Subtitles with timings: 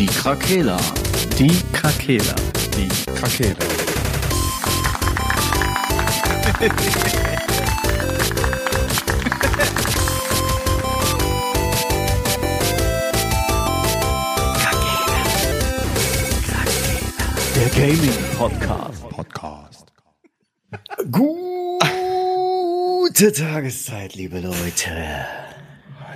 [0.00, 0.78] Die Krakela.
[1.38, 2.34] Die Krakela.
[2.74, 3.54] Die Krakela.
[17.54, 19.08] Der Gaming Podcast.
[19.10, 19.92] Podcast.
[21.10, 21.82] Gute
[23.32, 25.39] Tageszeit, liebe Leute.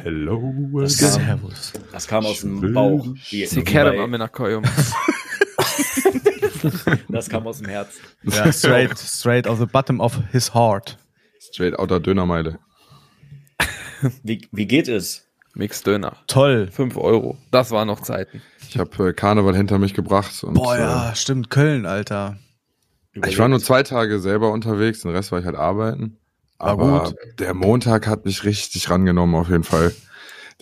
[0.05, 0.53] Hello.
[0.83, 1.73] Das kam, Servus.
[1.91, 2.75] das kam aus dem.
[2.75, 3.07] Bauch.
[3.25, 4.63] Sie kehren am Minakojum.
[7.09, 7.95] das kam aus dem Herz.
[8.23, 10.99] Ja, straight, straight out the bottom of his heart.
[11.41, 12.59] Straight outer Dönermeile.
[14.23, 15.27] Wie, wie geht es?
[15.55, 16.19] Mix Döner.
[16.27, 16.69] Toll.
[16.71, 17.39] 5 Euro.
[17.51, 18.43] Das waren noch Zeiten.
[18.69, 20.45] Ich habe äh, Karneval hinter mich gebracht.
[20.45, 21.49] Und, Boah, ja, stimmt.
[21.49, 22.37] Köln, Alter.
[23.15, 26.19] Äh, ich war nur zwei Tage selber unterwegs, den Rest war ich halt arbeiten.
[26.59, 27.17] Aber gut.
[27.39, 29.95] der Montag hat mich richtig rangenommen, auf jeden Fall.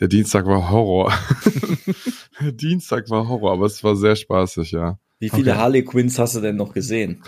[0.01, 1.13] Der Dienstag war Horror.
[2.41, 4.99] der Dienstag war Horror, aber es war sehr spaßig, ja.
[5.19, 5.61] Wie viele Okay.
[5.61, 7.23] Harley Quinns hast du denn noch gesehen?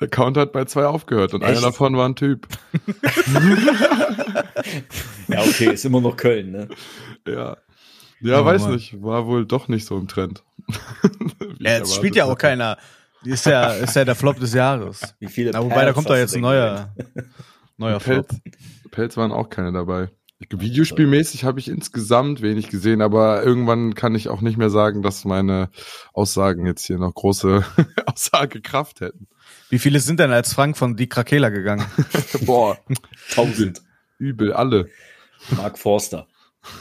[0.00, 1.50] Der Count hat bei zwei aufgehört und Echt?
[1.52, 2.46] einer davon war ein Typ.
[5.28, 6.68] Ja, okay, ist immer noch Köln, ne?
[7.26, 7.56] Ja.
[8.20, 8.72] Ja, Oh, weiß Mann.
[8.74, 9.02] nicht.
[9.02, 10.42] War wohl doch nicht so im Trend.
[11.60, 12.78] Ja, jetzt spielt ja auch keiner.
[13.24, 15.14] Ist ja, ist ja der Flop des Jahres.
[15.18, 16.94] Wie viele Na, wobei, da kommt doch jetzt ein neuer,
[17.76, 18.00] neuer.
[18.00, 18.28] Flop.
[18.28, 18.40] Pelz,
[18.90, 20.10] Pelz waren auch keine dabei.
[20.50, 25.24] Videospielmäßig habe ich insgesamt wenig gesehen, aber irgendwann kann ich auch nicht mehr sagen, dass
[25.24, 25.68] meine
[26.12, 27.64] Aussagen jetzt hier noch große
[28.06, 29.26] Aussagekraft hätten.
[29.68, 31.84] Wie viele sind denn als Frank von Die Krakela gegangen?
[32.42, 32.78] Boah?
[33.34, 33.82] Tausend.
[34.18, 34.88] übel, alle.
[35.56, 36.28] Mark Forster.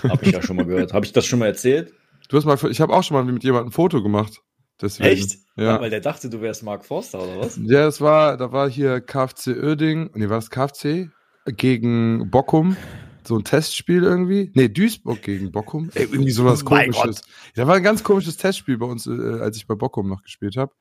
[0.03, 0.94] Habe ich ja schon mal gehört.
[0.94, 1.94] Habe ich das schon mal erzählt?
[2.29, 4.41] Du hast mal, ich habe auch schon mal mit jemandem ein Foto gemacht.
[4.81, 5.09] Deswegen.
[5.09, 5.38] Echt?
[5.56, 5.81] Ja.
[5.81, 7.58] Weil der dachte, du wärst Mark Forster, oder was?
[7.58, 11.09] Ja, das war, da war hier KFC Oerding, nee, war das KFC
[11.45, 12.78] gegen Bockum,
[13.23, 14.52] so ein Testspiel irgendwie.
[14.53, 15.89] Nee, Duisburg gegen Bockum.
[15.95, 17.23] Ey, irgendwie sowas komisches.
[17.56, 20.58] Da war ein ganz komisches Testspiel bei uns, äh, als ich bei Bockum noch gespielt
[20.58, 20.73] habe.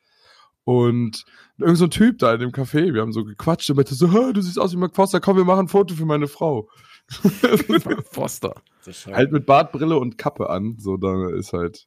[0.64, 1.24] Und
[1.58, 4.12] irgend so ein Typ da in dem Café, wir haben so gequatscht und meinte so,
[4.12, 6.68] "Hä, du siehst aus wie Mark Forster, komm, wir machen ein Foto für meine Frau.
[8.84, 11.86] Ist halt mit Bartbrille und Kappe an, so da ist halt,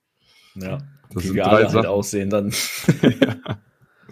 [0.56, 0.78] ja.
[1.14, 1.86] das Wie sind wir drei alle halt Sachen.
[1.88, 2.54] aussehen dann.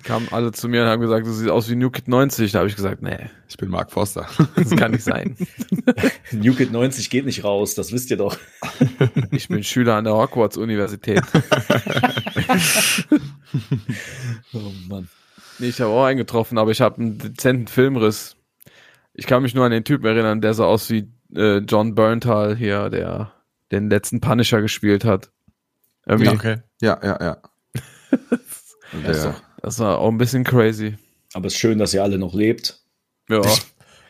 [0.03, 2.51] Kamen alle zu mir und haben gesagt, du siehst aus wie New Kid 90.
[2.53, 4.27] Da habe ich gesagt, nee, Ich bin Mark Forster.
[4.55, 5.35] das kann nicht sein.
[6.31, 8.37] New Kid 90 geht nicht raus, das wisst ihr doch.
[9.31, 11.21] Ich bin Schüler an der Hogwarts-Universität.
[14.53, 15.07] Oh Mann.
[15.59, 18.35] Nee, ich habe auch einen getroffen, aber ich habe einen dezenten Filmriss.
[19.13, 22.55] Ich kann mich nur an den Typen erinnern, der so aus wie äh, John Berntal
[22.55, 23.33] hier, der
[23.71, 25.31] den letzten Punisher gespielt hat.
[26.07, 26.57] Irgendwie, Okay.
[26.81, 27.37] ja, ja, ja.
[29.03, 30.97] Ja, ist Der, doch- Das war auch ein bisschen crazy.
[31.33, 32.79] Aber es ist schön, dass ihr alle noch lebt.
[33.29, 33.41] Ja,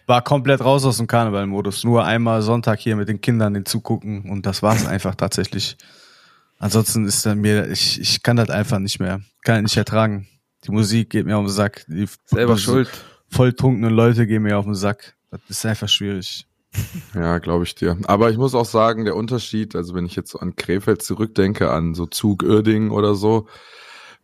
[0.05, 1.83] War komplett raus aus dem Karnevalmodus.
[1.83, 5.77] Nur einmal Sonntag hier mit den Kindern den zugucken und das war's einfach tatsächlich.
[6.59, 9.21] Ansonsten ist dann mir, ich, ich kann das einfach nicht mehr.
[9.43, 10.27] Kann das nicht ertragen.
[10.65, 11.85] Die Musik geht mir auf den Sack.
[11.87, 12.89] Die selber schuld.
[13.29, 15.15] Volltrunkenen Leute gehen mir auf den Sack.
[15.29, 16.46] Das ist einfach schwierig.
[17.13, 17.97] Ja, glaube ich dir.
[18.03, 21.71] Aber ich muss auch sagen, der Unterschied, also wenn ich jetzt so an Krefeld zurückdenke,
[21.71, 23.47] an so Zug Uerdingen oder so,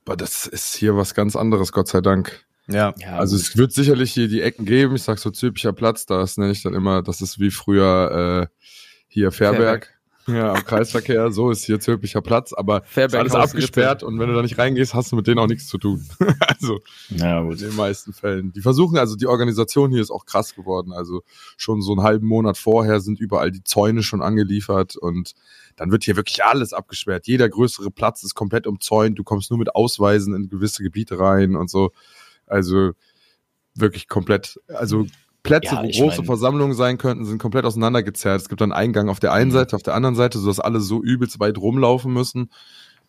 [0.06, 2.46] aber das ist hier was ganz anderes, Gott sei Dank.
[2.68, 2.94] Ja.
[2.98, 4.96] Ja, also es wird sicherlich hier die Ecken geben.
[4.96, 8.68] Ich sag so Zülpicher Platz, das nenne ich dann immer, das ist wie früher äh,
[9.08, 9.93] hier Fairberg.
[10.28, 14.36] Ja, am Kreisverkehr, so ist hier Zülpicher Platz, aber ist alles abgesperrt und wenn du
[14.36, 16.06] da nicht reingehst, hast du mit denen auch nichts zu tun.
[16.48, 16.80] also
[17.10, 18.54] ja, in den meisten Fällen.
[18.54, 20.94] Die versuchen, also die Organisation hier ist auch krass geworden.
[20.94, 21.24] Also
[21.58, 25.34] schon so einen halben Monat vorher sind überall die Zäune schon angeliefert und
[25.76, 27.28] dann wird hier wirklich alles abgesperrt.
[27.28, 29.20] Jeder größere Platz ist komplett umzäunt.
[29.20, 31.92] Du kommst nur mit Ausweisen in gewisse Gebiete rein und so.
[32.46, 32.92] Also
[33.76, 35.06] wirklich komplett, also
[35.44, 38.42] Plätze, Ja, wo große mein- Versammlungen sein könnten, sind komplett auseinandergezerrt.
[38.42, 39.56] Es gibt dann Eingang auf der einen Mhm.
[39.56, 42.50] Seite, auf der anderen Seite, sodass alle so übelst weit rumlaufen müssen.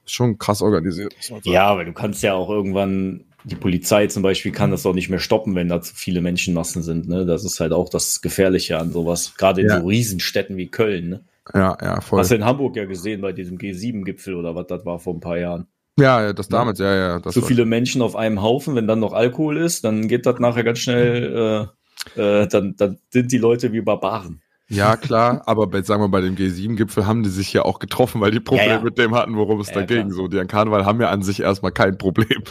[0.07, 1.15] Schon krass organisiert.
[1.45, 5.09] Ja, aber du kannst ja auch irgendwann, die Polizei zum Beispiel kann das doch nicht
[5.09, 7.09] mehr stoppen, wenn da zu viele Menschenmassen sind.
[7.09, 7.25] Ne?
[7.25, 9.35] Das ist halt auch das Gefährliche an sowas.
[9.39, 9.81] Gerade in Ja.
[9.81, 11.09] so Riesenstädten wie Köln.
[11.09, 11.21] Ne?
[11.55, 12.19] Ja, ja, voll.
[12.19, 15.21] Hast du in Hamburg ja gesehen bei diesem G7-Gipfel oder was das war vor ein
[15.21, 15.67] paar Jahren.
[15.99, 17.21] Ja, ja, das damals, ja, ja.
[17.21, 20.41] Das so viele Menschen auf einem Haufen, wenn dann noch Alkohol ist, dann geht das
[20.41, 21.69] nachher ganz schnell, äh,
[22.17, 24.41] äh, dann, dann sind die Leute wie Barbaren.
[24.69, 28.21] Ja, klar, aber bei, sagen wir bei dem G7-Gipfel haben die sich ja auch getroffen,
[28.21, 28.83] weil die Probleme Ja, ja.
[28.83, 30.11] mit dem hatten, worum es Ja, da ging.
[30.11, 32.43] So, die an Karneval haben ja an sich erstmal kein Problem.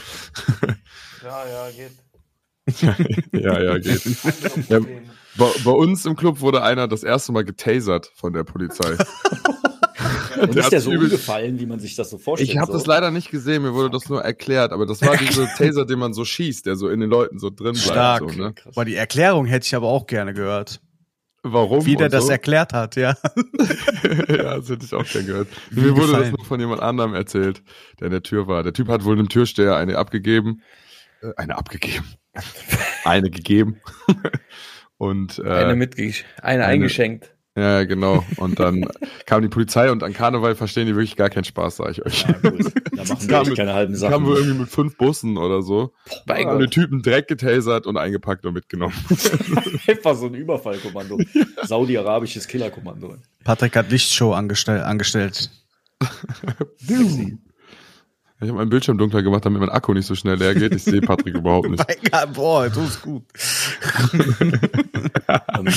[1.24, 1.92] Ja, ja, geht.
[3.32, 4.06] ja, ja, geht.
[4.70, 4.80] Ja,
[5.38, 8.98] bei, bei uns im Club wurde einer das erste Mal getasert von der Polizei.
[10.42, 12.50] Und ist der so übel- umgefallen, wie man sich das so vorstellt?
[12.50, 12.78] Ich habe so?
[12.78, 16.00] das leider nicht gesehen, mir wurde das nur erklärt, aber das war dieser Taser, den
[16.00, 17.80] man so schießt, der so in den Leuten so drin bleibt.
[17.80, 18.20] Stark.
[18.32, 18.54] So, ne?
[18.54, 18.76] Krass.
[18.76, 20.82] Boah, die Erklärung hätte ich aber auch gerne gehört.
[21.44, 21.86] warum?
[21.86, 22.32] Wie der das so.
[22.32, 23.16] erklärt hat, ja.
[24.30, 25.48] ja, das hätte ich auch gern gehört.
[25.72, 26.36] Wie Mir wurde das gefallen.
[26.38, 27.62] noch von jemand anderem erzählt,
[28.00, 28.64] der in der Tür war.
[28.64, 30.62] Der Typ hat wohl einem Türsteher eine abgegeben.
[31.22, 32.06] Äh, eine abgegeben.
[33.04, 33.82] eine gegeben.
[34.98, 36.04] Und äh, Eine mitge
[36.42, 37.36] eine, eine- eingeschenkt.
[37.56, 38.24] Ja, genau.
[38.38, 38.88] Und dann
[39.26, 42.26] kam die Polizei und an Karneval verstehen die wirklich gar keinen Spaß, sag ich euch.
[42.28, 42.72] Ja, gut.
[42.96, 44.12] Da machen wir mit- keine halben Die Sachen.
[44.14, 45.94] kamen wohl irgendwie mit fünf Bussen oder so.
[46.26, 46.72] Bei Alle Gott.
[46.72, 48.94] Typen direkt getasert und eingepackt und mitgenommen.
[49.88, 51.20] Einfach so ein Überfallkommando.
[51.64, 53.18] Saudi-arabisches Killerkommando.
[53.44, 55.52] Patrick hat Lichtshow angestell angestellt.
[58.44, 60.74] Ich habe meinen Bildschirm dunkler gemacht, damit mein Akku nicht so schnell leer geht.
[60.76, 61.84] Ich sehe Patrick überhaupt nicht.
[62.34, 63.24] Boah, du ist gut.
[65.56, 65.68] Ähm,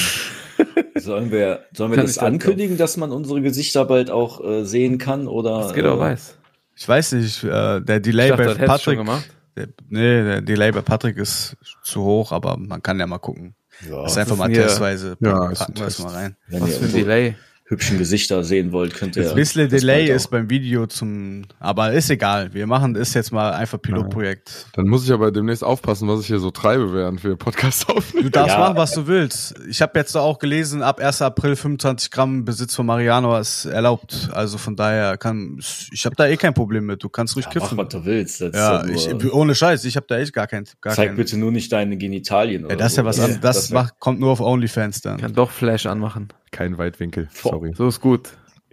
[0.97, 4.99] sollen wir, sollen wir Kann das ankündigen, dass man unsere Gesichter bald auch äh, sehen
[4.99, 5.29] kann?
[5.29, 6.39] Oder, Das geht auch äh, weiß.
[6.75, 8.99] Ich weiß nicht, äh, der Delay Ich dachte, bei Patrick.
[8.99, 9.25] gemacht.
[9.57, 13.55] Der, nee, der Delay bei Patrick ist zu hoch, aber man kann ja mal gucken.
[13.89, 15.17] Ja, das ist einfach ist mal testweise.
[15.21, 16.37] Ja, packen ist ein wir das mal rein.
[16.51, 17.37] Was für ein Delay.
[17.69, 19.25] Hübschen Gesichter sehen wollt, könnt ihr.
[19.25, 22.55] Das bisschen das Delay ist beim Video zum, aber ist egal.
[22.55, 24.67] Wir machen das jetzt mal einfach Pilotprojekt.
[24.75, 28.27] Dann muss ich aber demnächst aufpassen, was ich hier so treibe, während wir Podcast aufnehmen.
[28.27, 28.61] Du darfst Ja.
[28.61, 29.55] machen, was du willst.
[29.69, 31.23] Ich habe jetzt auch gelesen, ab 1.
[31.23, 34.29] April 25 Gramm Besitz von Mariano ist erlaubt.
[34.33, 35.59] Also von daher kann,
[35.93, 37.03] ich habe da eh kein Problem mit.
[37.03, 37.79] Du kannst ruhig Ja, mach, kiffen.
[37.79, 38.41] was du willst.
[38.43, 41.17] Das Ja, ich, ohne Scheiß, ich habe da echt gar kein, gar zeig kein.
[41.17, 42.69] bitte nur nicht deine Genitalien.
[42.71, 43.01] Ja, das ist so.
[43.01, 43.41] ja was anderes.
[43.41, 45.17] Das, wär macht, kommt nur auf OnlyFans dann.
[45.21, 46.29] Kann doch Flash anmachen.
[46.57, 47.73] Kein Weitwinkel, sorry.
[47.77, 48.31] So ist gut.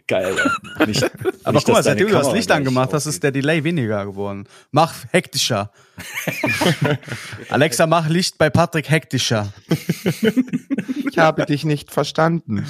[0.08, 0.36] geil.
[0.80, 0.88] ey.
[0.88, 1.04] Nicht,
[1.44, 4.48] Aber nicht, guck mal, seitdem du das Licht angemacht hast, ist der Delay weniger geworden.
[4.72, 5.72] Mach hektischer.
[7.50, 9.52] Alexa, mach Licht bei Patrick hektischer.
[11.06, 12.66] Ich habe dich nicht verstanden.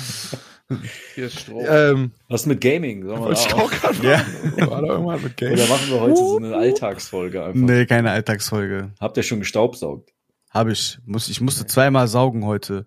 [1.15, 1.63] Hier ist Strom.
[1.65, 3.05] Ähm, Was mit Gaming?
[3.05, 4.67] Sollen wir ich auch gerade Ja.
[4.69, 5.53] War da irgendwas mit Game?
[5.53, 7.55] oder machen wir heute so eine Alltagsfolge einfach?
[7.55, 8.91] Nee, keine Alltagsfolge.
[8.99, 10.09] Habt ihr schon gestaubsaugt?
[10.49, 10.97] Habe ich.
[11.05, 12.85] Muss, ich musste zweimal saugen heute.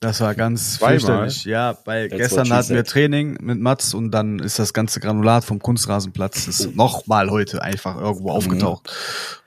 [0.00, 0.98] Das war ganz Zweimal?
[1.00, 1.44] fürchterlich.
[1.44, 2.84] Ja, weil That's gestern hatten wir.
[2.84, 7.96] Training mit Mats und dann ist das ganze Granulat vom Kunstrasenplatz ist nochmal heute einfach
[7.98, 8.92] irgendwo aufgetaucht.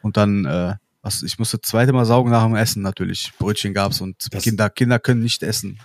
[0.01, 3.31] Und dann, äh, was, ich musste zweite Mal saugen nach dem Essen natürlich.
[3.37, 5.79] Brötchen gab's und Das- Kinder, Kinder können nicht essen.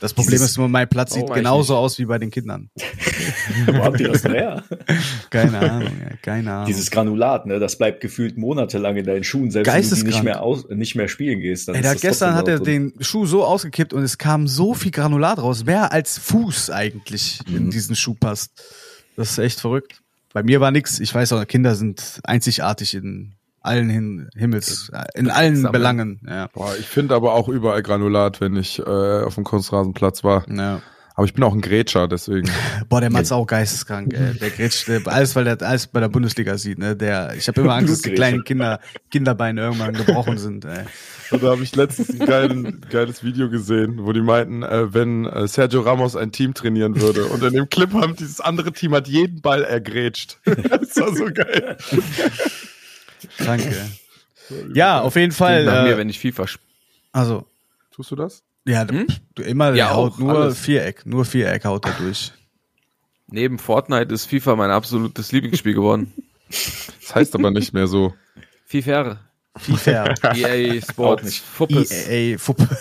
[0.00, 2.30] Das Problem Dieses- ist nur, mein Platz Oh, sieht ich genauso aus wie bei den
[2.30, 2.68] Kindern.
[3.66, 4.64] Wo habt ihr das her?
[5.30, 6.66] Keine Ahnung, ey, keine Ahnung.
[6.66, 10.42] Dieses Granulat, ne, das bleibt gefühlt monatelang in deinen Schuhen, selbst wenn du nicht mehr,
[10.42, 11.68] aus, nicht mehr spielen gehst.
[11.68, 15.38] Ey, da gestern hat er den Schuh so ausgekippt und es kam so viel Granulat
[15.38, 17.70] raus, mehr als Fuß eigentlich in Mhm.
[17.70, 18.50] diesen Schuh passt.
[19.16, 20.00] Das ist echt verrückt.
[20.32, 20.98] Bei mir war nix.
[20.98, 23.34] Ich weiß auch, Kinder sind einzigartig in
[23.64, 25.72] allen Hin Himmels, in allen Sammeln.
[25.72, 26.20] Belangen.
[26.28, 26.48] Ja.
[26.52, 30.44] Boah, ich finde aber auch überall Granulat, wenn ich äh, auf dem Kunstrasenplatz war.
[30.48, 30.80] Ja.
[31.16, 32.50] Aber ich bin auch ein Grätscher, deswegen.
[32.88, 34.36] Boah, der Mats auch geisteskrank, ey.
[34.36, 36.96] Der grätscht, alles, weil der alles bei der Bundesliga sieht, ne?
[36.96, 38.80] Der, ich habe immer Angst, dass die kleinen Kinder,
[39.12, 40.84] Kinderbeine irgendwann gebrochen sind, ey.
[41.30, 45.24] Und da habe ich letztens ein geilen, geiles Video gesehen, wo die meinten, äh, wenn
[45.24, 47.26] äh, Sergio Ramos ein Team trainieren würde.
[47.26, 50.38] Und in dem Clip haben dieses andere Team hat jeden Ball ergrätscht.
[50.44, 51.76] das war so geil.
[53.38, 53.74] Krank, ey.
[54.74, 55.64] Ja, auf jeden Fall.
[55.64, 56.68] Mir, Äh, wenn ich FIFA spiele.
[57.12, 57.46] also,
[57.90, 58.42] Tust du das?
[58.66, 59.06] ja, Hm?
[59.34, 60.58] du immer, Ja, haut auch, nur alles.
[60.58, 62.32] Viereck, nur Viereck haut er durch.
[63.28, 66.12] Neben Fortnite ist FIFA mein absolutes Lieblingsspiel geworden.
[66.48, 68.12] Das heißt aber nicht mehr so.
[68.66, 69.20] FIFA.
[69.56, 70.14] FIFA.
[70.34, 71.38] EA Sports.
[71.38, 71.90] Fuppes.
[72.08, 72.68] EA, Fuppe.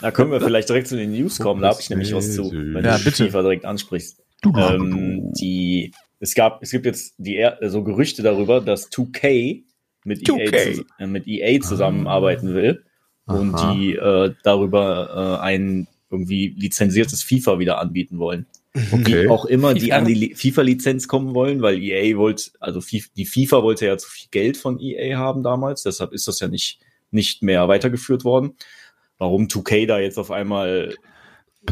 [0.00, 2.50] Da können wir vielleicht direkt zu den News kommen, da habe ich nämlich was zu,
[2.52, 3.24] wenn Ja, du bitte.
[3.24, 4.20] FIFA direkt ansprichst.
[4.44, 9.62] Ähm, die, es gab, es gibt jetzt die so Gerüchte darüber, dass 2K
[10.04, 10.38] mit, 2K.
[10.38, 12.84] EA, zus- äh, mit EA zusammenarbeiten will
[13.26, 13.74] und Aha.
[13.74, 18.46] die äh, darüber äh, ein irgendwie lizenziertes FIFA wieder anbieten wollen.
[18.92, 19.24] Okay.
[19.24, 22.80] Wie auch immer die an die Li- FIFA-Lizenz kommen wollen, weil EA wollte, also
[23.16, 26.48] die FIFA wollte ja zu viel Geld von EA haben damals, deshalb ist das ja
[26.48, 26.80] nicht,
[27.10, 28.54] nicht mehr weitergeführt worden.
[29.18, 30.94] Warum 2K da jetzt auf einmal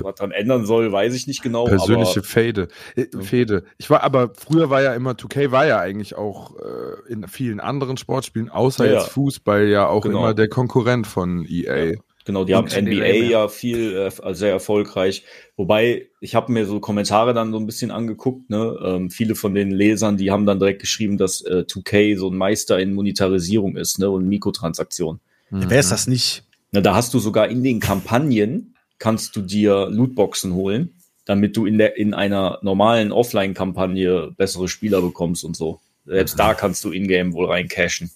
[0.01, 1.65] was dran ändern soll, weiß ich nicht genau.
[1.65, 2.69] Persönliche Fade.
[2.97, 3.65] Äh, Fade.
[3.79, 7.61] Ich war, aber früher war ja immer, 2K war ja eigentlich auch äh, in vielen
[7.61, 9.13] anderen Sportspielen, außer Ja, jetzt ja.
[9.13, 10.19] Fußball, ja auch Genau.
[10.19, 11.95] immer der Konkurrent von EA.
[12.25, 13.25] Genau, die haben Und NBA NBA mehr.
[13.25, 15.25] ja viel, äh, sehr erfolgreich.
[15.57, 18.49] Wobei, ich habe mir so Kommentare dann so ein bisschen angeguckt.
[18.49, 18.79] Ne?
[18.85, 22.37] Ähm, viele von den Lesern, die haben dann direkt geschrieben, dass äh, 2K so ein
[22.37, 24.09] Meister in Monetarisierung ist ne?
[24.09, 25.21] und Mikrotransaktionen.
[25.51, 26.45] Wer ist das nicht?
[26.71, 28.72] Na, da hast du sogar in den Kampagnen,
[29.03, 30.95] kannst du dir Lootboxen holen,
[31.25, 35.81] damit du in, der, in einer normalen Offline-Kampagne bessere Spieler bekommst und so.
[36.07, 38.13] Selbst da kannst du in-game wohl rein cashen.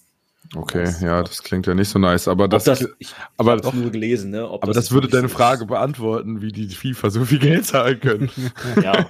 [0.55, 3.91] Okay, ja, das klingt ja nicht so nice, aber das, das, ich aber hab's nur
[3.91, 4.49] gelesen, ne?
[4.49, 7.99] Ob aber das, würde wirklich deine Frage beantworten, wie die FIFA so viel Geld zahlen
[7.99, 8.29] können.
[8.77, 8.81] ist.
[8.81, 9.09] Ja.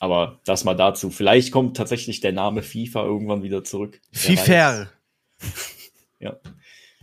[0.00, 1.08] Aber das mal dazu.
[1.08, 4.02] Vielleicht kommt tatsächlich der Name FIFA irgendwann wieder zurück.
[4.12, 4.88] FIFA.
[6.20, 6.36] Ja.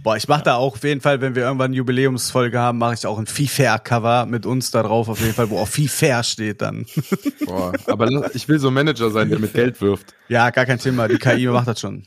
[0.03, 2.95] Boah, ich mache da auch auf jeden Fall, wenn wir irgendwann eine Jubiläumsfolge haben, mache
[2.95, 6.61] ich auch ein FIFA-Cover mit uns da drauf, auf jeden Fall, wo auch FIFA steht
[6.61, 6.87] dann.
[7.45, 10.15] Boah, aber ich will so ein Manager sein, der mit Geld wirft.
[10.27, 12.03] Ja, gar kein Thema, die KI macht das schon.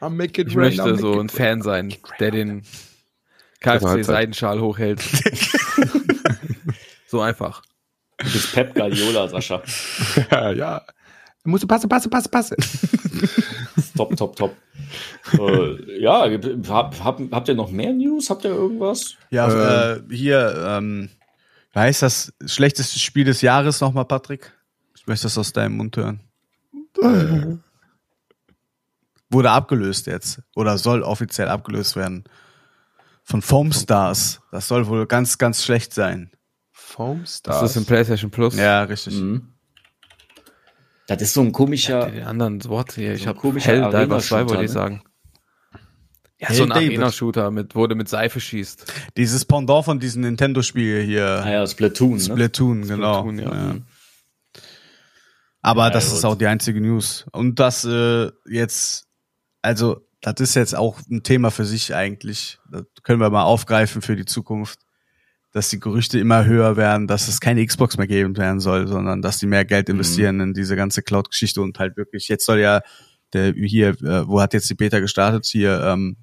[0.00, 2.62] I'll make it Ich rain, I'll möchte make so it ein Fan sein, der den.
[3.60, 5.00] KFC-Seidenschal hochhält.
[7.06, 7.62] so einfach.
[8.18, 9.62] Du bist Pep Guardiola, Sascha.
[10.30, 10.82] Ja, ja.
[11.44, 12.56] Musst du passen, passen, passen, passen.
[13.96, 14.56] Top, top, top.
[15.38, 16.24] äh, ja,
[16.68, 18.30] hab, hab, habt ihr noch mehr News?
[18.30, 19.16] Habt ihr irgendwas?
[19.30, 21.10] Ja, äh, hier, ähm,
[21.74, 24.52] heißt das schlechteste Spiel des Jahres nochmal, Patrick?
[24.96, 26.20] Ich möchte das aus deinem Mund hören.
[27.02, 27.56] Äh,
[29.30, 32.24] wurde abgelöst jetzt oder soll offiziell abgelöst werden
[33.24, 34.40] von Foam Stars.
[34.52, 36.30] Das soll wohl ganz, ganz schlecht sein.
[36.70, 37.70] Foam Das Stars.
[37.70, 38.56] ist im PlayStation Plus.
[38.56, 39.14] Ja, richtig.
[39.14, 39.51] Mhm.
[41.16, 42.10] Das ist so ein komischer.
[42.10, 43.14] Die anderen Worte hier.
[43.14, 44.74] Ich So ein habe komischer Helldivers 2 wollte ich ne?
[44.74, 45.02] sagen.
[46.40, 46.72] Ja, so ein.
[46.72, 48.92] Arena-Shooter, mit, wo du mit Seife schießt.
[49.16, 51.42] Dieses Pendant von diesem Nintendo-Spiel hier.
[51.44, 52.20] Ah ja, Splatoon, ne?
[52.20, 53.20] Splatoon, genau.
[53.20, 53.54] Splatoon, ja.
[53.54, 53.76] ja.
[55.62, 56.18] Aber Ja, das gut.
[56.18, 57.26] ist auch die einzige News.
[57.32, 59.06] Und das äh, jetzt,
[59.62, 62.58] also das ist jetzt auch ein Thema für sich eigentlich.
[62.70, 64.80] Das können wir mal aufgreifen für die Zukunft,
[65.52, 69.20] dass die Gerüchte immer höher werden, dass es keine Xbox mehr geben werden soll, sondern
[69.20, 72.80] dass die mehr Geld investieren in diese ganze Cloud-Geschichte und halt wirklich, jetzt soll ja
[73.32, 75.46] der hier, äh, wo hat jetzt die Beta gestartet?
[75.46, 76.16] Hier, ähm,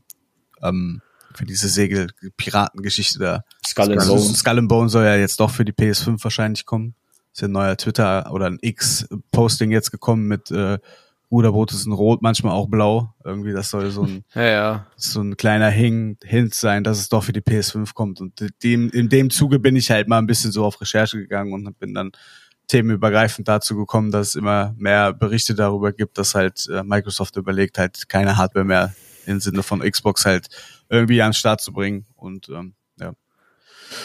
[0.62, 1.02] ähm,
[1.34, 3.44] für diese Segel-Piratengeschichte da.
[3.66, 4.38] Skull and Bones.
[4.38, 6.96] Skull and Bones soll ja jetzt doch für die PS5 wahrscheinlich kommen.
[7.32, 10.80] Ist ja ein neuer Twitter oder ein X-Posting jetzt gekommen mit äh,
[11.32, 13.14] Ruderboot ist in Rot, manchmal auch blau.
[13.24, 14.88] Irgendwie, das soll so ein, Ja, ja.
[14.96, 18.20] so ein kleiner Hing, Hint sein, dass es doch für die PS5 kommt.
[18.20, 21.54] Und dem, in dem Zuge bin ich halt mal ein bisschen so auf Recherche gegangen
[21.54, 22.12] und bin dann
[22.68, 27.78] themenübergreifend dazu gekommen, dass es immer mehr Berichte darüber gibt, dass halt äh, Microsoft überlegt,
[27.78, 28.94] halt keine Hardware mehr
[29.26, 30.48] im Sinne von Xbox halt
[30.90, 32.06] irgendwie an den Start zu bringen.
[32.16, 33.14] Und ähm, ja.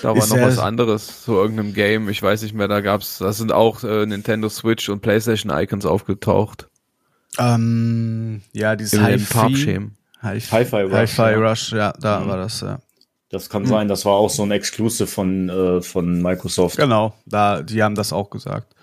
[0.03, 3.19] Da war Ist noch was anderes, zu irgendeinem Game, ich weiß nicht mehr, da gab's,
[3.19, 6.69] da sind auch äh, Nintendo Switch und PlayStation Icons aufgetaucht.
[7.39, 9.81] Ähm, ja, dieses Hi-Fi.
[10.23, 11.37] Hi-Fi Rush, Hi-Fi ja.
[11.51, 12.29] Rush, ja, da Mhm.
[12.29, 12.79] war das, ja.
[13.31, 16.77] Das kann sein, das war auch so ein Exclusive von, äh, von Microsoft.
[16.77, 18.75] Genau, da, die haben das auch gesagt.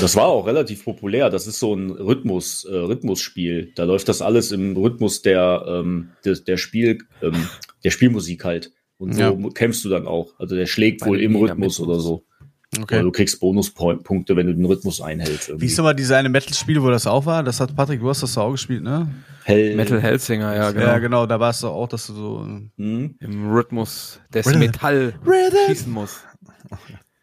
[0.00, 1.30] Das war auch relativ populär.
[1.30, 3.72] Das ist so ein Rhythmus, äh, Rhythmusspiel.
[3.74, 7.48] Da läuft das alles im Rhythmus der, ähm, des, der Spiel, ähm,
[7.82, 8.72] der Spielmusik halt.
[8.98, 9.32] Und so Ja.
[9.54, 10.34] kämpfst du dann auch.
[10.38, 11.80] Also der schlägt Bei wohl im Rhythmus.
[11.80, 12.24] oder so.
[12.74, 13.02] Oder Okay.
[13.02, 15.48] du kriegst Bonuspunkte, wenn du den Rhythmus einhältst.
[15.48, 15.66] Wie irgendwie.
[15.66, 17.42] ist aber diese eine Metal-Spiel, wo das auch war?
[17.42, 19.08] Das hat Patrick, du hast das auch gespielt, ne?
[19.44, 19.74] Hell.
[19.74, 20.86] Metal Hellsinger, ja, genau.
[20.86, 22.46] Ja, genau, da war es doch auch, dass du so.
[22.76, 23.16] Hm?
[23.18, 24.58] Im Rhythmus des Rhythm.
[24.60, 25.56] Metall Rhythm.
[25.66, 26.20] schießen muss.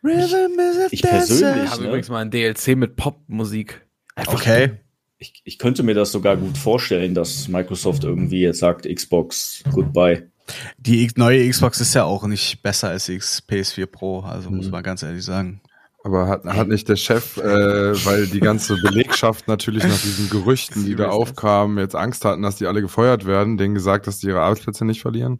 [0.03, 1.87] Rhythm is a Ich persönlich- Ich habe ne?
[1.87, 3.85] übrigens mal ein DLC mit Popmusik.
[4.15, 4.71] Okay.
[5.19, 10.29] Ich, ich könnte mir das sogar gut vorstellen, dass Microsoft irgendwie jetzt sagt, Xbox, goodbye.
[10.77, 14.57] Die neue Xbox ist ja auch nicht besser als die X- PS4 Pro, also Mhm.
[14.57, 15.61] muss man ganz ehrlich sagen.
[16.03, 17.43] Aber hat, hat nicht der Chef, äh,
[18.05, 22.55] weil die ganze Belegschaft natürlich nach diesen Gerüchten, die da aufkamen, jetzt Angst hatten, dass
[22.55, 25.39] die alle gefeuert werden, denen gesagt, dass die ihre Arbeitsplätze nicht verlieren?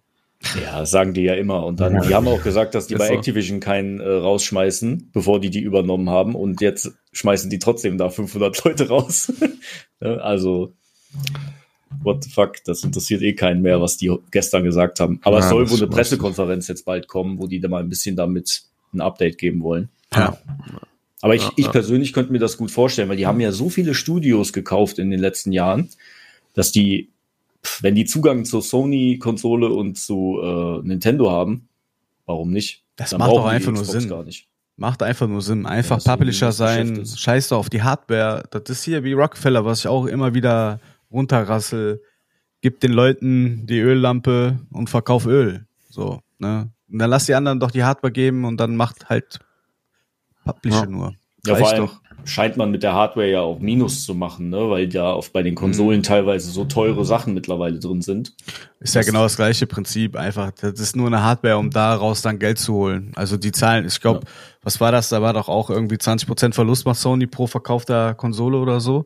[0.62, 1.66] Ja, sagen die ja immer.
[1.66, 3.10] Und dann, die haben auch gesagt, dass die Ist bei.
[3.10, 6.36] Activision keinen äh, rausschmeißen, bevor die die übernommen haben.
[6.36, 9.32] Und jetzt schmeißen die trotzdem da 500 Leute raus.
[10.00, 10.76] Ja, also,
[12.02, 15.20] what the fuck, das interessiert eh keinen mehr, was die gestern gesagt haben.
[15.24, 17.82] Aber es Ja, soll das wohl eine Pressekonferenz jetzt bald kommen, wo die da mal
[17.82, 18.64] ein bisschen damit
[18.94, 19.90] ein Update geben wollen.
[20.14, 20.38] Ja.
[21.22, 21.72] Aber ich, Ja, ich ja.
[21.72, 25.10] persönlich könnte mir das gut vorstellen, weil die haben ja so viele Studios gekauft in
[25.10, 25.90] den letzten Jahren,
[26.54, 27.10] dass die,
[27.82, 31.68] wenn die Zugang zur Sony-Konsole und zu äh, Nintendo haben,
[32.26, 32.84] warum nicht?
[32.96, 34.10] Das Dann macht doch einfach nur Sinn.
[34.10, 34.48] Gar nicht.
[34.76, 35.66] Macht einfach nur Sinn.
[35.66, 38.44] Einfach Ja, Publisher sein, scheiß doch auf die Hardware.
[38.52, 40.80] Das ist hier wie Rockefeller, was ich auch immer wieder
[41.12, 42.02] runterrassel.
[42.62, 45.66] Gib den Leuten die Öllampe und verkauf Öl.
[45.90, 46.70] So, ne?
[46.92, 49.40] Und dann lass die anderen doch die Hardware geben und dann macht halt
[50.46, 50.86] Publisher Ja.
[50.86, 51.14] nur.
[51.46, 52.02] Ja, Reicht vor allem doch.
[52.26, 54.70] scheint man mit der Hardware ja auch Minus zu machen, ne?
[54.70, 55.58] weil ja auf bei den Mhm.
[55.58, 58.34] Konsolen teilweise so teure Sachen mittlerweile drin sind.
[58.80, 60.16] Ist ja Das- genau das gleiche Prinzip.
[60.16, 63.12] Einfach, das ist nur eine Hardware, um daraus dann Geld zu holen.
[63.16, 64.22] Also die Zahlen, ich glaube,
[64.62, 65.10] was war das?
[65.10, 69.06] Da war doch auch irgendwie 20% Verlust macht Sony pro verkaufter Konsole oder so.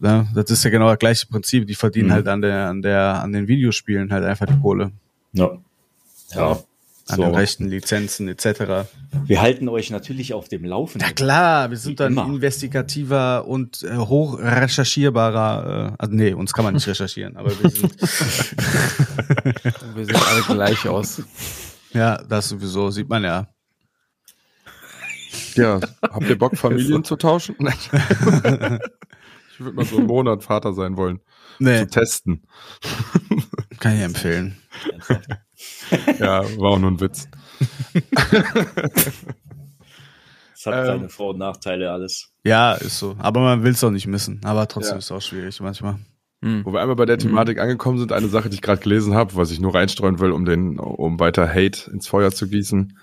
[0.00, 1.66] Ja, das ist ja genau das gleiche Prinzip.
[1.66, 2.12] Die verdienen Mhm.
[2.12, 4.92] halt an der, an der, an den Videospielen halt einfach die Kohle.
[5.32, 5.50] Ja.
[6.34, 6.58] Ja.
[7.10, 7.22] An So.
[7.22, 8.86] den Rechten, Lizenzen etc.
[9.24, 11.08] Wir halten euch natürlich auf dem Laufenden.
[11.08, 12.26] Na klar, wir sind dann Immer.
[12.26, 15.92] investigativer und äh, hoch recherchierbarer.
[15.92, 17.98] Äh, also nee, uns kann man nicht recherchieren, aber wir sind,
[19.94, 21.22] wir sehen alle gleich aus.
[21.94, 23.46] ja, das sowieso, sieht man ja.
[25.54, 27.56] Ja, habt ihr Bock, Familien zu tauschen?
[29.58, 31.20] Ich würde mal so einen Monat Vater sein wollen.
[31.58, 32.42] Nee, Zu testen.
[33.80, 34.56] kann ich empfehlen.
[36.20, 37.26] Ja, war auch nur ein Witz.
[40.54, 40.86] Es hat Ähm.
[40.86, 42.30] seine Vor- und Nachteile alles.
[42.44, 43.16] Ja, ist so.
[43.18, 44.40] Aber man will es doch nicht missen.
[44.44, 44.98] Aber trotzdem Ja.
[44.98, 45.98] ist es auch schwierig manchmal.
[46.42, 46.64] Hm.
[46.64, 49.34] Wo wir einmal bei der Thematik angekommen sind, eine Sache, die ich gerade gelesen habe,
[49.34, 52.96] was ich nur reinstreuen will, um den, um weiter Hate ins Feuer zu gießen.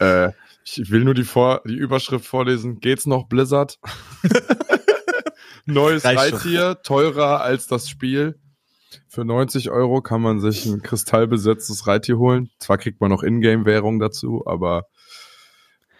[0.00, 0.30] Äh,
[0.64, 2.80] ich will nur die, Vor die Überschrift vorlesen.
[2.80, 3.78] Geht's noch Blizzard?
[5.66, 6.32] Neues Reicht schon.
[6.34, 8.38] Reittier, teurer als das Spiel.
[9.08, 12.50] Für 90 Euro kann man sich ein kristallbesetztes Reittier holen.
[12.58, 14.86] Zwar kriegt man noch Ingame-Währung dazu, aber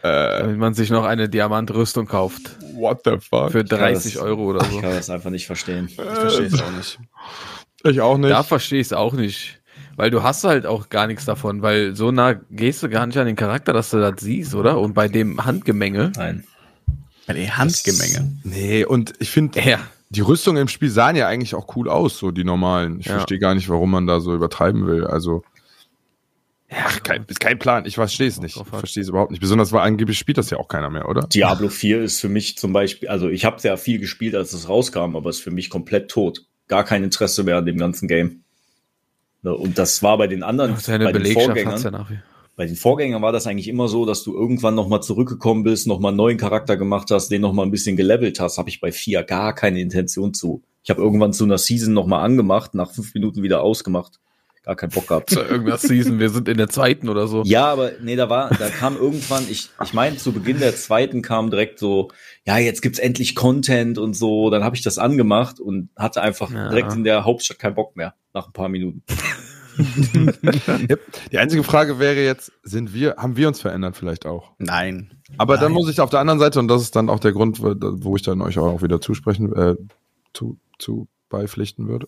[0.03, 2.57] äh, Damit man sich noch eine Diamantrüstung kauft.
[2.75, 3.53] what the fuck?
[3.53, 4.81] Für 30 das- Euro oder Ich so.
[4.81, 5.87] kann das einfach nicht verstehen.
[5.89, 6.99] Ich verstehe es auch nicht.
[7.85, 8.31] Ich auch nicht.
[8.31, 9.61] Da verstehe ich es auch nicht.
[9.97, 13.19] Weil du hast halt auch gar nichts davon, weil so nah gehst du gar nicht
[13.19, 14.79] an den Charakter, dass du das siehst, oder?
[14.81, 16.13] Und bei dem Handgemenge.
[16.17, 16.45] Nein.
[17.35, 18.33] Der Handgemenge.
[18.45, 19.79] Nee, und ich finde, Ja.
[20.13, 22.99] Die Rüstungen im Spiel sahen ja eigentlich auch cool aus, so die normalen.
[22.99, 23.13] Ich Ja.
[23.13, 25.07] verstehe gar nicht, warum man da so übertreiben will.
[25.07, 25.45] Also,
[26.69, 27.85] ja, kein, ist kein Plan.
[27.87, 28.57] Ich verstehe es nicht.
[28.57, 29.41] Ich verstehe es überhaupt nicht.
[29.41, 31.23] Besonders, weil angeblich spielt das ja auch keiner mehr, oder?
[31.29, 34.69] Diablo 4 ist für mich zum Beispiel, also ich habe sehr viel gespielt, als es
[34.69, 36.45] rauskam, aber ist für mich komplett tot.
[36.67, 38.43] Gar kein Interesse mehr an dem ganzen Game.
[39.43, 42.11] Ne, Und das war bei den anderen, Seine bei den Belegschaft Vorgängern, hat's ja nach
[42.11, 42.19] wie
[42.61, 46.11] bei den Vorgängern war das eigentlich immer so, dass du irgendwann nochmal zurückgekommen bist, nochmal
[46.11, 49.23] einen neuen Charakter gemacht hast, den nochmal ein bisschen gelevelt hast, habe ich bei 4
[49.23, 50.63] gar keine Intention zu.
[50.83, 54.21] Ich habe irgendwann zu einer Season nochmal angemacht, nach fünf Minuten wieder ausgemacht.
[54.63, 55.31] Gar keinen Bock gehabt.
[55.31, 56.19] zu irgendeiner Season.
[56.19, 57.45] Wir sind in der zweiten oder so.
[57.47, 61.23] Ja, aber nee, da war, da kam irgendwann, ich, ich meine, zu Beginn der zweiten
[61.23, 62.11] kam direkt so,
[62.45, 64.51] ja, jetzt gibt's endlich Content und so.
[64.51, 66.69] Dann habe ich das angemacht und hatte einfach Ja.
[66.69, 69.03] direkt in der Hauptstadt keinen Bock mehr nach ein paar Minuten.
[71.33, 74.53] Die einzige Frage wäre jetzt, sind wir, haben wir uns verändert vielleicht auch?
[74.59, 75.11] Nein.
[75.39, 75.73] Aber dann Nein.
[75.73, 78.23] muss ich auf der anderen Seite, und das ist dann auch der Grund, wo ich
[78.23, 79.77] dann euch auch wieder zusprechen, äh,
[80.35, 82.07] zu, zu beipflichten würde.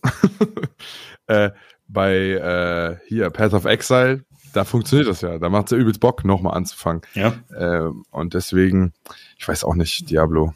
[1.27, 1.51] äh,
[1.87, 5.39] bei äh, hier, Path of Exile, da funktioniert das ja.
[5.39, 7.01] Da macht es ja übelst Bock, nochmal anzufangen.
[7.13, 7.33] Ja.
[7.57, 8.93] Ähm, und deswegen,
[9.37, 10.53] ich weiß auch nicht, Diablo.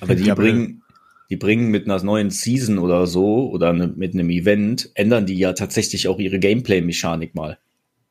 [0.00, 0.82] Aber die Diablo- bringen,
[1.30, 5.38] die bringen mit einer neuen Season oder so oder ne, mit einem Event, ändern die
[5.38, 7.58] ja tatsächlich auch ihre Gameplay-Mechanik mal.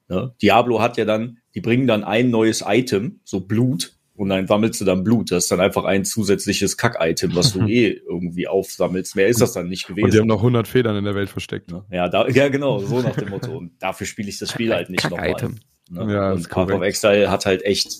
[0.08, 0.34] Ne?
[0.42, 4.82] Diablo hat ja dann, die bringen dann ein neues Item, so Blut, und dann sammelst
[4.82, 5.32] du dann Blut.
[5.32, 9.16] Das ist dann einfach ein zusätzliches Kack-Item, was du eh irgendwie aufsammelst.
[9.16, 10.06] Mehr ist das dann nicht gewesen.
[10.06, 11.72] Und die haben noch 100 Federn in der Welt versteckt.
[11.72, 11.86] Ne?
[11.90, 13.58] Ja, da, ja, genau, so nach dem Motto.
[13.58, 15.30] Und dafür spiele ich das Spiel halt nicht nochmal.
[15.30, 15.60] Kack-Item.
[15.90, 16.14] Ne?
[16.14, 16.82] Ja, und Path of.
[16.82, 17.94] Exile hat halt echt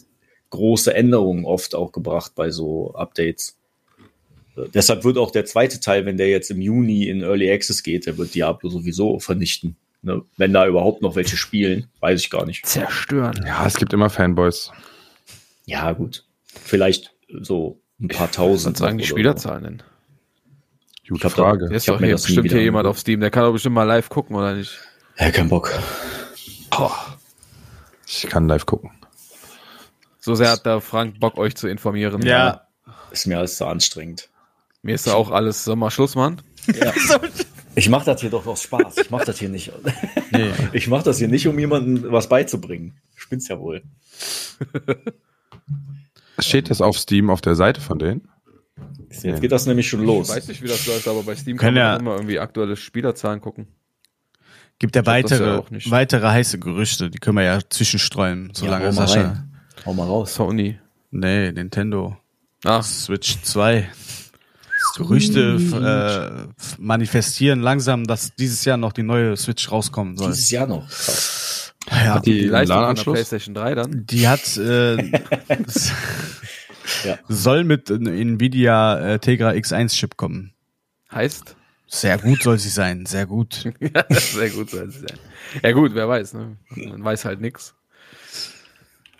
[0.50, 3.58] große Änderungen oft auch gebracht bei so Updates.
[4.74, 8.06] Deshalb wird auch der zweite Teil, wenn der jetzt im Juni in Early Access geht,
[8.06, 9.76] der wird Diablo sowieso vernichten.
[10.02, 10.22] Ne?
[10.38, 12.66] Wenn da überhaupt noch welche spielen, weiß ich gar nicht.
[12.66, 13.44] Zerstören.
[13.46, 14.72] Ja, es gibt immer Fanboys.
[15.66, 16.26] Ja, gut.
[16.48, 18.78] Vielleicht so ein paar Ich tausend.
[18.78, 19.84] sagen die Spielerzahlen denn?
[21.08, 21.68] Gute Ich hab da- Frage.
[21.68, 23.76] Hier ist hab doch mir hier bestimmt hier jemand auf Steam, der kann doch bestimmt
[23.76, 24.72] mal live gucken, oder nicht?
[25.18, 25.24] So.
[25.26, 25.72] Ja, kein Bock.
[28.08, 28.92] Ich kann live gucken.
[30.20, 32.22] So sehr hat da Frank Bock, euch zu informieren.
[32.24, 32.68] Ja.
[33.12, 34.30] Ist mir alles zu anstrengend.
[34.82, 36.42] Mir ist da auch alles, sag mal, Schluss, Mann.
[36.74, 36.94] Ja.
[37.76, 38.98] Ich mache das hier doch aus Spaß.
[38.98, 39.72] Ich mache das hier nicht.
[40.32, 40.50] Nee.
[40.74, 42.98] Ich mache das hier nicht, um jemandem was beizubringen.
[43.16, 43.84] Spinn's ja wohl.
[46.40, 48.28] Steht das auf Steam auf der Seite von denen?
[49.22, 50.30] Jetzt geht das nämlich schon Ich los.
[50.30, 52.76] weiß nicht, wie das läuft, aber bei Steam Können kann man ja- immer irgendwie aktuelle
[52.76, 53.68] Spielerzahlen gucken.
[54.80, 55.90] Gibt ja weitere, ja auch nicht.
[55.92, 59.22] weitere heiße Gerüchte, die können wir ja zwischenstreuen, solange hau mal Sascha.
[59.28, 59.54] rein.
[59.86, 60.34] Hau mal raus.
[60.36, 60.80] Sony.
[61.12, 62.18] Nee, Nintendo.
[62.66, 63.90] Ach, Switch 2.
[64.98, 70.32] Gerüchte äh, manifestieren langsam, dass dieses Jahr noch die neue Switch rauskommen soll.
[70.32, 70.88] Dieses Jahr noch.
[70.88, 71.74] Krass.
[71.92, 73.04] Ja, die, die Leistung von der?
[73.04, 74.06] PlayStation 3 dann?
[74.06, 74.98] die hat äh,
[77.04, 77.18] Ja.
[77.28, 80.54] soll mit Nvidia äh, Tegra X1 Chip kommen.
[81.12, 81.56] Heißt?
[81.88, 83.64] Sehr gut soll sie sein, sehr gut.
[83.80, 84.92] ja, sehr gut sein.
[84.92, 85.10] Sehr.
[85.64, 86.58] Ja gut, wer weiß, ne?
[86.76, 87.74] Man weiß halt nix.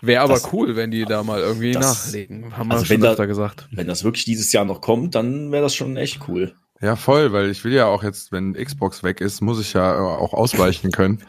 [0.02, 2.56] Wäre aber Das- cool, wenn die da mal irgendwie das- nachlegen.
[2.56, 3.68] Haben wir also schon wenn da- öfter gesagt.
[3.72, 6.54] Wenn das wirklich dieses Jahr noch kommt, dann wäre das schon echt cool.
[6.82, 9.94] Ja, voll, weil ich will ja auch jetzt, wenn Xbox weg ist, muss ich ja
[9.94, 11.22] äh, auch ausweichen können.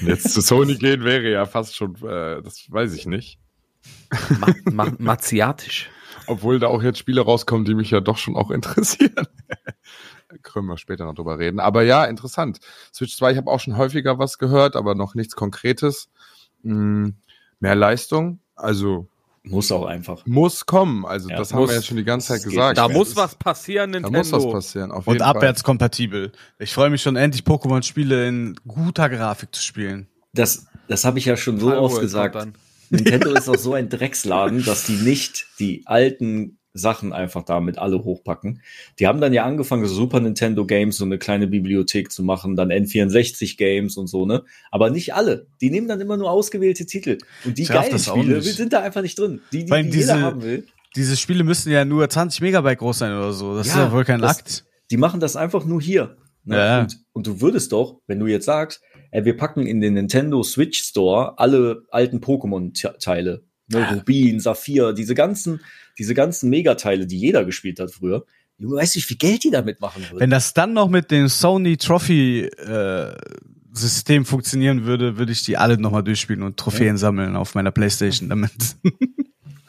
[0.00, 3.38] Jetzt zu Sony gehen wäre ja fast schon, äh, das weiß ich nicht.
[4.40, 5.90] Ma ma Martiatisch.
[6.26, 9.26] Obwohl da auch jetzt Spiele rauskommen, die mich ja doch schon auch interessieren.
[10.42, 11.60] Können wir später noch drüber reden.
[11.60, 12.60] Aber ja, interessant.
[12.94, 16.08] Switch 2, ich habe auch schon häufiger was gehört, aber noch nichts Konkretes.
[16.62, 17.16] Hm,
[17.64, 19.08] mehr Leistung, also
[19.42, 20.24] Muss auch einfach.
[20.26, 21.04] muss kommen.
[21.04, 21.70] Also Ja, das haben muss.
[21.70, 22.78] wir jetzt schon die ganze Zeit gesagt.
[22.78, 24.18] Da Ja, muss was passieren, da Nintendo.
[24.18, 24.90] muss was passieren.
[24.92, 25.36] Auf Und jeden Fall.
[25.36, 26.32] abwärtskompatibel.
[26.58, 30.08] Ich freue mich schon endlich Pokémon-Spiele in guter Grafik zu spielen.
[30.32, 32.36] Das, das habe ich ja schon so oft gesagt.
[32.90, 38.02] Nintendo ist auch so ein Drecksladen, dass die nicht die alten Sachen einfach damit alle
[38.04, 38.60] hochpacken.
[38.98, 42.56] Die haben dann ja angefangen, so Super Nintendo Games, so eine kleine Bibliothek zu machen,
[42.56, 44.42] dann N64 Games und so, ne?
[44.72, 45.46] Aber nicht alle.
[45.60, 47.18] Die nehmen dann immer nur ausgewählte Titel.
[47.44, 49.40] Und die geilen Spiele sind da einfach nicht drin.
[49.52, 50.66] Die, die, Weil die diese- jeder haben will.
[50.96, 53.56] Diese Spiele müssen ja nur 20 Megabyte groß sein oder so.
[53.56, 54.64] Das ist ja wohl kein das- Akt.
[54.90, 56.16] Die machen das einfach nur hier.
[56.44, 56.56] Ne?
[56.56, 56.80] Ja.
[56.82, 60.42] Und, und du würdest doch, wenn du jetzt sagst, ey, wir packen in den Nintendo
[60.42, 63.88] Switch Store alle alten Pokémon-Teile, ne?
[63.94, 65.60] Rubin, Saphir, diese ganzen,
[65.98, 68.24] diese ganzen Megateile, die jeder gespielt hat früher.
[68.58, 70.20] Du weißt nicht, wie Geld die damit machen würden.
[70.20, 73.12] Wenn das dann noch mit dem Sony Trophy äh,
[73.72, 78.28] System funktionieren würde, würde ich die alle nochmal durchspielen und Trophäen sammeln auf meiner Playstation
[78.28, 78.52] damit.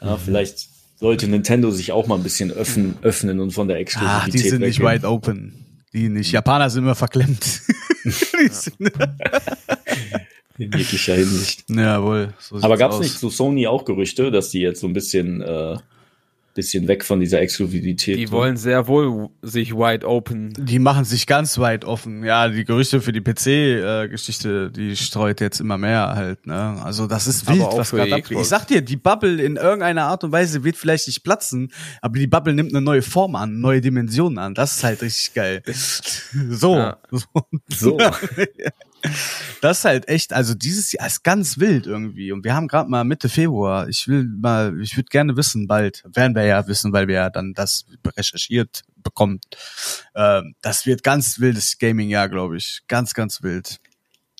[0.00, 4.22] Ja, vielleicht sollte Nintendo sich auch mal ein bisschen öffnen, öffnen und von der Exklusivität
[4.22, 4.94] Ach, die sind nicht weggehen.
[5.02, 5.82] wide open.
[5.92, 6.30] Die nicht.
[6.30, 7.62] Japaner sind immer verklemmt.
[8.04, 8.76] Die sind-
[10.58, 11.64] In jeglicher Hinsicht.
[11.68, 12.32] Jawohl.
[12.38, 15.42] So Aber gab es nicht zu Sony auch Gerüchte, dass die jetzt so ein bisschen,
[15.42, 15.76] äh,
[16.56, 20.54] bisschen weg von dieser Exklusivität Die wollen sehr wohl sich wide open.
[20.58, 22.24] Die machen sich ganz weit offen.
[22.24, 26.46] Ja, die Gerüchte für die PC-Geschichte, die streut jetzt immer mehr halt.
[26.46, 26.80] Ne?
[26.82, 28.38] Also das ist Aber wild, auch was gerade abgeht.
[28.40, 32.18] Ich sag dir, die Bubble in irgendeiner Art und Weise wird vielleicht nicht platzen, aber
[32.18, 34.54] die Bubble nimmt eine neue Form an, neue Dimensionen an.
[34.54, 35.62] Das ist halt richtig geil.
[36.48, 36.76] So.
[36.76, 36.96] Ja.
[37.68, 37.98] So.
[39.60, 42.32] Das ist halt echt, also dieses Jahr ist ganz wild irgendwie.
[42.32, 43.88] Und wir haben gerade mal Mitte Februar.
[43.88, 47.30] Ich will mal, ich würde gerne wissen, bald, werden wir ja wissen, weil wir ja
[47.30, 49.40] dann das recherchiert bekommen.
[50.14, 52.82] Ähm, das wird ganz wildes Gaming-Jahr, glaube ich.
[52.88, 53.78] Ganz, ganz wild.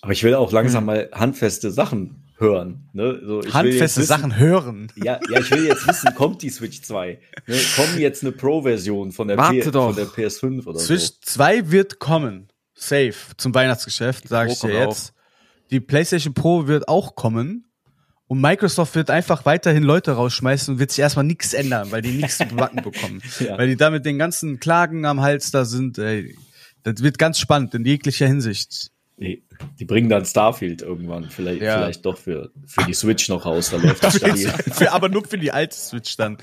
[0.03, 2.89] Aber ich will auch langsam mal handfeste Sachen hören.
[2.93, 3.21] Ne?
[3.25, 4.93] So, ich Handfeste wissen, Sachen hören.
[4.97, 7.19] Ja, ja, ich will jetzt wissen, kommt die Switch 2?
[7.47, 7.57] Ne?
[7.77, 9.95] Kommt jetzt eine Pro-Version von, der Warte P- doch.
[9.95, 12.49] von der PS5 oder Switch 2 wird kommen.
[12.77, 13.15] Safe.
[13.37, 15.15] Zum Weihnachtsgeschäft, sage ich dir jetzt.
[15.71, 17.65] Die PlayStation Pro wird auch kommen.
[18.29, 22.11] Und Microsoft wird einfach weiterhin Leute rausschmeißen und wird sich erstmal nichts ändern, weil die
[22.11, 23.23] nichts zu backen bekommen.
[23.39, 23.57] Ja.
[23.57, 25.99] Weil die da mit den ganzen Klagen am Hals da sind.
[25.99, 26.37] Ey.
[26.83, 28.91] Das wird ganz spannend in jeglicher Hinsicht.
[29.19, 29.25] So?
[29.25, 31.79] Die, bringen dann Starfield irgendwann, vielleicht, Ja.
[31.79, 35.39] vielleicht doch für, für die Switch noch raus, da läuft das für, aber nur für
[35.39, 36.37] die alte Switch dann.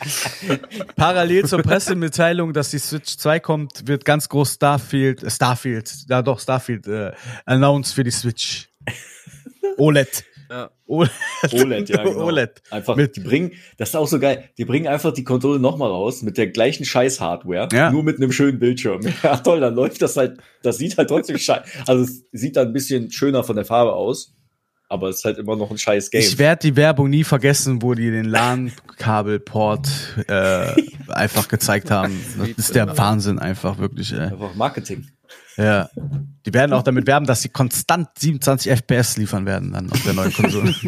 [0.95, 6.21] Parallel zur Pressemitteilung, dass die Switch 2 kommt, wird ganz groß Starfield, äh, Starfield, ja
[6.21, 7.11] doch, Starfield, äh,
[7.45, 8.69] announced für die Switch.
[9.77, 10.23] OLED.
[10.53, 10.69] Ja.
[10.85, 11.11] OLED.
[11.53, 12.25] OLED, ja, genau.
[12.25, 12.61] OLED.
[12.69, 15.89] Einfach, Mit- die bringen, das ist auch so geil, die bringen einfach die Konsole nochmal
[15.89, 17.89] raus mit der gleichen Scheiß-Hardware, Ja.
[17.91, 19.01] nur mit einem schönen Bildschirm.
[19.23, 22.67] Ja, toll, dann läuft das halt, das sieht halt trotzdem scheiße, also es sieht dann
[22.67, 24.35] ein bisschen schöner von der Farbe aus,
[24.89, 26.21] aber es ist halt immer noch ein scheiß Game.
[26.21, 29.87] Ich werde die Werbung nie vergessen, wo die den LAN-Kabelport
[30.27, 30.67] äh,
[31.09, 32.19] einfach gezeigt haben.
[32.37, 34.11] Das ist der Wahnsinn einfach wirklich.
[34.13, 34.19] Ey.
[34.19, 35.07] Einfach Marketing.
[35.57, 35.89] Ja.
[36.45, 40.13] Die werden auch damit werben, dass sie konstant 27 FPS liefern werden dann auf der
[40.13, 40.73] neuen Konsole.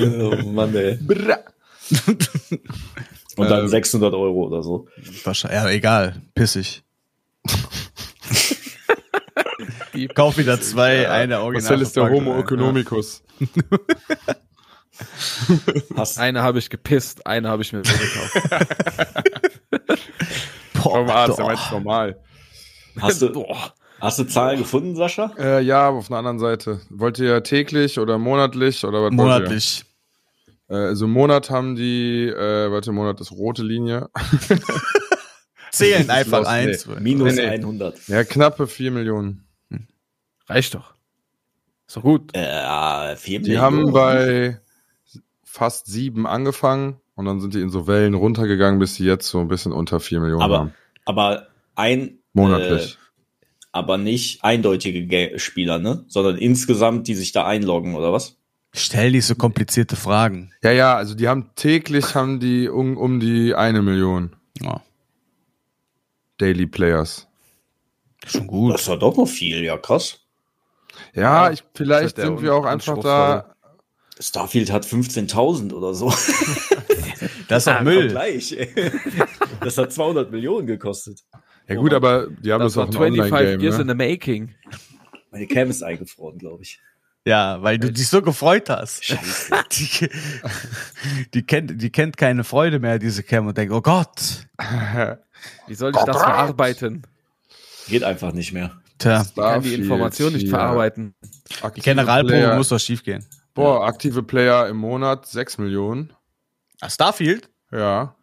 [0.00, 0.98] Oh Mann, ey.
[3.36, 4.88] Und dann 600 Euro oder so.
[5.24, 6.82] Wahrscheinlich, ja, egal, pissig.
[9.94, 11.70] Die- Kauf wieder zwei, eine original.
[11.70, 12.10] Marcel ist der.
[12.10, 13.22] Homo economicus.
[15.96, 18.38] Hast, Eine habe ich gepisst, eine habe ich mir gekauft.
[20.84, 22.20] Boah, Vom Arzt, der meint normal.
[23.00, 23.72] hast, du, Boah.
[24.00, 25.32] hast du Zahlen gefunden, Sascha?
[25.38, 26.80] Äh, ja, aber auf einer anderen Seite.
[26.90, 29.84] Wollt ihr täglich oder monatlich oder was monatlich.
[30.68, 34.08] Äh, also Monat haben die, äh, warte, Monat ist rote Linie.
[35.72, 36.86] Zählen einfach los, eins.
[37.00, 37.48] Minus Nee, nee.
[37.56, 38.08] 100.
[38.08, 39.44] Ja, knappe 4 Millionen.
[40.46, 40.94] Reicht doch.
[41.86, 42.34] Ist doch gut.
[42.34, 44.60] Äh, 4 Die haben bei
[45.42, 49.38] fast sieben angefangen und dann sind die in so Wellen runtergegangen, bis sie jetzt so
[49.40, 50.74] ein bisschen unter 4 Millionen aber, haben.
[51.04, 52.94] aber ein, Monatlich.
[52.94, 53.04] Äh,
[53.72, 56.04] aber nicht eindeutige Spieler, ne?
[56.08, 58.36] Sondern insgesamt, die sich da einloggen, oder was?
[58.72, 60.52] Stell nicht so komplizierte Fragen.
[60.62, 64.80] Ja, ja, also die haben täglich haben die um, um die eine Million Ja,
[66.38, 67.28] Daily Players.
[68.26, 68.74] schon gut.
[68.74, 70.20] Das ja doch noch viel, ja krass.
[71.14, 73.53] Ja, Ja, ich, vielleicht sind wir auch einfach da.
[74.18, 76.12] Starfield hat 15.000 oder so.
[77.48, 78.08] Das ist doch Ja, Müll.
[78.08, 78.52] Gleich.
[78.52, 78.68] ey.
[79.60, 81.20] Das hat 200 Millionen gekostet.
[81.68, 83.60] Ja gut, aber die haben das, Das auch ein 25 Online-Game.
[83.60, 83.92] years in Ne?
[83.92, 84.54] the making.
[85.30, 86.80] Meine Cam ist eingefroren, glaube ich.
[87.26, 89.04] Ja, weil du dich so gefreut hast.
[89.04, 89.52] Scheiße.
[89.72, 90.08] Die,
[91.32, 94.46] die, kennt, die kennt keine Freude mehr, diese Cam, und denkt, oh Gott.
[95.66, 97.02] Wie soll ich das verarbeiten?
[97.88, 98.72] Geht einfach nicht mehr.
[98.98, 101.14] Tja, Ich kann die Information nicht verarbeiten.
[101.76, 103.24] die Generalprobe muss doch schief gehen.
[103.54, 106.12] Boah, aktive Player im Monat 6 Millionen.
[106.80, 107.48] Ah, Starfield?
[107.70, 108.14] Ja.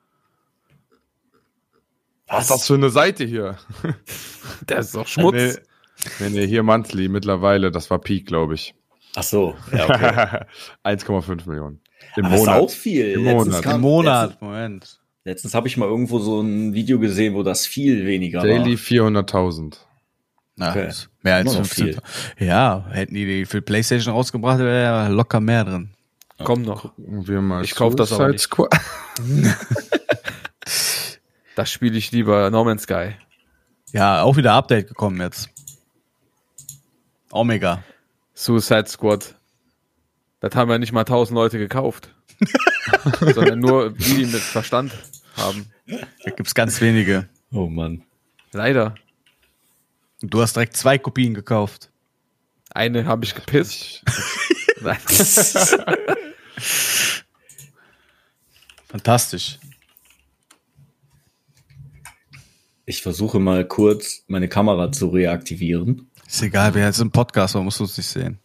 [2.28, 2.44] Was Was?
[2.44, 3.58] ist das für eine Seite hier?
[4.68, 5.34] Das ist doch Schmutz.
[5.36, 5.54] Nee,
[6.20, 8.76] nee, nee, hier monthly mittlerweile, das war Peak, glaube ich.
[9.16, 9.56] Ach so.
[9.72, 10.46] Ja, okay.
[10.98, 11.82] 1,5 Millionen.
[12.16, 12.62] Im Aber ist Monat.
[12.62, 13.06] auch viel.
[13.12, 13.64] Im Letztens Monat.
[13.64, 15.00] kam- Im Monat, Letztens, Moment.
[15.24, 19.08] letztens habe ich mal irgendwo so ein Video gesehen, wo das viel weniger Daily war.
[19.08, 19.78] 400.000.
[20.56, 20.92] Na, Okay.
[21.22, 22.02] mehr als Immer noch 15.
[22.40, 25.92] Ja, hätten die die für PlayStation rausgebracht, wäre ja locker mehr drin.
[26.44, 26.96] Komm noch.
[26.96, 27.64] Gucken wir mal.
[27.64, 28.42] Ich kauf das aber Suicide nicht.
[28.42, 28.72] Squad.
[31.56, 33.12] Da spiele ich lieber No Man's Sky.
[33.92, 35.50] Ja, auch wieder Update gekommen jetzt.
[37.32, 37.84] Omega.
[38.34, 39.36] Suicide Squad.
[40.40, 42.10] Das haben ja nicht mal 1000 Leute gekauft.
[43.20, 44.94] sondern nur die, die mit Verstand
[45.38, 45.70] haben.
[46.24, 47.28] Da gibt's ganz wenige.
[47.52, 48.04] Oh Mann.
[48.54, 48.96] Leider.
[50.22, 51.90] Du hast direkt zwei Kopien gekauft.
[52.70, 54.04] Eine habe ich gepisst.
[58.88, 59.60] Fantastisch.
[62.86, 66.10] Ich versuche mal kurz meine Kamera zu reaktivieren.
[66.28, 68.40] Ist egal, wer jetzt im Podcast war, musst du es nicht sehen.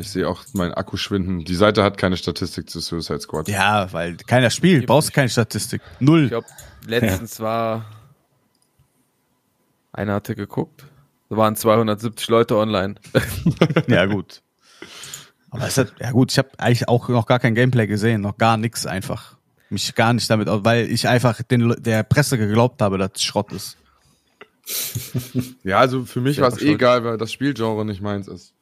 [0.00, 1.44] Ich sehe auch meinen Akku schwinden.
[1.44, 3.48] Die Seite hat keine Statistik zu Suicide Squad.
[3.48, 5.80] Ja, weil keiner spielt, brauchst keine Statistik.
[5.98, 6.24] Null.
[6.24, 6.46] Ich glaube,
[6.86, 7.86] letztens war
[9.98, 10.84] einer hatte geguckt.
[11.28, 12.94] Da waren 270 Leute online.
[13.88, 14.42] Ja, gut.
[15.50, 18.36] Aber es hat, ja gut, ich habe eigentlich auch noch gar kein Gameplay gesehen, noch
[18.38, 19.36] gar nichts einfach.
[19.70, 23.52] Mich gar nicht damit, weil ich einfach den, der Presse geglaubt habe, dass es Schrott
[23.52, 23.76] ist.
[25.64, 26.70] Ja, also für mich war es schuld.
[26.74, 28.52] egal, weil das Spielgenre nicht meins ist.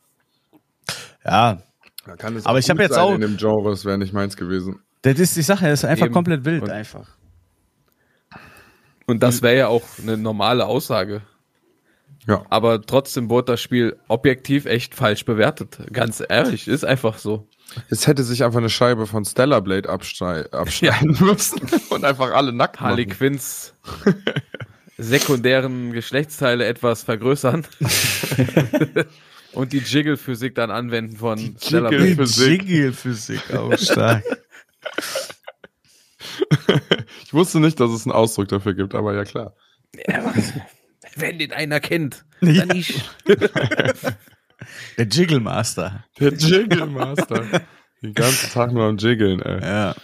[1.24, 1.58] Ja,
[2.06, 3.98] Da kann es Aber auch ich hab gut jetzt auch- in dem Genre, es wäre
[3.98, 4.80] nicht meins gewesen.
[5.02, 6.14] das ist die Sache, das ist einfach Eben.
[6.14, 7.08] komplett wild Und- einfach.
[9.06, 11.22] Und das wäre ja auch eine normale Aussage.
[12.26, 12.44] Ja.
[12.50, 15.78] Aber trotzdem wurde das Spiel objektiv echt falsch bewertet.
[15.92, 17.46] Ganz ehrlich, ist einfach so.
[17.88, 22.52] Es hätte sich einfach eine Scheibe von Stellar Blade abschnei- abschneiden müssen und einfach alle
[22.52, 23.16] nackt Harley machen.
[23.18, 23.74] Quinns
[24.98, 27.66] sekundären Geschlechtsteile etwas vergrößern
[29.52, 32.26] und die Jiggle-Physik dann anwenden von Stellar Jiggle- Blade.
[32.28, 32.62] Physik.
[32.64, 34.24] Jiggle-Physik, auch stark.
[37.24, 39.54] Ich wusste nicht, dass es einen Ausdruck dafür gibt, aber ja klar.
[41.16, 43.02] Wenn den einer kennt, dann ich.
[44.96, 46.04] Der Jiggle Master.
[46.20, 47.66] Der Jiggle Master.
[48.02, 49.60] Den ganzen Tag nur am Jiggeln, ey.
[49.62, 49.94] Ja.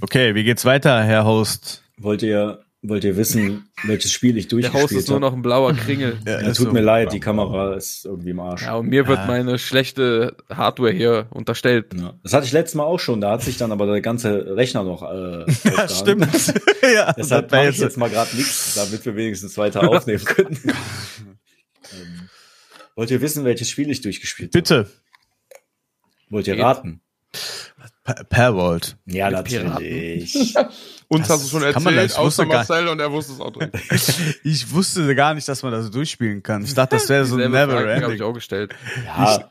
[0.00, 1.82] Okay, wie geht's weiter, Herr Host?
[1.96, 5.26] Wollt ihr, wollt ihr wissen, welches Spiel ich Der Host durchgespielt ist nur habe?
[5.26, 6.18] noch ein blauer Kringel.
[6.26, 8.62] Ja, Ja, tut mir leid, die Kamera ist irgendwie im Arsch.
[8.62, 9.26] Ja, und mir wird Ja.
[9.26, 11.94] meine schlechte Hardware hier unterstellt.
[11.94, 12.14] Ja.
[12.22, 14.84] Das hatte ich letztes Mal auch schon, da hat sich dann aber der ganze Rechner
[14.84, 15.44] noch äh,
[15.76, 16.28] Ja, stimmt.
[16.94, 20.58] ja, Deshalb mache ich jetzt mal gerade nichts, damit wir wenigstens weiter aufnehmen können.
[21.92, 22.28] ähm,
[22.94, 24.58] wollt ihr wissen, welches Spiel ich durchgespielt habe?
[24.62, 24.90] Bitte.
[26.30, 26.64] Wollt ihr Geht.
[26.64, 27.00] raten?
[28.04, 28.96] Per, per Volt.
[29.06, 30.54] Ja, Mit natürlich.
[31.08, 33.32] Uns Das hast du schon erzählt, das- ich wusste außer gar- Marcel und er wusste
[33.34, 33.70] es auch drin.
[34.42, 36.64] Ich wusste gar nicht, dass man das durchspielen kann.
[36.64, 38.74] Ich dachte, das wäre so Dieselbe never Frage habe ich auch gestellt.
[39.06, 39.48] Ja,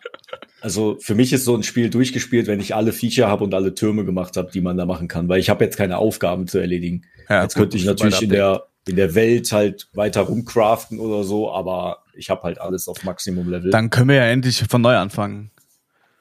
[0.62, 3.74] also für mich ist so ein Spiel durchgespielt, wenn ich alle Feature habe und alle
[3.76, 6.58] Türme gemacht habe, die man da machen kann, weil ich habe jetzt keine Aufgaben zu
[6.58, 7.06] erledigen.
[7.30, 11.24] Ja, jetzt gut, könnte ich natürlich in der, in der Welt halt weiter rumcraften oder
[11.24, 13.72] so, aber ich habe halt alles auf Maximum-Level.
[13.72, 15.52] Dann können wir ja endlich von neu anfangen.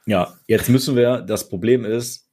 [0.06, 2.23] Ja, jetzt müssen wir, das Problem ist,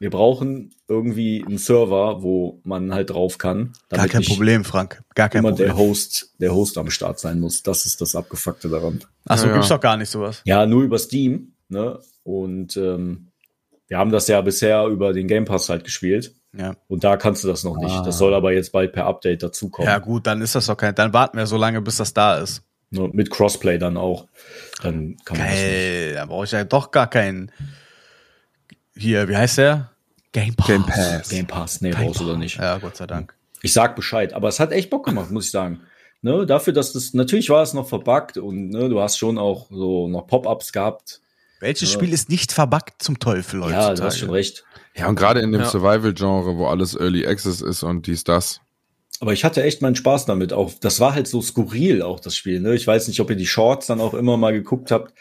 [0.00, 3.74] wir brauchen irgendwie einen Server, wo man halt drauf kann.
[3.90, 5.02] Gar kein Problem, Frank.
[5.14, 5.88] Gar kein Immer der Problem.
[5.88, 7.62] Host, der Host am Start sein muss.
[7.62, 9.04] Das ist das Abgefuckte daran.
[9.26, 10.40] Achso, Ja, gibt's doch gar nicht sowas.
[10.46, 11.98] Ja, nur über Steam, ne?
[12.22, 13.28] Und ähm,
[13.88, 16.34] wir haben das ja bisher über den Game Pass halt gespielt.
[16.56, 16.74] Ja.
[16.88, 17.94] Und da kannst du das noch nicht.
[17.94, 18.02] Ah.
[18.02, 19.86] Das soll aber jetzt bald per Update dazukommen.
[19.86, 20.94] Ja, gut, dann ist das doch kein.
[20.94, 22.62] Dann warten wir so lange, bis das da ist.
[22.90, 24.26] Mit Crossplay dann auch.
[24.82, 25.62] Dann kann man das nicht.
[25.62, 27.52] Geil, da brauche ich ja doch gar keinen.
[28.96, 29.90] Hier, wie heißt der?
[30.32, 30.66] Game Pass.
[30.68, 31.28] Game Pass.
[31.28, 32.56] Game Pass, nee, Game brauchst du oder nicht.
[32.58, 33.34] Ja, Gott sei Dank.
[33.62, 35.80] Ich sag Bescheid, aber es hat echt Bock gemacht, muss ich sagen.
[36.22, 39.68] Ne, dafür, dass das, natürlich war es noch verbuggt und ne, du hast schon auch
[39.70, 41.20] so noch Pop-ups gehabt.
[41.60, 41.98] Welches Ja.
[41.98, 43.72] Spiel ist nicht verbuggt zum Teufel, Leute?
[43.72, 44.64] Ja, du hast schon recht.
[44.94, 45.66] Ja, und gerade in dem Ja.
[45.68, 48.60] Survival-Genre, wo alles Early Access ist und dies, das.
[49.20, 50.52] Aber ich hatte echt meinen Spaß damit.
[50.52, 52.60] Auch das war halt so skurril, auch das Spiel.
[52.60, 52.74] Ne?
[52.74, 55.12] Ich weiß nicht, ob ihr die Shorts dann auch immer mal geguckt habt.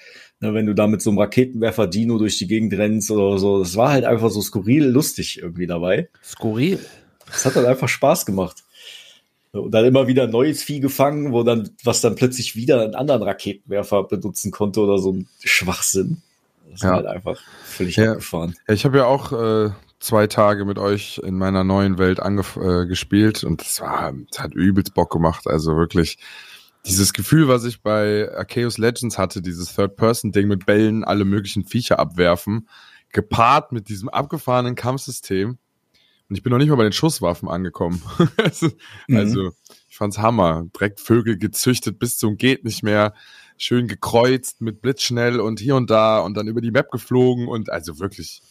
[0.42, 3.60] Ne, wenn du da mit so einem Raketenwerfer Dino durch die Gegend rennst oder so.
[3.60, 6.08] Das war halt einfach so skurril lustig irgendwie dabei.
[6.24, 6.80] Skurril.
[7.26, 8.64] Das hat halt einfach Spaß gemacht.
[9.52, 12.96] Und dann immer wieder ein neues Vieh gefangen, wo dann, was dann plötzlich wieder einen
[12.96, 16.22] anderen Raketenwerfer benutzen konnte oder so ein Schwachsinn.
[16.72, 16.90] Das Ja.
[16.90, 18.12] war halt einfach völlig Ja.
[18.12, 18.56] abgefahren.
[18.68, 22.86] Ja, ich habe ja auch äh, zwei Tage mit euch in meiner neuen Welt äh,
[22.86, 25.48] gespielt und das war, das hat übelst Bock gemacht.
[25.48, 26.18] Also wirklich
[26.86, 32.00] dieses Gefühl, was ich bei Arceus Legends hatte, dieses Third-Person-Ding mit Bällen alle möglichen Viecher
[32.00, 32.68] abwerfen,
[33.12, 35.58] gepaart mit diesem abgefahrenen Kampfsystem.
[36.30, 38.02] Und ich bin noch nicht mal bei den Schusswaffen angekommen.
[38.38, 38.70] also,
[39.08, 39.18] Mhm.
[39.18, 39.52] also
[39.90, 40.66] ich fand's Hammer.
[40.76, 43.14] Direkt Vögel gezüchtet bis zum geht nicht mehr.
[43.62, 47.70] schön gekreuzt mit Blitzschnell und hier und da und dann über die Map geflogen und
[47.70, 48.42] also wirklich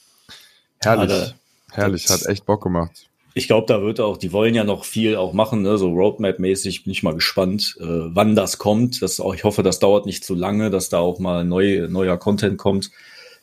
[0.81, 1.09] herrlich.
[1.09, 1.33] Da-
[1.73, 3.08] herrlich, hat echt Bock gemacht.
[3.39, 5.79] Ich glaube, da wird auch, die wollen ja noch viel auch machen, ne?
[5.79, 6.83] so Roadmap-mäßig.
[6.83, 9.01] Bin ich mal gespannt, äh, wann das kommt.
[9.01, 12.17] Das auch, ich hoffe, das dauert nicht zu lange, dass da auch mal neu, neuer
[12.17, 12.91] Content kommt,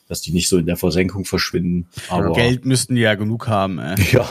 [0.06, 1.88] dass die nicht so in der Versenkung verschwinden.
[2.10, 3.96] Aber Geld müssten die ja genug haben, ey.
[4.12, 4.28] ja,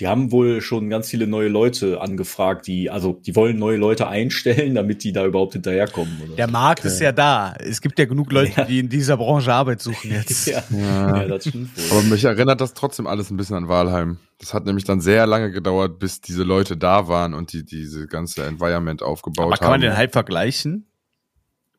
[0.00, 4.08] die haben wohl schon ganz viele neue Leute angefragt, die, also die wollen neue Leute
[4.08, 6.20] einstellen, damit die da überhaupt hinterherkommen.
[6.26, 6.34] Oder?
[6.36, 7.54] Der Markt ist ja da.
[7.60, 8.64] Es gibt ja genug Leute, Ja.
[8.64, 10.46] die in dieser Branche Arbeit suchen jetzt.
[10.48, 11.98] ja, ja, das stimmt wohl.
[11.98, 14.18] Aber mich erinnert das trotzdem alles ein bisschen an Walheim.
[14.38, 18.08] Das hat nämlich dann sehr lange gedauert, bis diese Leute da waren und die diese
[18.08, 19.72] ganze Environment aufgebaut Aber kann haben.
[19.74, 20.86] man den Hype vergleichen?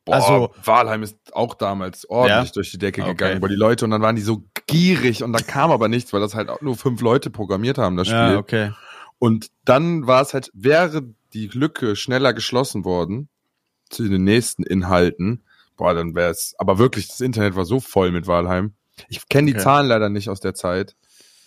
[0.05, 2.53] Boah, Also- Walheim ist auch damals ordentlich Ja?
[2.53, 3.11] durch die Decke Okay.
[3.11, 6.13] gegangen, wo die Leute und dann waren die so gierig und dann kam aber nichts,
[6.13, 8.17] weil das halt auch nur fünf Leute programmiert haben, das Spiel.
[8.19, 8.71] Ja, okay.
[9.19, 13.29] Und dann war es halt, wäre die Lücke schneller geschlossen worden
[13.89, 15.43] zu den nächsten Inhalten,
[15.77, 18.73] boah, dann wäre es, aber wirklich, das Internet war so voll mit Walheim.
[19.09, 19.63] Ich kenne die Okay.
[19.63, 20.95] Zahlen leider nicht aus der Zeit.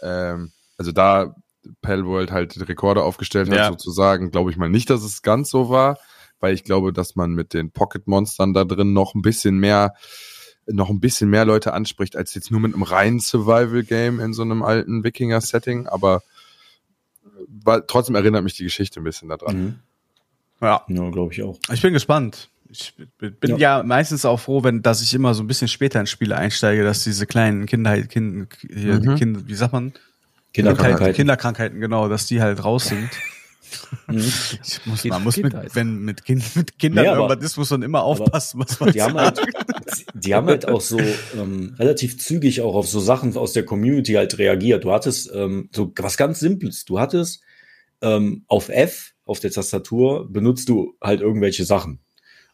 [0.03, 1.35] Ähm, also da
[1.83, 3.69] Palworld halt die Rekorde aufgestellt hat, Ja.
[3.71, 5.99] sozusagen, glaube ich mal nicht, dass es ganz so war,
[6.41, 9.95] weil ich glaube, dass man mit den Pocket-Monstern da drin noch ein bisschen mehr
[10.71, 14.43] noch ein bisschen mehr Leute anspricht, als jetzt nur mit einem reinen Survival-Game in so
[14.43, 16.23] einem alten Wikinger-Setting, aber
[17.65, 19.57] weil, trotzdem erinnert mich die Geschichte ein bisschen daran.
[19.57, 19.75] Mhm.
[20.61, 20.83] Ja.
[20.89, 21.59] Ja, glaube ich auch.
[21.73, 22.51] Ich bin gespannt.
[22.71, 23.83] Ich bin ja.
[23.83, 27.03] meistens auch froh, wenn, dass ich immer so ein bisschen später in Spiele einsteige, dass
[27.03, 29.17] diese kleinen Kinder, kind, hier, Mhm.
[29.17, 29.95] Kind, wie sagt man?
[30.53, 31.15] Kinderkrankheiten.
[31.15, 33.09] Kinderkrankheiten, genau, dass die halt raus sind.
[34.11, 37.71] Ich muss, man muss mit, wenn mit, kind, mit Kindern Nee, aber- irgendwas ist, muss
[37.71, 39.41] man immer aufpassen, was man Die haben halt,
[40.15, 40.99] die haben halt auch so
[41.37, 44.85] ähm, relativ zügig auch auf so Sachen aus der Community halt reagiert.
[44.85, 46.85] Du hattest ähm, so was ganz Simples.
[46.85, 47.43] Du hattest
[48.01, 51.99] ähm, auf F auf der Tastatur benutzt du halt irgendwelche Sachen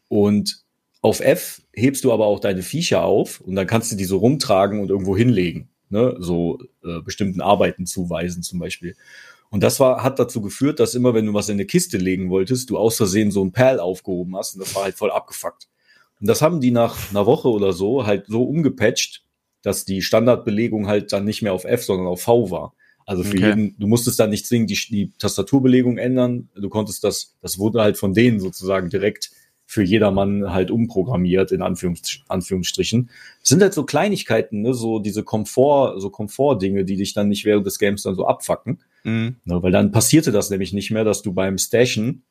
[0.09, 0.65] und
[1.03, 4.17] auf F hebst du aber auch deine Viecher auf und dann kannst du die so
[4.17, 6.17] rumtragen und irgendwo hinlegen, ne?
[6.19, 8.97] so äh, bestimmten Arbeiten zuweisen zum Beispiel.
[9.55, 12.29] Und das war, hat dazu geführt, dass immer, wenn du was in eine Kiste legen
[12.29, 15.69] wolltest, du aus Versehen so ein Perl aufgehoben hast und das war halt voll abgefuckt.
[16.21, 19.23] Und das haben die nach einer Woche oder so halt so umgepatcht,
[19.63, 22.75] dass die Standardbelegung halt dann nicht mehr auf F, sondern auf V war.
[23.07, 23.47] Also für Okay.
[23.51, 26.49] jeden, du musstest dann nicht zwingend die, die Tastaturbelegung ändern.
[26.57, 29.31] Du konntest das, das wurde halt von denen sozusagen direkt
[29.67, 33.09] für jedermann halt umprogrammiert, in Anführungs Anführungsstrichen.
[33.41, 37.45] Es sind halt so Kleinigkeiten, ne, so diese Komfort, so Komfortdinge, die dich dann nicht
[37.45, 38.81] während des Games dann so abfacken.
[39.05, 39.37] Mhm.
[39.45, 42.25] Ne, weil dann passierte das nämlich nicht mehr, dass du beim Stashen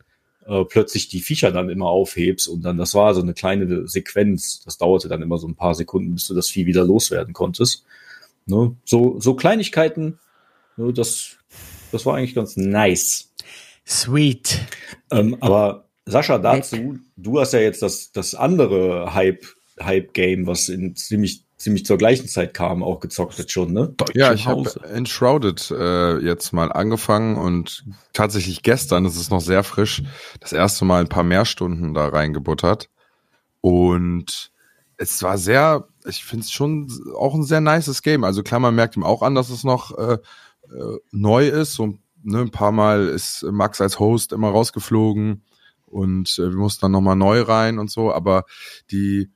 [0.46, 4.62] äh, plötzlich die Viecher dann immer aufhebst und dann, das war so eine kleine Sequenz.
[4.66, 7.86] Das dauerte dann immer so ein paar Sekunden, bis du das Vieh wieder loswerden konntest.
[8.46, 10.20] Ne, so, so Kleinigkeiten,
[10.76, 11.38] ne, das,
[11.92, 13.32] das war eigentlich ganz nice.
[13.86, 14.60] Sweet.
[15.12, 19.46] Ähm, aber Sascha, dazu, du hast ja jetzt das, das andere Hype,
[19.80, 23.96] Hype-Game, was in ziemlich, ziemlich zur gleichen Zeit kam, auch gezockt jetzt schon, ne?
[24.14, 24.70] Ja, ich habe.
[24.84, 30.04] Enshrouded äh, jetzt mal angefangen und tatsächlich gestern, das ist noch sehr frisch,
[30.42, 32.90] das erste Mal ein paar mehr Stunden da reingebuttert.
[33.62, 34.52] Und
[34.98, 38.26] es war sehr, ich finde es schon auch ein sehr nices Game.
[38.26, 40.18] Also klar, man merkt ihm auch an, dass es noch äh,
[40.70, 41.74] äh, neu ist.
[41.74, 45.44] So ne, ein paar Mal ist Max als Host immer rausgeflogen
[45.86, 48.14] und äh, wir mussten dann nochmal neu rein und so.
[48.14, 48.44] Aber
[48.92, 49.32] die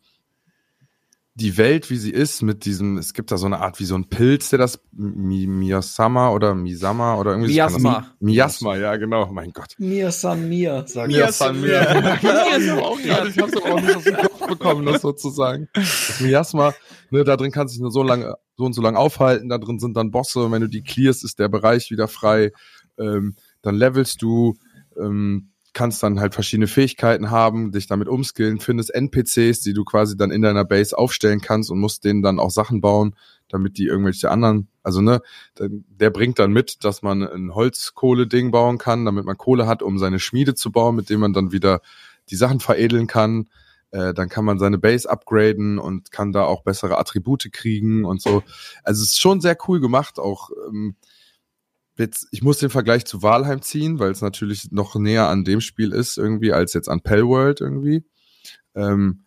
[1.40, 3.94] die Welt, wie sie ist, mit diesem, es gibt da so eine Art wie so
[3.94, 7.94] ein Pilz, der das Mi Miyasama oder Misama oder irgendwie so- Miasma.
[7.94, 9.76] kann das- Miasma, ja, genau, mein Gott.
[9.78, 11.18] Mir San Mir, sag ich.
[11.32, 11.82] San Mir.
[11.82, 15.68] ich habe auch gerade, ich hab's aber auch nicht aus dem Kopf bekommen, das sozusagen.
[15.74, 16.74] Das Miasma,
[17.12, 19.60] ne, da drin kannst du dich nur so lange, so und so lange aufhalten, da
[19.60, 22.52] drin sind dann Bosse, und wenn du die clearst, ist der Bereich wieder frei,
[22.98, 24.58] ähm, dann levelst du,
[25.00, 30.18] ähm, kannst dann halt verschiedene Fähigkeiten haben, dich damit umskillen, findest NPCs, die du quasi
[30.18, 33.16] dann in deiner Base aufstellen kannst und musst denen dann auch Sachen bauen,
[33.48, 35.22] damit die irgendwelche anderen, also ne,
[35.60, 40.00] der bringt dann mit, dass man ein Holzkohle-Ding bauen kann, damit man Kohle hat, um
[40.00, 41.82] seine Schmiede zu bauen, mit dem man dann wieder
[42.32, 43.48] die Sachen veredeln kann.
[43.92, 48.20] Äh, dann kann man seine Base upgraden und kann da auch bessere Attribute kriegen und
[48.20, 48.42] so.
[48.84, 50.96] Also es ist schon sehr cool gemacht, auch ähm,
[52.00, 55.62] jetzt, ich muss den Vergleich zu Valheim ziehen, weil es natürlich noch näher an dem
[55.62, 58.06] Spiel ist irgendwie, als jetzt an Pellworld irgendwie.
[58.76, 59.24] Ähm,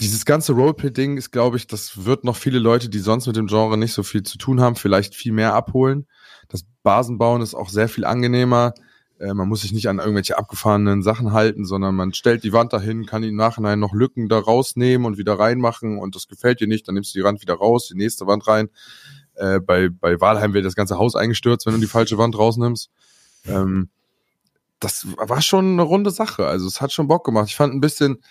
[0.00, 3.46] dieses ganze Roleplay-Ding ist, glaube ich, das wird noch viele Leute, die sonst mit dem
[3.46, 6.06] Genre nicht so viel zu tun haben, vielleicht viel mehr abholen.
[6.48, 8.74] Das Basenbauen ist auch sehr viel angenehmer.
[9.18, 12.72] Äh, man muss sich nicht an irgendwelche abgefahrenen Sachen halten, sondern man stellt die Wand
[12.72, 16.66] dahin, kann im Nachhinein noch Lücken da rausnehmen und wieder reinmachen und das gefällt dir
[16.66, 18.68] nicht, dann nimmst du die Wand wieder raus, die nächste Wand rein.
[19.36, 22.90] Äh, bei, bei Walheim wird das ganze Haus eingestürzt, wenn du die falsche Wand rausnimmst.
[23.46, 23.88] Ähm,
[24.80, 26.46] das war schon eine runde Sache.
[26.46, 27.48] Also es hat schon Bock gemacht.
[27.48, 28.22] Ich fand ein bisschen,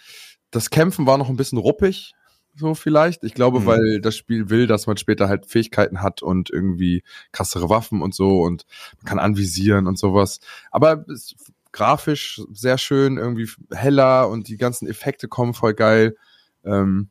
[0.52, 2.14] das Kämpfen war noch ein bisschen ruppig,
[2.56, 3.24] so vielleicht.
[3.24, 3.66] Ich glaube, Mhm.
[3.66, 8.14] weil das Spiel will, dass man später halt Fähigkeiten hat und irgendwie krassere Waffen und
[8.14, 8.66] so und
[8.98, 10.40] man kann anvisieren und sowas.
[10.70, 11.36] Aber es ist
[11.72, 16.16] grafisch sehr schön, irgendwie heller und die ganzen Effekte kommen voll geil.
[16.64, 17.10] Ähm,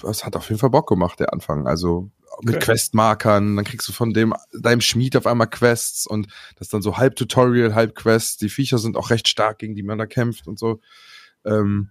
[0.00, 1.66] das hat auf jeden Fall Bock gemacht, der Anfang.
[1.66, 2.10] Also
[2.42, 2.64] mit Okay.
[2.66, 6.82] Questmarkern, dann kriegst du von dem deinem Schmied auf einmal Quests und das ist dann
[6.82, 8.36] so halb Tutorial, halb Quests.
[8.36, 10.80] Die Viecher sind auch recht stark, gegen die man da kämpft und so.
[11.44, 11.90] Ähm,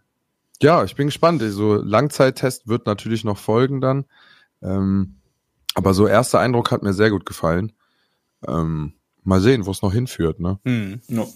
[0.61, 1.41] ja, ich bin gespannt.
[1.45, 4.05] So Langzeittest wird natürlich noch folgen dann.
[4.61, 5.15] Ähm,
[5.75, 7.73] aber so erster Eindruck hat mir sehr gut gefallen.
[8.47, 8.93] Ähm,
[9.23, 10.59] mal sehen, wo es noch hinführt, ne?
[10.65, 11.01] Hm.
[11.09, 11.27] Ja.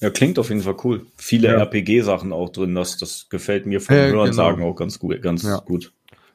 [0.00, 1.06] ja, klingt auf jeden Fall cool.
[1.16, 1.58] Viele Ja.
[1.58, 4.32] RPG-Sachen auch drin, das, das gefällt mir von Ja, Hören genau.
[4.32, 5.20] sagen auch ganz gut.
[5.22, 5.58] Ganz Ja.
[5.58, 5.92] gut.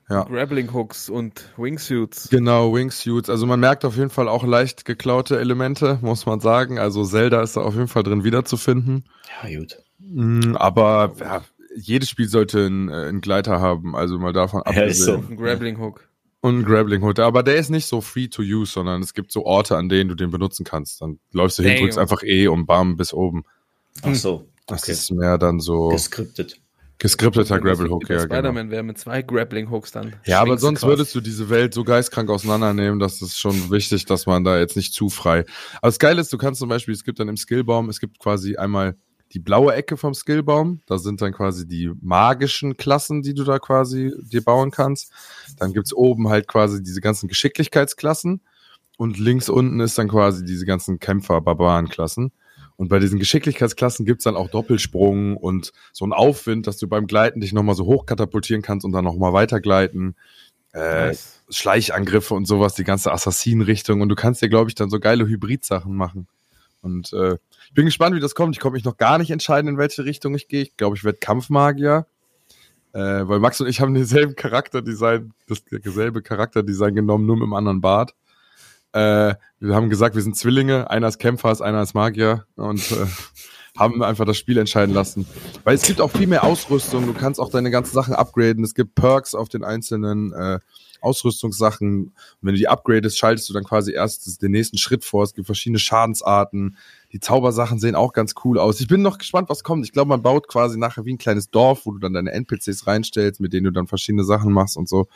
[0.09, 0.23] Ja.
[0.23, 2.29] Grappling Hooks und Wingsuits.
[2.29, 3.29] Genau, Wingsuits.
[3.29, 6.79] Also man merkt auf jeden Fall auch leicht geklaute Elemente, muss man sagen.
[6.79, 9.05] Also Zelda ist da auf jeden Fall drin wiederzufinden.
[9.43, 9.77] Ja, gut.
[9.99, 11.43] Mm, Aber ja,
[11.75, 15.13] jedes Spiel sollte einen, äh, einen Gleiter haben, also mal davon Ja, ist so.
[15.15, 15.37] abgesehen.
[15.37, 16.07] Ein Grappling Hook.
[16.41, 17.19] Und einen Grappling Hood.
[17.19, 20.09] Aber der ist nicht so free to use, sondern es gibt so Orte, an denen
[20.09, 21.01] du den benutzen kannst.
[21.01, 21.81] Dann läufst du hin, Damn.
[21.83, 23.43] drückst einfach E und bam bis oben.
[24.01, 24.47] Ach so.
[24.65, 24.91] Das Okay.
[24.93, 26.59] ist mehr dann so Geskriptet.
[26.99, 28.35] Geskripteter Grappling Hook, ja, genau.
[28.35, 30.13] Spider-Man wäre mit zwei Grappling Hooks dann.
[30.25, 30.89] Ja, aber sonst krass.
[30.89, 34.75] würdest du diese Welt so geistkrank auseinandernehmen, dass es schon wichtig, dass man da jetzt
[34.75, 35.45] nicht zu frei.
[35.77, 38.19] Aber das Geile ist, du kannst zum Beispiel, es gibt dann im Skillbaum, es gibt
[38.19, 38.95] quasi einmal
[39.31, 43.59] die blaue Ecke vom Skillbaum, da sind dann quasi die magischen Klassen, die du da
[43.59, 45.13] quasi dir bauen kannst.
[45.57, 48.41] Dann gibt's oben halt quasi diese ganzen Geschicklichkeitsklassen
[48.97, 52.31] und links unten ist dann quasi diese ganzen Kämpfer-Barbaren-Klassen.
[52.79, 57.07] Und bei diesen Geschicklichkeitsklassen gibt's dann auch Doppelsprung und so einen Aufwind, dass du beim
[57.07, 60.15] Gleiten dich nochmal so hoch katapultieren kannst und dann nochmal weitergleiten.
[60.71, 61.43] Äh, Nice.
[61.49, 63.99] Schleichangriffe und sowas, die ganze Assassinenrichtung.
[63.99, 66.29] Und du kannst dir, glaube ich, dann so geile Hybrid-Sachen machen.
[66.81, 67.33] Und äh,
[67.65, 68.55] ich bin gespannt, wie das kommt.
[68.55, 70.61] Ich konnte mich noch gar nicht entscheiden, in welche Richtung ich gehe.
[70.61, 72.05] Ich glaube, ich werde Kampfmagier.
[72.93, 77.55] Äh, weil Max und ich haben denselben Charakterdesign, das selbe Charakterdesign genommen, nur mit einem
[77.55, 78.15] anderen Bart.
[78.93, 83.05] Äh, wir haben gesagt, wir sind Zwillinge, einer ist Kämpfer, einer ist Magier und äh,
[83.77, 85.27] haben einfach das Spiel entscheiden lassen.
[85.63, 88.73] Weil es gibt auch viel mehr Ausrüstung, du kannst auch deine ganzen Sachen upgraden, es
[88.73, 90.59] gibt Perks auf den einzelnen äh,
[91.01, 92.07] Ausrüstungssachen.
[92.07, 95.23] Und wenn du die upgradest, schaltest du dann quasi erst den nächsten Schritt vor.
[95.23, 96.77] Es gibt verschiedene Schadensarten.
[97.11, 98.79] Die Zaubersachen sehen auch ganz cool aus.
[98.79, 99.85] Ich bin noch gespannt, was kommt.
[99.85, 102.87] Ich glaube, man baut quasi nachher wie ein kleines Dorf, wo du dann deine NPCs
[102.87, 105.07] reinstellst, mit denen du dann verschiedene Sachen machst und so.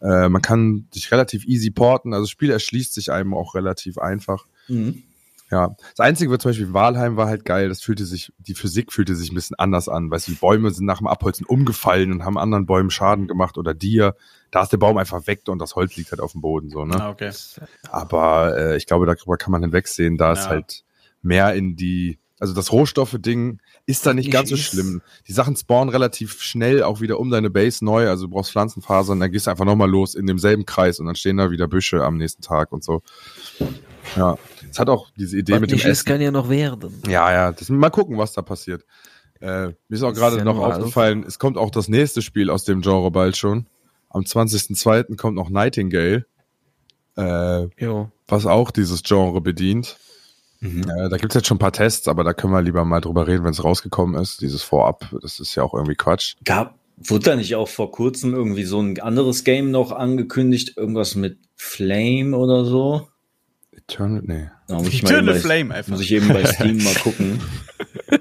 [0.00, 2.12] Äh, man kann dich relativ easy porten.
[2.12, 4.44] Also das Spiel erschließt sich einem auch relativ einfach.
[4.68, 5.02] Mhm.
[5.50, 7.70] Ja, das Einzige war zum Beispiel Walheim war halt geil.
[7.70, 10.10] Das fühlte sich, die Physik fühlte sich ein bisschen anders an.
[10.10, 13.56] Weißt du, die Bäume sind nach dem Abholzen umgefallen und haben anderen Bäumen Schaden gemacht
[13.56, 14.14] oder dir.
[14.50, 16.84] Da ist der Baum einfach weg und das Holz liegt halt auf dem Boden, so,
[16.84, 17.00] ne?
[17.00, 17.32] Ah, okay.
[17.90, 20.48] Aber äh, ich glaube, darüber kann man hinwegsehen, da ist Ja.
[20.50, 20.84] halt
[21.22, 25.00] mehr in die, also das Rohstoffe-Ding ist da nicht ganz so schlimm.
[25.26, 29.18] Die Sachen spawnen relativ schnell auch wieder um deine Base neu, also du brauchst Pflanzenfasern,
[29.18, 32.04] dann gehst du einfach nochmal los in demselben Kreis und dann stehen da wieder Büsche
[32.04, 33.00] am nächsten Tag und so.
[34.14, 34.36] Ja,
[34.70, 36.04] es hat auch diese Idee Was mit dem Essen.
[36.04, 37.02] kann ja noch werden.
[37.08, 38.84] Ja, ja, das, mal gucken, was da passiert.
[39.40, 40.72] Äh, mir ist auch Das gerade ja noch normal.
[40.74, 43.66] aufgefallen, es kommt auch das nächste Spiel aus dem Genre bald schon.
[44.10, 45.16] Am 20.02.
[45.16, 46.26] kommt noch Nightingale,
[47.16, 47.66] äh,
[48.26, 49.96] was auch dieses Genre bedient.
[50.60, 50.82] Mhm.
[50.88, 53.26] Äh, da gibt's jetzt schon ein paar Tests, aber da können wir lieber mal drüber
[53.26, 54.40] reden, wenn es rausgekommen ist.
[54.40, 56.34] Dieses Vorab, das ist ja auch irgendwie Quatsch.
[56.44, 60.76] Gab, wurde da nicht auch vor kurzem irgendwie so ein anderes Game noch angekündigt?
[60.76, 63.08] Irgendwas mit Flame oder so?
[63.72, 64.50] Eternal, nee.
[64.66, 65.92] Da muss ich, mal Eternal bei, Flame einfach.
[65.92, 67.40] muss ich eben bei Steam mal gucken.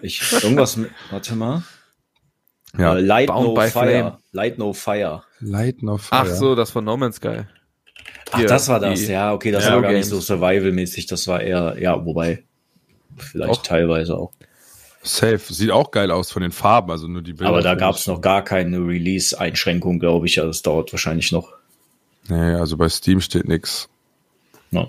[0.02, 1.64] Ich, irgendwas mit, warte mal.
[2.78, 3.72] Ja, Äh, Light Bound No by Fire.
[3.90, 4.18] Flame.
[4.32, 5.24] Light No Fire.
[5.40, 6.22] Light No Fire.
[6.22, 7.42] Ach so, das von No Man's Sky.
[8.32, 9.00] Ach, Hier, das war das.
[9.00, 10.10] die- Ja, okay, das Ja, war gar Games.
[10.12, 11.06] nicht so Survival-mäßig.
[11.08, 12.44] Das war eher, ja, wobei,
[13.18, 13.64] vielleicht Auch.
[13.64, 14.32] teilweise auch.
[15.04, 15.40] Safe.
[15.54, 17.50] Sieht auch geil aus von den Farben, also nur die Bilder.
[17.50, 20.40] Aber da gab es noch gar keine Release-Einschränkung, glaube ich.
[20.40, 21.54] Also es dauert wahrscheinlich noch.
[22.28, 23.88] Nee, also bei Steam steht nix.
[24.72, 24.88] Ja.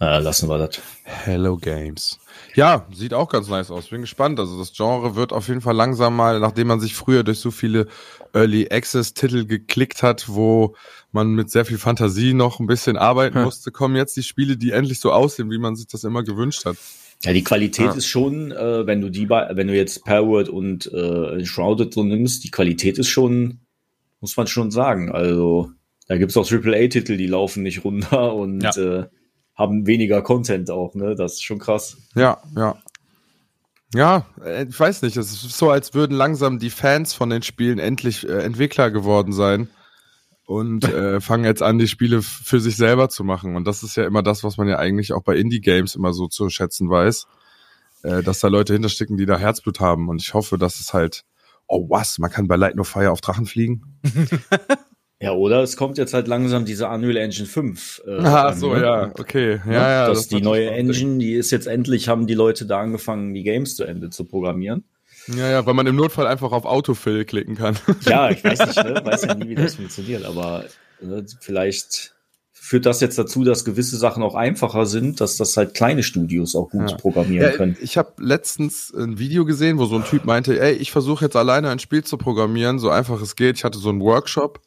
[0.00, 0.80] Äh, lassen wir das.
[1.04, 2.18] Hello Games.
[2.54, 3.88] Ja, sieht auch ganz nice aus.
[3.88, 4.40] Bin gespannt.
[4.40, 7.50] Also das Genre wird auf jeden Fall langsam mal, nachdem man sich früher durch so
[7.50, 7.86] viele
[8.34, 10.74] Early Access Titel geklickt hat, wo
[11.12, 13.44] man mit sehr viel Fantasie noch ein bisschen arbeiten Hm.
[13.44, 16.64] musste, kommen jetzt die Spiele, die endlich so aussehen, wie man sich das immer gewünscht
[16.64, 16.76] hat.
[17.22, 17.92] Ja, die Qualität Ja.
[17.92, 22.02] ist schon, äh, wenn du die, bei- wenn du jetzt Powered und äh, Shrouded so
[22.02, 23.60] nimmst, die Qualität ist schon,
[24.20, 25.10] muss man schon sagen.
[25.12, 25.70] Also
[26.08, 28.70] da gibt's auch AAA-Titel, die laufen nicht runter und Ja.
[28.76, 29.06] äh,
[29.54, 30.94] haben weniger Content auch.
[30.94, 31.98] Ne, das ist schon krass.
[32.14, 32.76] Ja, ja.
[33.94, 35.16] Ja, äh, ich weiß nicht.
[35.16, 39.32] Es ist so, als würden langsam die Fans von den Spielen endlich äh, Entwickler geworden
[39.32, 39.68] sein
[40.46, 43.56] und äh, fangen jetzt an, die Spiele für sich selber zu machen.
[43.56, 46.28] Und das ist ja immer das, was man ja eigentlich auch bei Indie-Games immer so
[46.28, 47.26] zu schätzen weiß,
[48.02, 50.08] äh, dass da Leute hinterstecken, die da Herzblut haben.
[50.08, 51.24] Und ich hoffe, dass es halt
[51.70, 54.00] oh was, man kann bei Light No Fire auf Drachen fliegen.
[55.22, 58.02] Ja, oder es kommt jetzt halt langsam diese Unreal Engine 5.
[58.06, 58.80] Äh, Ah, an, so, ne?
[58.80, 59.60] ja, okay.
[59.66, 62.80] Ja, Ja, ja, das, die neue Engine, die ist jetzt endlich, haben die Leute da
[62.80, 64.84] angefangen, die Games zu Ende zu programmieren.
[65.36, 67.76] Ja, ja, weil man im Notfall einfach auf Autofill klicken kann.
[68.06, 69.00] Ja, ich weiß nicht, ne?
[69.04, 70.64] weiß ja nie, wie das funktioniert, aber
[71.02, 72.14] ne, vielleicht
[72.52, 76.54] führt das jetzt dazu, dass gewisse Sachen auch einfacher sind, dass das halt kleine Studios
[76.56, 76.96] auch gut Ja.
[76.96, 77.76] programmieren Ja, können.
[77.82, 81.36] ich habe letztens ein Video gesehen, wo so ein Typ meinte, ey, ich versuche jetzt
[81.36, 83.56] alleine ein Spiel zu programmieren, so einfach es geht.
[83.58, 84.60] Ich hatte so einen Workshop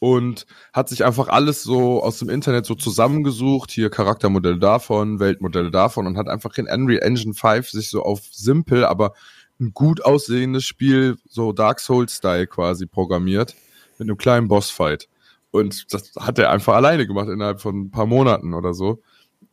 [0.00, 5.70] und hat sich einfach alles so aus dem Internet so zusammengesucht, hier Charaktermodelle davon, Weltmodelle
[5.70, 9.12] davon und hat einfach in Unreal Engine 5 sich so auf simpel, aber
[9.60, 13.54] ein gut aussehendes Spiel, so Dark Souls-Style quasi programmiert,
[13.98, 15.06] mit einem kleinen Bossfight.
[15.50, 19.02] Und das hat er einfach alleine gemacht innerhalb von ein paar Monaten oder so.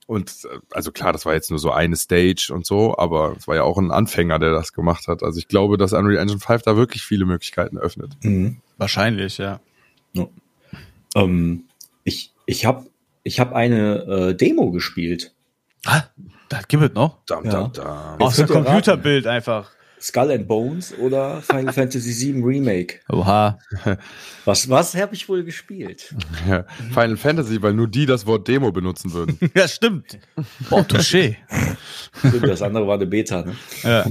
[0.05, 3.49] Und äh, also klar, das war jetzt nur so eine Stage und so, aber es
[3.49, 5.23] war ja auch ein Anfänger, der das gemacht hat.
[5.23, 8.15] Also ich glaube, dass Unreal Engine 5 da wirklich viele Möglichkeiten öffnet.
[8.21, 8.61] Mhm.
[8.77, 9.59] Wahrscheinlich, ja.
[11.15, 11.63] Ähm,
[12.03, 12.85] ich ich habe
[13.23, 15.33] ich hab eine äh, Demo gespielt.
[15.85, 16.03] Ah,
[16.49, 17.23] das gibt es noch.
[17.25, 17.51] Dam, Ja.
[17.51, 18.21] dam, dam.
[18.21, 18.65] Aus dem ihr raten.
[18.65, 19.71] Computerbild einfach.
[19.99, 22.99] Skull and Bones oder Final Fantasy VII Remake.
[23.09, 23.57] Oha.
[24.45, 26.13] Was, was habe ich wohl gespielt?
[26.47, 29.39] Ja, Final Fantasy, weil nur die das Wort Demo benutzen würden.
[29.55, 30.19] Ja, stimmt.
[30.69, 31.35] Oh, touché.
[32.19, 33.55] Stimmt, Das andere war eine Beta, ne?
[33.81, 34.05] Ja.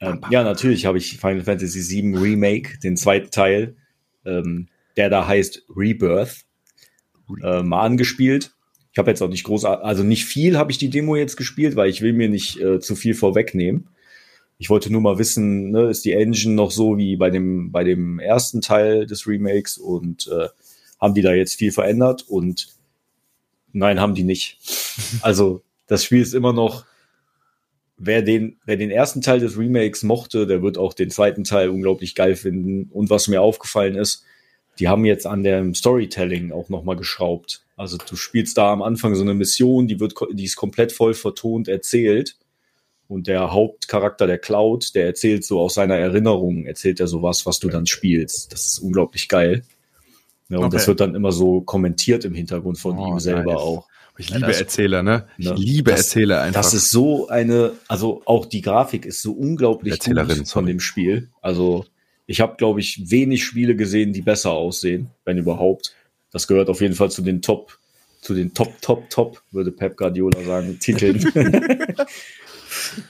[0.00, 3.76] Ähm, ja, natürlich habe ich Final Fantasy VII Remake, den zweiten Teil,
[4.26, 6.44] ähm, der da heißt Rebirth,
[7.42, 8.52] äh, mal angespielt.
[8.92, 11.76] Ich habe jetzt auch nicht groß, also nicht viel habe ich die Demo jetzt gespielt,
[11.76, 13.88] weil ich will mir nicht äh, zu viel vorwegnehmen.
[14.58, 17.84] Ich wollte nur mal wissen, ne, ist die Engine noch so wie bei dem, bei
[17.84, 20.48] dem ersten Teil des Remakes und äh,
[21.00, 22.24] haben die da jetzt viel verändert?
[22.28, 22.68] Und
[23.72, 24.58] nein, haben die nicht.
[25.22, 26.84] Also das Spiel ist immer noch
[28.00, 31.68] wer den, wer den ersten Teil des Remakes mochte, der wird auch den zweiten Teil
[31.68, 32.90] unglaublich geil finden.
[32.90, 34.24] Und was mir aufgefallen ist,
[34.80, 37.62] die haben jetzt an dem Storytelling auch nochmal geschraubt.
[37.76, 41.14] Also du spielst da am Anfang so eine Mission, die wird, die ist komplett voll
[41.14, 42.36] vertont erzählt.
[43.08, 47.58] Und der Hauptcharakter, der Cloud, der erzählt so aus seiner Erinnerung, erzählt er sowas, was
[47.58, 48.52] du dann spielst.
[48.52, 49.64] Das ist unglaublich geil.
[50.48, 50.76] Ja, und Okay.
[50.76, 53.60] das wird dann immer so kommentiert im Hintergrund von Oh, ihm selber nice.
[53.62, 53.86] auch.
[54.18, 55.26] Ich liebe das- Erzähler, ne?
[55.38, 55.54] Ich Ja.
[55.54, 56.60] liebe Das- Erzähler einfach.
[56.60, 60.52] Das ist so eine, also auch die Grafik ist so unglaublich Erzählerin, gut sorry.
[60.52, 61.28] von dem Spiel.
[61.40, 61.86] Also
[62.30, 65.96] ich habe, glaube ich, wenig Spiele gesehen, die besser aussehen, wenn überhaupt.
[66.30, 67.76] Das gehört auf jeden Fall zu den Top,
[68.20, 71.18] zu den Top, Top, Top, würde Pep Guardiola sagen, Titeln.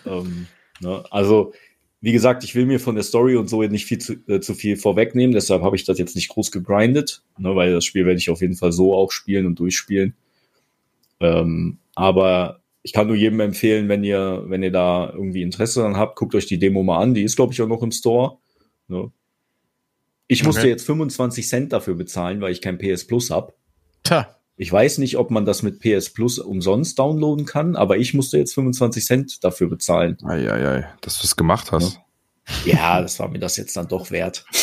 [0.07, 0.47] ähm,
[0.81, 1.05] ne?
[1.11, 1.53] Also,
[2.01, 4.55] wie gesagt, ich will mir von der Story und so nicht viel zu, äh, zu
[4.55, 8.19] viel vorwegnehmen, deshalb habe ich das jetzt nicht groß gegrindet, ne, weil das Spiel werde
[8.19, 10.15] ich auf jeden Fall so auch spielen und durchspielen.
[11.21, 15.99] Ähm, aber ich kann nur jedem empfehlen, wenn ihr, wenn ihr da irgendwie Interesse dran
[15.99, 17.13] habt, guckt euch die Demo mal an.
[17.13, 18.39] Die ist, glaube ich, auch noch im Store.
[18.91, 19.11] Ne?
[20.27, 20.71] Ich musste Okay.
[20.71, 23.55] jetzt 25 Cent dafür bezahlen, weil ich kein PS Plus hab.
[24.05, 24.29] Tja.
[24.57, 28.37] Ich weiß nicht, ob man das mit PS Plus umsonst downloaden kann, aber ich musste
[28.37, 30.19] jetzt 25 Cent dafür bezahlen.
[30.23, 31.99] Eieiei, dass du es gemacht hast.
[32.65, 34.45] Ja, das war mir das jetzt dann doch wert.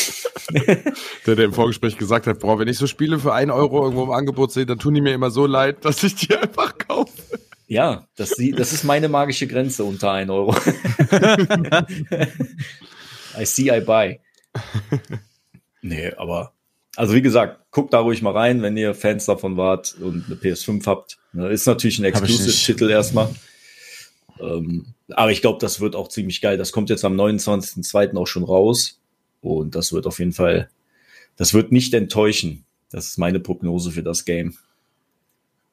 [1.26, 4.04] Der, der im Vorgespräch gesagt hat, boah, wenn ich so Spiele für einen Euro irgendwo
[4.04, 7.12] im Angebot sehe, dann tun die mir immer so leid, dass ich die einfach kaufe.
[7.66, 10.54] Ja, das, das ist meine magische Grenze unter 1 Euro.
[13.38, 14.20] I see, I buy.
[15.82, 16.52] Nee, aber,
[16.96, 20.34] also wie gesagt, guckt da ruhig mal rein, wenn ihr Fans davon wart und eine
[20.34, 21.18] PS5 habt.
[21.32, 22.04] Ne, Ist natürlich ein.
[22.04, 23.34] Exclusive-Titel erstmal.
[24.40, 26.56] Ähm, aber ich glaube, das wird auch ziemlich geil.
[26.58, 28.16] Das kommt jetzt am 29.02.
[28.16, 29.00] auch schon raus.
[29.40, 30.68] Und das wird auf jeden Fall,
[31.36, 32.64] das wird nicht enttäuschen.
[32.90, 34.56] Das ist meine Prognose für das Game.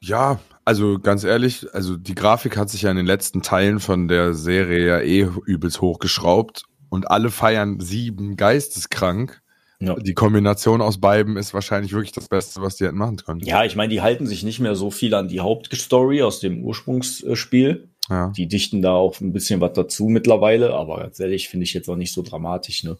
[0.01, 4.07] Ja, also ganz ehrlich, also die Grafik hat sich ja in den letzten Teilen von
[4.07, 9.41] der Serie ja eh übelst hochgeschraubt und alle feiern sieben geisteskrank.
[9.79, 9.95] Ja.
[9.95, 13.41] Die Kombination aus beiden ist wahrscheinlich wirklich das Beste, was die hätten machen können.
[13.41, 16.63] Ja, ich meine, die halten sich nicht mehr so viel an die Hauptstory aus dem
[16.63, 17.89] Ursprungsspiel.
[18.09, 18.31] Ja.
[18.37, 21.89] Die dichten da auch ein bisschen was dazu mittlerweile, aber ganz ehrlich, finde ich jetzt
[21.89, 22.83] auch nicht so dramatisch.
[22.83, 22.97] Ne?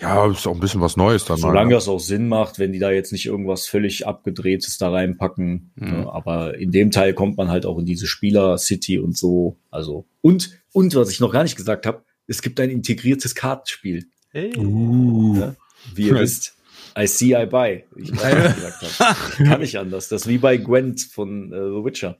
[0.00, 1.64] Ja, ist auch ein bisschen was Neues dann Solange mal.
[1.66, 1.74] ne?
[1.74, 5.72] das auch Sinn macht, wenn die da jetzt nicht irgendwas völlig abgedrehtes da reinpacken.
[5.76, 6.08] Ne?
[6.12, 9.56] Aber in dem Teil kommt man halt auch in diese Spieler-City und so.
[9.70, 14.06] Also, und, und was ich noch gar nicht gesagt habe, es gibt ein integriertes Kartenspiel.
[14.34, 15.36] Uh.
[15.36, 15.56] Ja?
[15.94, 16.56] Wie ihr wisst.
[16.98, 17.84] I see, I buy.
[17.96, 19.44] Ich gerade gesagt habe.
[19.44, 20.08] Kann nicht anders.
[20.08, 22.18] Das ist wie bei Gwent von äh, The Witcher.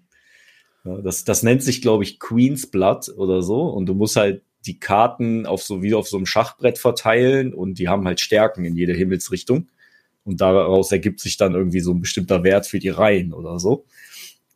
[0.84, 3.62] Ja, das, das nennt sich, glaube ich, Queen's Blood oder so.
[3.62, 7.78] Und du musst halt die Karten auf so wie auf so einem Schachbrett verteilen und
[7.78, 9.68] die haben halt Stärken in jede Himmelsrichtung.
[10.24, 13.84] Und daraus ergibt sich dann irgendwie so ein bestimmter Wert für die Reihen oder so.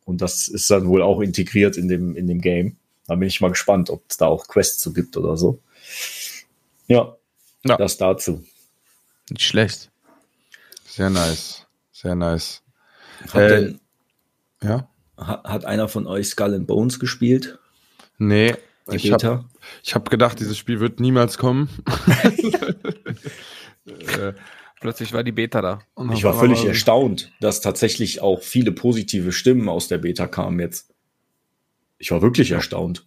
[0.05, 2.77] Und das ist dann wohl auch integriert in dem, in dem Game.
[3.07, 5.59] Da bin ich mal gespannt, ob es da auch Quests zu gibt oder so.
[6.87, 7.15] Ja,
[7.63, 7.77] Ja.
[7.77, 8.45] Das dazu.
[9.29, 9.91] Nicht schlecht.
[10.85, 11.65] Sehr nice.
[11.91, 12.61] Sehr nice.
[13.33, 13.79] Hat, Äh, denn,
[14.61, 14.87] Ja?
[15.17, 17.59] ha- hat einer von euch Skull and Bones gespielt?
[18.17, 18.55] Nee.
[18.89, 19.45] Die Ich habe Beta?
[19.83, 21.67] ich hab gedacht, dieses Spiel wird niemals kommen.
[23.85, 24.33] äh,
[24.79, 25.79] Plötzlich war die Beta da.
[25.95, 30.59] und Ich war völlig erstaunt, dass tatsächlich auch viele positive Stimmen aus der Beta kamen
[30.59, 30.93] jetzt.
[31.97, 33.05] Ich war wirklich erstaunt.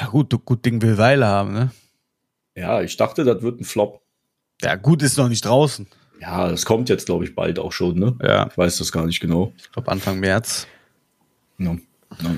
[0.00, 1.70] Ja gut, du, gut Ding will Weile haben, ne?
[2.54, 4.00] Ja, ich dachte, das wird ein Flop.
[4.62, 5.86] Ja, gut ist noch nicht draußen.
[6.20, 8.16] Ja, das kommt jetzt, glaube ich, bald auch schon, ne?
[8.22, 8.46] Ja.
[8.50, 9.52] Ich weiß das gar nicht genau.
[9.58, 10.66] Ich glaube Anfang März.
[11.58, 11.72] Ja.
[12.22, 12.30] Ja.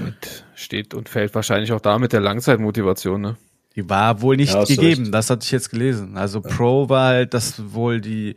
[0.54, 3.36] Steht und fällt wahrscheinlich auch da mit der Langzeitmotivation, ne?
[3.74, 5.14] Die war wohl nicht Ja, gegeben, recht.
[5.14, 6.16] das hatte ich jetzt gelesen.
[6.16, 8.36] Also Pro war halt, dass wohl die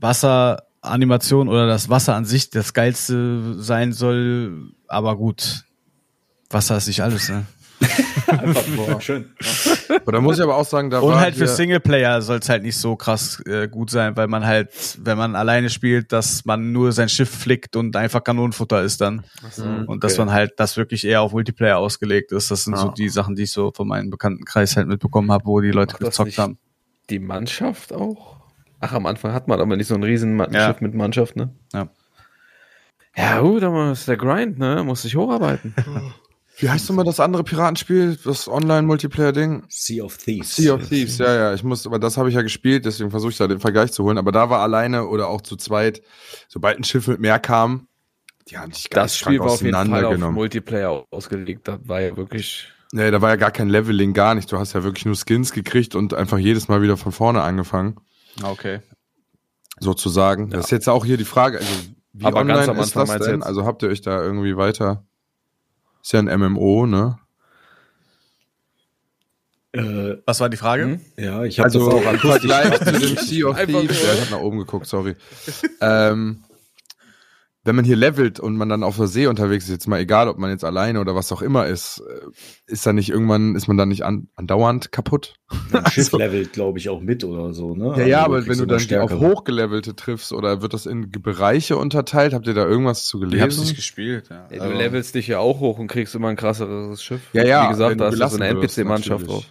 [0.00, 5.64] Wasseranimation oder das Wasser an sich das geilste sein soll, aber gut.
[6.50, 7.46] Wasser ist nicht alles, ne?
[8.28, 9.30] Einfach nur schön.
[9.88, 12.48] Aber da muss ich aber auch sagen, da Und war halt für Singleplayer soll es
[12.48, 14.70] halt nicht so krass äh, gut sein, weil man halt,
[15.02, 19.24] wenn man alleine spielt, dass man nur sein Schiff flickt und einfach Kanonenfutter ist dann.
[19.86, 20.24] Und dass okay.
[20.24, 22.50] man halt das wirklich eher auf Multiplayer ausgelegt ist.
[22.50, 22.92] Das sind so Ja.
[22.92, 26.02] die Sachen, die ich so von meinem Bekanntenkreis halt mitbekommen habe, wo die Leute Macht
[26.04, 26.58] gezockt nicht haben.
[27.10, 28.36] Die Mannschaft auch?
[28.80, 30.68] Ach, am Anfang hat man aber nicht so ein riesen Ja.
[30.68, 31.50] Schiff mit Mannschaft, ne?
[31.72, 31.88] Ja.
[33.16, 34.82] Ja, gut, aber ist der Grind, ne?
[34.84, 35.74] Muss sich hocharbeiten.
[36.58, 38.16] Wie heißt nochmal das andere Piratenspiel?
[38.24, 39.64] Das Online-Multiplayer-Ding?
[39.68, 40.54] Sea of Thieves.
[40.56, 41.54] Sea of Thieves, ja, ja.
[41.54, 44.04] Ich muss, aber das habe ich ja gespielt, deswegen versuche ich da den Vergleich zu
[44.04, 44.18] holen.
[44.18, 46.02] Aber da war alleine oder auch zu zweit,
[46.48, 47.88] sobald ein Schiff mit mehr kam,
[48.48, 50.18] die haben sich Das Spiel war auf jeden Fall auf.
[50.30, 51.66] Multiplayer ausgelegt.
[51.66, 52.68] Das war ja wirklich.
[52.92, 54.52] Nee, da war ja gar kein Leveling, gar nicht.
[54.52, 57.96] Du hast ja wirklich nur Skins gekriegt und einfach jedes Mal wieder von vorne angefangen,
[58.42, 58.80] Okay.
[59.80, 60.50] sozusagen.
[60.50, 61.70] Das ist jetzt auch hier die Frage, also
[62.12, 63.40] wie Aber online ganz am ist Anfang das meinst du denn?
[63.40, 63.46] jetzt?
[63.48, 65.04] Also habt ihr euch da irgendwie weiter?
[66.04, 67.18] Ist ja ein MMO, ne?
[69.72, 70.82] Äh, Was war die Frage?
[70.84, 71.00] Hm?
[71.16, 72.50] ja, ich habe Also das auch akustisch.
[72.52, 75.16] Vergleich zu dem Sea of Thieves, ja, ich hab nach oben geguckt, sorry.
[75.80, 76.44] ähm,
[77.64, 80.28] wenn man hier levelt und man dann auf der See unterwegs ist, jetzt mal egal,
[80.28, 82.26] ob man jetzt alleine oder was auch immer ist, äh,
[82.66, 85.34] ist da nicht irgendwann, ist man dann nicht an, andauernd kaputt?
[85.72, 87.94] Ein Schiff Also- levelt, glaube ich, auch mit oder so, ne?
[87.96, 91.10] Ja, ja, Also aber wenn du dann die auf hochgelevelte triffst oder wird das in
[91.10, 92.34] Bereiche unterteilt?
[92.34, 93.76] Habt ihr da irgendwas zu Ich hab's nicht gelesen?
[93.76, 94.46] gespielt, ja.
[94.50, 97.22] Ja, Also- du levelst dich ja auch hoch und kriegst immer ein krasseres Schiff.
[97.32, 99.44] Ja, ja, Wie gesagt, da du ist ja so eine NPC-Mannschaft drauf.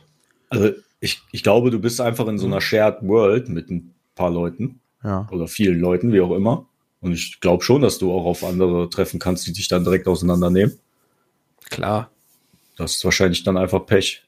[0.49, 4.29] Also ich, ich glaube, du bist einfach in so einer Shared World mit ein paar
[4.29, 5.27] Leuten Ja.
[5.31, 6.67] oder vielen Leuten, wie auch immer.
[7.03, 10.07] Und ich glaube schon, dass du auch auf andere treffen kannst, die dich dann direkt
[10.07, 10.79] auseinandernehmen.
[11.69, 12.09] Klar.
[12.77, 14.23] Das ist wahrscheinlich dann einfach Pech.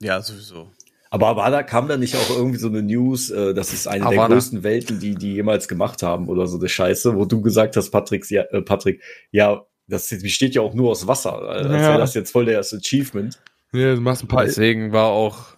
[0.00, 0.68] Ja, sowieso.
[1.08, 4.04] Aber war da, kam da nicht auch irgendwie so eine News, äh, das ist eine
[4.04, 4.34] der Havana.
[4.34, 7.90] größten Welten, die die jemals gemacht haben oder so eine Scheiße, wo du gesagt hast,
[7.90, 11.40] Patrick, ja, äh, Patrick, ja, das besteht ja auch nur aus Wasser.
[11.42, 11.72] äh, Als Ja.
[11.90, 13.38] wäre das jetzt voll das Achievement.
[13.72, 14.44] Ja, du machst ein paar.
[14.44, 15.56] Deswegen war auch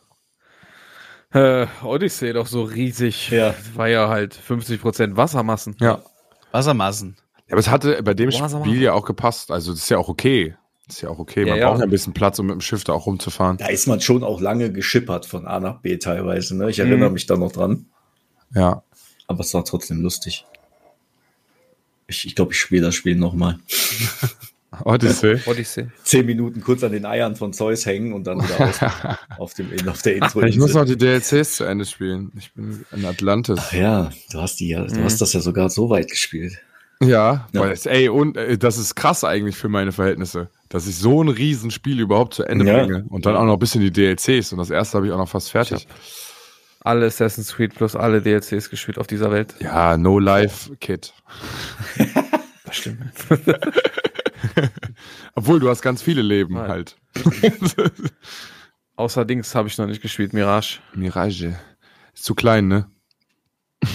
[1.32, 3.30] äh, Odyssey doch so riesig.
[3.30, 3.54] Ja.
[3.74, 5.76] War ja halt 50% Wassermassen.
[5.80, 6.02] Ja.
[6.52, 7.16] Wassermassen.
[7.46, 8.30] Ja, aber es hatte bei dem.
[8.30, 9.50] Spiel ja auch gepasst.
[9.50, 10.54] Also das ist ja auch okay.
[10.86, 11.40] Das ist ja auch okay.
[11.44, 11.68] Ja, Man ja.
[11.68, 13.58] braucht ja ein bisschen Platz, um mit dem Schiff da auch rumzufahren.
[13.58, 16.56] Da ist man schon auch lange geschippert von A nach B teilweise.
[16.56, 16.70] Ne?
[16.70, 17.14] Ich erinnere Mhm.
[17.14, 17.86] mich da noch dran.
[18.54, 18.82] Ja.
[19.26, 20.46] Aber es war trotzdem lustig.
[22.06, 23.58] Ich glaube, ich, glaub, ich spiele das Spiel nochmal.
[24.84, 25.38] Odyssey.
[25.46, 25.86] Odyssey.
[26.04, 29.70] Zehn Minuten kurz an den Eiern von Zeus hängen und dann wieder aus, auf, dem,
[29.88, 30.42] auf der Intro.
[30.42, 32.30] Ich muss noch die DLCs zu Ende spielen.
[32.38, 33.60] Ich bin in Atlantis.
[33.72, 35.04] ja, du hast die ja, du Mhm.
[35.04, 36.58] hast das ja sogar so weit gespielt.
[37.00, 37.60] Ja, Ja.
[37.60, 41.22] Weil es, ey, und äh, das ist krass eigentlich für meine Verhältnisse, dass ich so
[41.22, 42.78] ein Riesenspiel überhaupt zu Ende Ja.
[42.84, 43.04] bringe.
[43.08, 44.52] Und dann auch noch ein bisschen die DLCs.
[44.52, 45.86] Und das erste habe ich auch noch fast fertig.
[46.80, 49.54] Alle Assassin's Creed plus alle DLCs gespielt auf dieser Welt.
[49.60, 51.12] Ja, No Life Kit.
[52.64, 52.98] Das stimmt.
[55.34, 56.68] Obwohl, du hast ganz viele Leben Nein.
[56.68, 56.96] halt.
[58.96, 60.80] Außer Dings habe ich noch nicht gespielt, Mirage.
[60.94, 61.58] Mirage.
[62.14, 62.90] Ist zu klein, ne?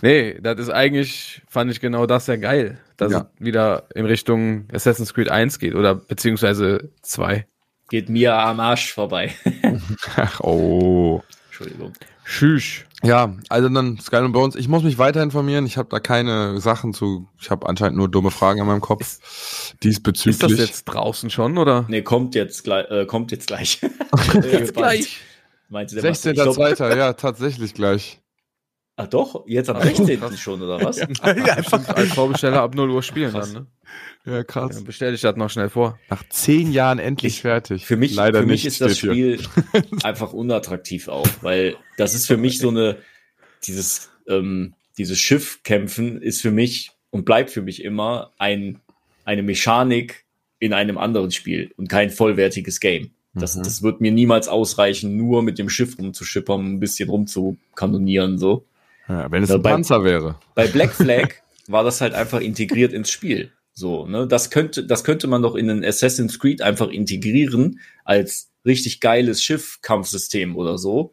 [0.00, 3.32] Nee, das ist eigentlich, fand ich genau das ja geil, dass Ja.
[3.36, 7.44] es wieder in Richtung Assassin's Creed 1 geht oder beziehungsweise 2.
[7.90, 9.34] Geht mir am Arsch vorbei.
[10.16, 11.20] Ach, oh.
[11.48, 11.94] Entschuldigung.
[12.24, 12.84] Tschüss.
[13.04, 14.56] Ja, also dann Sky and Bones.
[14.56, 15.66] Ich muss mich weiter informieren.
[15.66, 17.28] Ich habe da keine Sachen zu.
[17.40, 19.74] Ich habe anscheinend nur dumme Fragen in meinem Kopf.
[19.82, 20.34] Diesbezüglich.
[20.34, 21.84] Ist das jetzt draußen schon oder?
[21.88, 22.90] Nee, kommt jetzt gleich.
[22.90, 23.80] Äh, kommt jetzt gleich.
[24.34, 25.20] Jetzt gleich.
[25.70, 25.98] Basti.
[25.98, 26.74] Ich 16.2.
[26.74, 28.20] glaub- ja, tatsächlich gleich.
[29.00, 30.18] Ach doch, jetzt am Ach, 16.
[30.18, 30.38] krass.
[30.40, 30.98] schon, oder was?
[30.98, 31.88] ja, einfach.
[31.88, 33.52] Als Vorbesteller ab 0 Uhr spielen Krass.
[33.52, 33.66] dann,
[34.26, 34.32] ne?
[34.34, 34.74] Ja, krass.
[34.74, 35.98] Dann bestelle ich das noch schnell vor.
[36.10, 37.86] Nach zehn Jahren endlich Ich- fertig.
[37.86, 39.12] Für mich, Leider für mich nicht, ist das hier.
[39.12, 39.38] Spiel
[40.02, 42.96] einfach unattraktiv auch, weil das ist für mich so eine,
[43.66, 48.80] dieses, ähm, dieses Schiffkämpfen ist für mich und bleibt für mich immer ein,
[49.24, 50.24] eine Mechanik
[50.58, 53.12] in einem anderen Spiel und kein vollwertiges Game.
[53.34, 53.62] Das, Mhm.
[53.62, 58.64] das wird mir niemals ausreichen, nur mit dem Schiff rumzuschippern, ein bisschen rumzukanonieren, so.
[59.08, 60.38] Ja, wenn es Ja, ein bei- Panzer wäre.
[60.54, 61.28] Bei Black Flag
[61.66, 63.52] war das halt einfach integriert ins Spiel.
[63.72, 64.26] So, ne?
[64.26, 69.42] Das könnte, das könnte man doch in einen Assassin's Creed einfach integrieren als richtig geiles
[69.42, 71.12] Schiff-Kampfsystem oder so.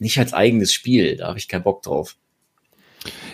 [0.00, 1.16] Nicht als eigenes Spiel.
[1.16, 2.16] Da habe ich keinen Bock drauf.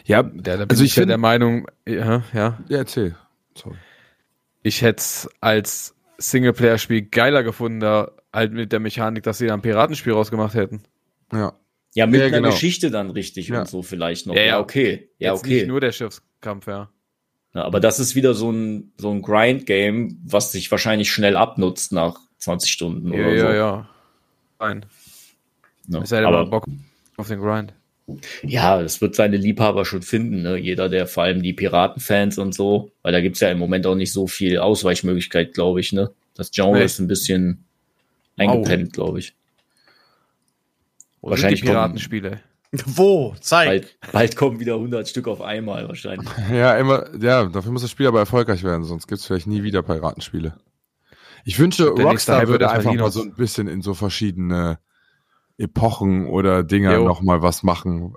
[0.04, 3.16] Ja, Ja, da bin Also ich, ich ja der Meinung, ja, ja, ja erzähl.
[3.56, 3.76] Sorry.
[4.62, 9.54] ich hätte es als Singleplayer-Spiel geiler gefunden, da halt mit der Mechanik, dass sie da
[9.54, 10.82] ein Piratenspiel rausgemacht hätten.
[11.32, 11.54] Ja.
[11.94, 12.50] Ja, mit Ja, einer genau.
[12.50, 13.60] Geschichte dann richtig Ja.
[13.60, 14.34] und so vielleicht noch.
[14.34, 14.60] Ja, Ja, ja.
[14.60, 15.08] okay.
[15.18, 15.54] Ja, Jetzt okay.
[15.56, 16.90] Nicht nur der Schiffskampf, ja.
[17.54, 21.92] Ja, aber das ist wieder so ein, so ein Grind-Game, was sich wahrscheinlich schnell abnutzt
[21.92, 23.52] nach 20 Stunden Ja, oder ja, so.
[23.56, 23.88] ja.
[24.60, 24.86] Nein.
[25.88, 26.66] Ja, Ist ja immer aber, Bock
[27.16, 27.72] auf den Grind.
[28.42, 30.56] ja, das wird seine Liebhaber schon finden, ne?
[30.58, 33.94] Jeder, der vor allem die Piratenfans und so, weil da gibt's ja im Moment auch
[33.94, 36.10] nicht so viel Ausweichmöglichkeit, glaube ich, ne?
[36.34, 36.84] Das Genre Nee.
[36.84, 37.64] ist ein bisschen
[38.36, 39.34] eingepennt, glaube ich.
[41.20, 42.40] Wo Wahrscheinlich sind die Piratenspiele.
[42.86, 43.34] Wo?
[43.40, 43.66] Zeig.
[43.68, 46.28] Bald, bald kommen wieder 100 Stück auf einmal wahrscheinlich.
[46.52, 49.82] Ja, immer, ja, dafür muss das Spiel aber erfolgreich werden, sonst gibt's vielleicht nie wieder
[49.82, 50.58] Piratenspiele.
[51.44, 54.78] Ich wünsche, Der Rockstar würde einfach mal so ein bisschen in so verschiedene
[55.56, 57.04] Epochen oder Dinger Jo.
[57.04, 58.14] noch mal was machen.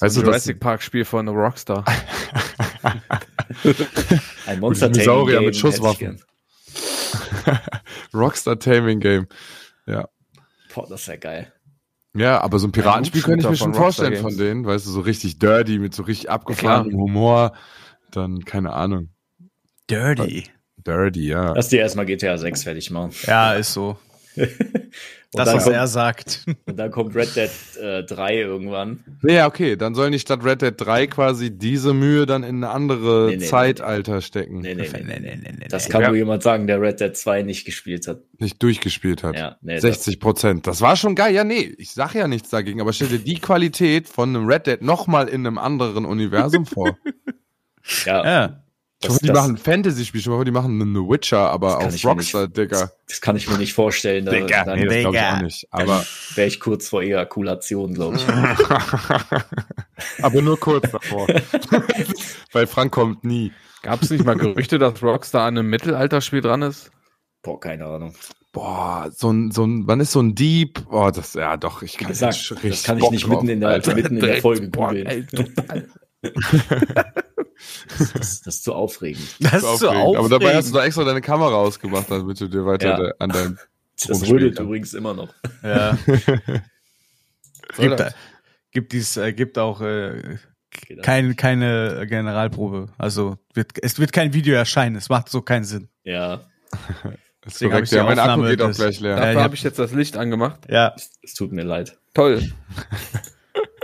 [0.00, 1.84] Weißt So du, ein das, Jurassic Park Spiel von Rockstar.
[4.46, 6.20] Ein monster Dinosaurier Taming mit Game Schusswaffen.
[8.12, 9.26] Rockstar Taming Game.
[9.86, 10.08] Ja.
[10.74, 11.52] Boah, das wäre geil.
[12.16, 14.36] Ja, aber so ein Piratenspiel könnte ich mir schon von vorstellen von Games.
[14.36, 17.54] denen, weißt du, so richtig dirty, mit so richtig abgefahrenem Humor.
[18.12, 19.08] Dann, keine Ahnung.
[19.90, 20.44] Dirty.
[20.76, 21.52] Dirty, ja.
[21.54, 23.10] Lass dir erstmal GTA 6 fertig machen.
[23.26, 23.96] Ja, ist so.
[25.34, 26.44] Und, Das, was kommt, er sagt.
[26.66, 27.50] und dann kommt Red Dead
[27.82, 29.02] äh, 3 irgendwann.
[29.22, 32.70] Ja, okay, dann sollen die statt Red Dead 3 quasi diese Mühe dann in eine
[32.70, 34.60] andere Nee, nee, Zeitalter stecken.
[34.60, 35.02] Nee, nee, nee.
[35.04, 35.92] Nee, nee, nee, nee, Das nee.
[35.92, 36.08] kann Ja.
[36.08, 38.20] nur jemand sagen, der Red Dead 2 nicht gespielt hat.
[38.38, 39.36] Nicht durchgespielt hat.
[39.36, 40.66] Ja, nee, 60 Prozent.
[40.66, 41.34] Das war schon geil.
[41.34, 44.66] Ja, nee, ich sag ja nichts dagegen, aber stell dir die Qualität von einem Red
[44.68, 46.96] Dead nochmal in einem anderen Universum vor.
[48.06, 48.63] Ja, Ja.
[49.04, 52.04] Ich hoffe, die machen ein Fantasy-Spiel, ich hoffe, die machen einen Witcher, aber Das auf
[52.04, 52.90] Rockstar, Digga.
[53.08, 54.24] das kann ich mir nicht vorstellen.
[54.24, 55.68] Da, Digga, dann Nee, das glaube ich auch nicht.
[55.70, 58.26] Aber, wäre ich kurz vor Ejakulation, glaube ich.
[60.22, 61.26] aber nur kurz davor.
[62.52, 63.52] Weil Frank kommt nie.
[63.82, 66.90] Gab es nicht mal Gerüchte, dass Rockstar an einem Mittelalterspiel dran ist?
[67.42, 68.14] Boah, keine Ahnung.
[68.52, 70.80] Boah, so ein, so ein, wann ist so ein Dieb?
[70.90, 73.42] Oh, das, ja doch, ich Wie kann gesagt, jetzt das kann ich Bock nicht drauf,
[73.42, 73.94] mitten in der, Alter.
[73.94, 75.28] mitten in der Folge boah, googeln.
[76.24, 77.12] Ey, total.
[77.98, 79.22] Das, das ist zu aufregend.
[79.40, 79.96] Das ist so Aufregend.
[79.96, 80.18] aufregend.
[80.18, 82.96] Aber dabei hast du da extra deine Kamera ausgemacht, damit du dir weiter Ja.
[82.96, 83.58] de- an deinem
[84.08, 85.32] Das rödelt übrigens immer noch.
[85.62, 85.96] ja.
[87.76, 88.14] Gibt, das?
[88.72, 90.36] gibt, dies, äh, gibt auch äh,
[91.02, 92.88] kein, keine Generalprobe.
[92.98, 94.96] Also wird, es wird kein Video erscheinen.
[94.96, 95.88] Es macht so keinen Sinn.
[96.04, 96.34] Ja,
[97.46, 97.84] Ist Deswegen hab korrekt.
[97.84, 99.10] ich die Ja, mein Akku geht auch gleich leer.
[99.12, 100.60] Ja, Dafür ich habe hab- ich jetzt das Licht angemacht.
[100.68, 100.92] Ja.
[100.96, 101.98] es, es tut mir leid.
[102.14, 102.52] Toll.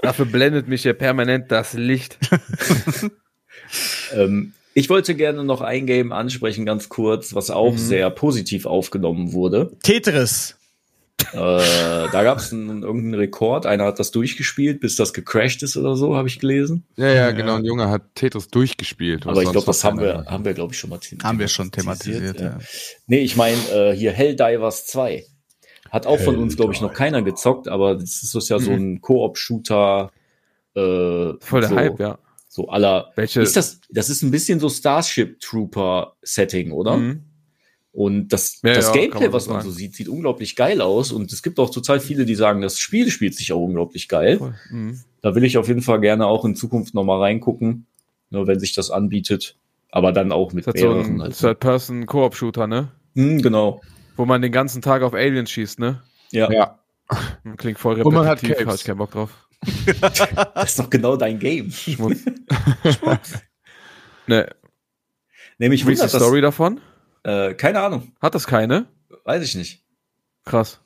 [0.02, 2.18] Dafür blendet mich hier permanent das Licht.
[4.14, 7.78] Ähm, ich wollte gerne noch ein Game ansprechen, ganz kurz, was auch Mhm.
[7.78, 9.70] sehr positiv aufgenommen wurde.
[9.82, 10.56] Tetris.
[11.32, 13.66] Äh, da gab es einen, irgendeinen Rekord.
[13.66, 16.84] Einer hat das durchgespielt, bis das gecrashed ist oder so, habe ich gelesen.
[16.96, 17.56] Ja, ja, genau.
[17.56, 19.26] Ein Junge hat Tetris durchgespielt.
[19.26, 21.48] Aber ich glaube, das haben wir, haben wir, glaube ich, schon mal the- Haben wir
[21.48, 22.40] schon thematisiert.
[22.40, 22.58] Ja.
[23.06, 25.24] Nee, ich meine, äh, hier Helldivers 2.
[25.90, 29.00] Hat auch von uns, glaube ich, noch keiner gezockt, aber das ist ja so ein
[29.00, 30.10] Koop-Shooter.
[30.76, 31.38] Äh, Mhm.
[31.40, 32.18] Voll der so, Hype, ja.
[32.48, 33.10] So aller.
[33.16, 33.40] Welche?
[33.42, 36.96] Ist das, das ist ein bisschen so Starship Trooper-Setting, oder?
[36.96, 37.22] Mhm.
[37.92, 40.80] Und das, Ja, das ja, Gameplay, man so was man so sieht, sieht unglaublich geil
[40.80, 41.10] aus.
[41.10, 44.54] Und es gibt auch total viele, die sagen, das Spiel spielt sich auch unglaublich geil.
[44.70, 45.00] Mhm.
[45.22, 47.86] Da will ich auf jeden Fall gerne auch in Zukunft nochmal reingucken,
[48.30, 49.56] nur wenn sich das anbietet.
[49.90, 51.14] Aber dann auch mit Ist halt so mehreren.
[51.16, 51.36] ein halt.
[51.36, 52.92] Third-Person-Koop-Shooter, ne?
[53.16, 53.80] Hm, genau.
[54.20, 56.02] Wo man den ganzen Tag auf Aliens schießt, ne?
[56.30, 56.78] Ja, Ja.
[57.56, 58.72] Klingt voll Und man hat repetitiv, Capes.
[58.72, 59.30] hab ich keinen Bock drauf.
[60.54, 61.70] das ist doch genau dein Game.
[61.70, 62.18] Schmutz.
[64.26, 64.54] ne,
[65.58, 66.80] Nämlich wie ist die wundert das, Story davon?
[67.24, 68.88] äh, keine Ahnung, Hat das keine?
[69.24, 69.82] weiß ich nicht.
[70.44, 70.80] Krass.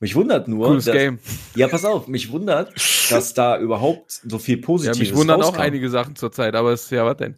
[0.00, 1.20] Mich wundert nur, Cooles dass, Game.
[1.54, 2.72] ja, pass auf, mich wundert,
[3.10, 5.60] dass da überhaupt so viel Ja, Positives mich wundern auch rauskam.
[5.60, 7.36] einige Sachen zurzeit, aber es, ja, was denn?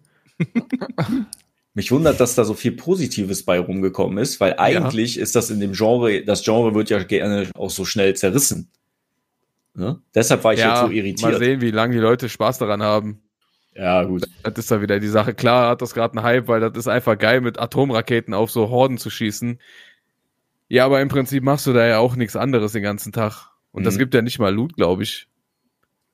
[1.74, 5.58] Mich wundert, dass da so viel Positives bei rumgekommen ist, weil eigentlich ist das in
[5.60, 8.68] dem Genre, das Genre wird ja gerne auch so schnell zerrissen.
[9.74, 10.00] Ne?
[10.14, 11.38] Deshalb war ich jetzt so mal irritiert.
[11.38, 13.22] sehen, wie lange die Leute Spaß daran haben.
[13.74, 14.24] Ja, gut.
[14.42, 15.32] Das ist da wieder die Sache.
[15.32, 18.68] Klar hat das gerade einen Hype, weil das ist einfach geil, mit Atomraketen auf so
[18.68, 19.58] Horden zu schießen.
[20.68, 23.48] Ja, aber im Prinzip machst du da ja auch nichts anderes den ganzen Tag.
[23.72, 23.98] Und das Mhm.
[24.00, 25.26] gibt ja nicht mal Loot, glaube ich.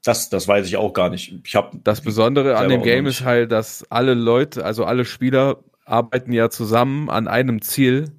[0.04, 1.34] Das, das weiß ich auch gar nicht.
[1.44, 5.62] Ich habe Das Besondere an dem Game ist halt, dass alle Leute, also alle Spieler
[5.84, 8.12] arbeiten ja zusammen an einem Ziel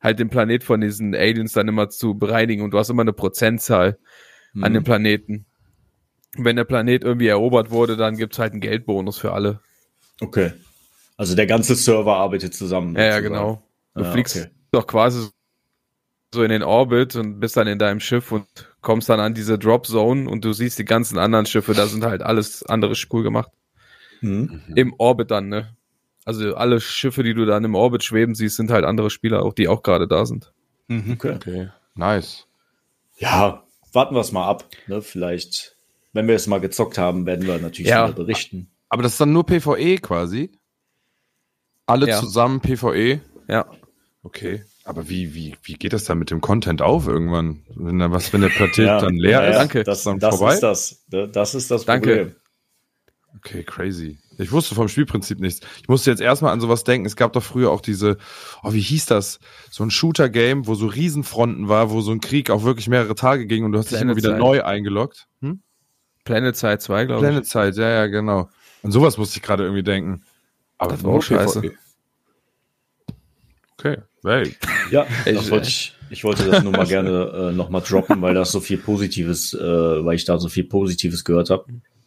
[0.00, 3.12] halt den Planet von diesen Aliens dann immer zu bereinigen und du hast immer eine
[3.12, 3.98] Prozentzahl
[4.60, 4.84] an dem Mhm.
[4.84, 5.46] Planeten.
[6.36, 9.60] Und Wenn der Planet irgendwie erobert wurde, dann gibt's halt einen Geldbonus für alle.
[10.20, 10.52] Okay.
[11.16, 12.96] Also der ganze Server arbeitet zusammen.
[12.96, 13.62] Ja, ja, genau.
[13.96, 14.50] Du Ja, fliegst okay.
[14.72, 15.28] doch quasi
[16.34, 18.46] so in den Orbit und bist dann in deinem Schiff und
[18.86, 22.04] kommst dann an diese Drop Zone und du siehst die ganzen anderen Schiffe, da sind
[22.04, 23.50] halt alles andere cool gemacht.
[24.20, 24.62] Mhm.
[24.76, 25.74] Im Orbit dann, ne?
[26.24, 29.54] Also alle Schiffe, die du dann im Orbit schweben siehst, sind halt andere Spieler, auch
[29.54, 30.52] die auch gerade da sind.
[30.86, 31.14] Mhm.
[31.14, 31.34] Okay.
[31.34, 32.46] Okay, nice.
[33.18, 34.64] Ja, warten wir es mal ab.
[34.86, 35.02] Ne?
[35.02, 35.76] Vielleicht,
[36.12, 38.04] wenn wir es mal gezockt haben, werden wir natürlich Ja.
[38.06, 38.70] wieder berichten.
[38.88, 40.52] Aber das ist dann nur PvE quasi?
[41.86, 42.20] Alle Ja.
[42.20, 43.20] zusammen PvE?
[43.48, 43.66] Ja.
[44.22, 44.64] Okay.
[44.86, 47.62] Aber wie, wie, wie geht das dann mit dem Content auf irgendwann?
[47.74, 49.56] Wenn da was, wenn der Planet Ja, dann leer ja, ist?
[49.58, 49.82] Danke.
[49.82, 50.54] Das, Dann das vorbei?
[50.54, 51.04] ist das.
[51.32, 52.08] Das ist das Danke.
[52.08, 52.36] Problem.
[53.38, 54.18] Okay, crazy.
[54.38, 55.60] Ich wusste vom Spielprinzip nichts.
[55.82, 57.04] Ich musste jetzt erstmal an sowas denken.
[57.04, 58.16] Es gab doch früher auch diese,
[58.62, 59.40] oh, wie hieß das?
[59.70, 63.46] So ein Shooter-Game, wo so Riesenfronten war, wo so ein Krieg auch wirklich mehrere Tage
[63.46, 64.38] ging und du hast dich immer Planet wieder Side.
[64.40, 65.26] neu eingeloggt.
[65.40, 65.60] Hm?
[66.24, 67.28] Planet Side 2, glaube ich.
[67.28, 68.48] Planet Side, ja, ja, genau.
[68.84, 70.22] An sowas musste ich gerade irgendwie denken.
[70.78, 71.60] Aber Das war auch scheiße.
[71.62, 71.74] PvE.
[73.94, 74.56] Okay, hey.
[74.90, 78.34] Ja, Ich- wollte ich, ich wollte das nur mal gerne äh, noch mal droppen, weil
[78.34, 79.58] das so viel Positives, äh,
[80.04, 81.64] weil ich da so viel Positives gehört habe.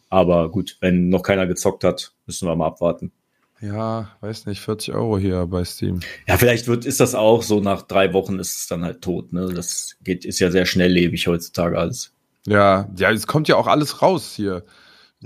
[0.08, 3.12] Aber gut, wenn noch keiner gezockt hat, müssen wir mal abwarten.
[3.60, 6.00] Ja, weiß nicht, 40 Euro hier bei Steam.
[6.26, 9.32] Ja, vielleicht wird, ist das auch so, nach drei Wochen ist es dann halt tot.
[9.34, 9.52] Ne?
[9.54, 12.12] Das geht, ist ja sehr schnelllebig heutzutage alles.
[12.46, 14.64] Ja, ja, es kommt ja auch alles raus hier.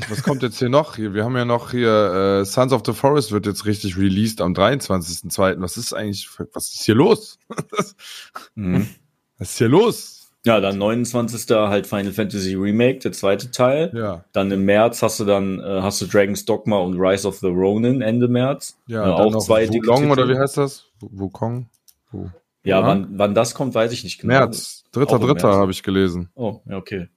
[0.09, 0.97] Was kommt jetzt hier noch?
[0.97, 4.41] Hier, wir haben ja noch hier äh, Sons of the Forest wird jetzt richtig released
[4.41, 5.61] am 23.02.
[5.61, 7.39] Was ist eigentlich, was ist hier los?
[8.57, 8.89] Mhm.
[9.39, 10.21] Was ist hier los?
[10.47, 11.49] Ja, dann 29.
[11.57, 13.91] halt Final Fantasy Remake, der zweite Teil.
[13.95, 17.39] Ja, Dann im März hast du dann äh, hast du Dragon's Dogma und Rise of
[17.39, 18.77] the Ronin Ende März.
[18.87, 20.87] ja, Äh, auch zwei Wukong oder wie heißt das?
[21.01, 21.69] Wu- Wukong?
[22.13, 22.31] Wo?
[22.63, 22.87] Ja, Ja.
[22.87, 24.35] Wann, wann das kommt, weiß ich nicht genau.
[24.35, 26.31] März, dritter, dritter habe ich gelesen.
[26.35, 27.09] Oh, ja, okay.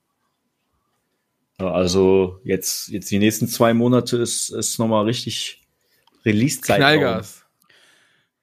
[1.60, 5.62] Ja, also jetzt, jetzt die nächsten zwei Monate ist, ist nochmal richtig
[6.24, 6.78] Release-Zeit.
[6.78, 7.44] Knallgas.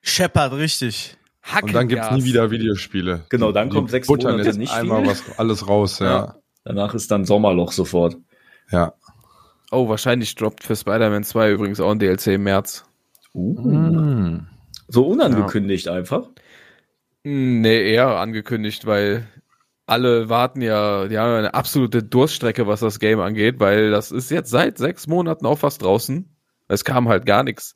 [0.02, 1.18] Scheppert richtig.
[1.62, 3.26] Und dann gibt's nie wieder Videospiele.
[3.30, 5.12] Genau, dann Die kommt sechs buttern Monate jetzt nicht einmal viel.
[5.12, 6.36] was alles raus, ja.
[6.64, 8.18] Danach ist dann Sommerloch sofort.
[8.72, 8.94] Ja.
[9.72, 12.86] Oh, wahrscheinlich droppt für Spider-Man 2 übrigens auch ein DLC im März.
[13.34, 14.48] Uh, Mm.
[14.88, 16.30] So unangekündigt einfach.
[17.24, 19.28] Hm, Nee, eher angekündigt, weil
[19.86, 24.32] alle warten ja, die haben eine absolute Durststrecke, was das Game angeht, weil das ist
[24.32, 26.36] jetzt seit sechs Monaten auch fast draußen.
[26.68, 27.76] Es kam halt gar nichts.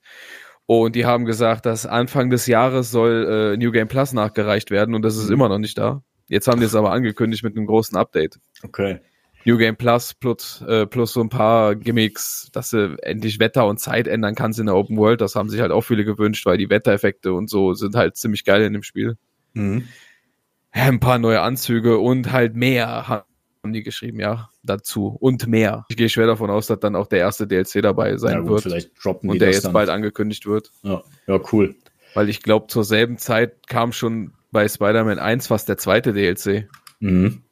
[0.66, 4.96] Und die haben gesagt, dass Anfang des Jahres soll äh, New Game Plus nachgereicht werden
[4.96, 6.04] und das ist immer noch nicht da.
[6.28, 8.40] Jetzt haben die es aber angekündigt mit einem großen Update.
[8.64, 9.00] Okay.
[9.46, 13.80] New Game Plus plus, äh, plus so ein paar Gimmicks, dass du endlich Wetter und
[13.80, 15.22] Zeit ändern kannst in der Open World.
[15.22, 18.46] Das haben sich halt auch viele gewünscht, weil die Wettereffekte und so sind halt ziemlich
[18.46, 19.18] geil in dem Spiel.
[19.54, 19.88] Mhm.
[20.72, 23.24] Ein paar neue Anzüge und halt mehr haben
[23.74, 25.86] die geschrieben, ja, dazu und mehr.
[25.90, 28.50] Ich gehe schwer davon aus, dass dann auch der erste DLC dabei sein Ja, gut,
[28.50, 29.74] wird vielleicht droppen die und der das jetzt dann.
[29.74, 30.72] bald angekündigt wird.
[30.84, 31.76] Ja, ja, cool.
[32.14, 36.68] Weil ich glaube, zur selben Zeit kam schon bei Spider-Man 1 fast der zweite DLC.
[37.00, 37.44] Mhm.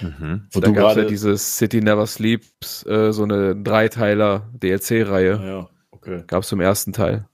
[0.00, 0.46] Mhm.
[0.50, 1.06] Wo da du gab es ja gerade.
[1.06, 5.40] dieses City Never Sleeps, äh, so eine Dreiteiler DLC-Reihe.
[5.44, 6.24] Ja, okay.
[6.26, 7.28] Gab es zum ersten Teil.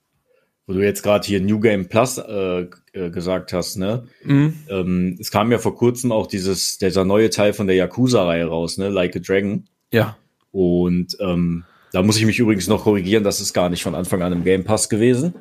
[0.66, 2.66] Wo du jetzt gerade hier New Game Plus äh,
[2.98, 4.08] äh, gesagt hast, ne?
[4.24, 4.54] Mhm.
[4.68, 8.78] Ähm, es kam ja vor kurzem auch dieses, dieser neue Teil von der Yakuza-Reihe raus,
[8.78, 8.88] ne?
[8.88, 9.66] Like a Dragon.
[9.92, 10.16] Ja.
[10.50, 14.22] Und ähm, da muss ich mich übrigens noch korrigieren, das ist gar nicht von Anfang
[14.22, 15.34] an im Game Pass gewesen.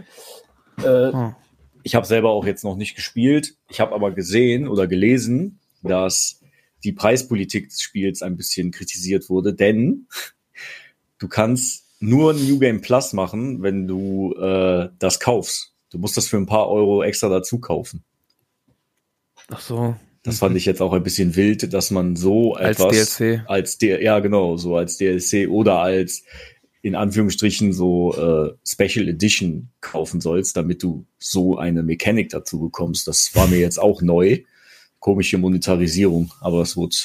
[0.84, 1.36] Äh, Hm.
[1.84, 3.55] Ich habe selber auch jetzt noch nicht gespielt.
[3.70, 6.41] Ich habe aber gesehen oder gelesen, dass
[6.84, 10.08] die Preispolitik des Spiels ein bisschen kritisiert wurde, denn
[11.18, 15.74] du kannst nur New Game Plus machen, wenn du äh, das kaufst.
[15.90, 18.04] Du musst das für ein paar Euro extra dazu kaufen.
[19.50, 19.96] Ach so.
[20.24, 23.44] Das fand ich jetzt auch ein bisschen wild, dass man so Als etwas DLC.
[23.48, 26.24] als D ja genau so als DLC oder als
[26.82, 33.08] in Anführungsstrichen so äh, Special Edition kaufen sollst, damit du so eine Mechanik dazu bekommst.
[33.08, 34.40] Das war mir jetzt auch neu,
[35.00, 36.96] komische Monetarisierung, aber das wurde,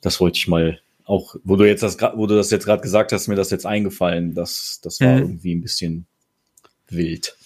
[0.00, 3.12] das wollte ich mal auch, wo du jetzt das, wo du das jetzt gerade gesagt
[3.12, 5.22] hast, mir das jetzt eingefallen, das, das war Mhm.
[5.22, 6.06] irgendwie ein bisschen
[6.88, 7.36] wild.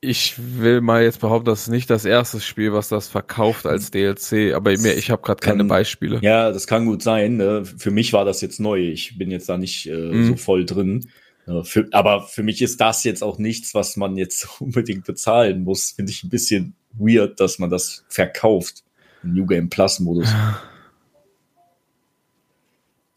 [0.00, 3.90] Ich will mal jetzt behaupten, das ist nicht das erste Spiel, was das verkauft als
[3.90, 6.20] DLC, aber mir, ich habe gerade keine Beispiele.
[6.22, 7.36] Ja, das kann gut sein.
[7.36, 7.64] Ne?
[7.64, 8.78] Für mich war das jetzt neu.
[8.78, 10.26] Ich bin jetzt da nicht äh, Mhm.
[10.28, 11.08] so voll drin.
[11.48, 15.64] Äh, für, aber für mich ist das jetzt auch nichts, was man jetzt unbedingt bezahlen
[15.64, 15.90] muss.
[15.90, 18.84] Finde ich ein bisschen weird, dass man das verkauft.
[19.24, 20.28] Im New Game Plus Modus.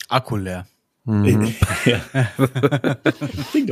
[0.10, 0.66] Akku leer.
[1.04, 1.56] Mhm.
[1.86, 2.00] ja.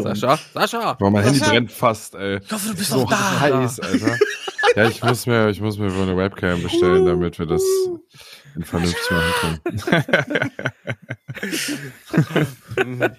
[0.03, 0.93] Sascha, Sascha!
[0.93, 2.39] Boah, mein Handy brennt fast, ey.
[2.43, 4.17] Ich hoffe, du bist So heiß, Alter.
[4.75, 7.63] Ja, ich muss mir, ich muss mir wohl eine Webcam bestellen, damit wir das
[8.55, 9.81] in vernünftig machen können.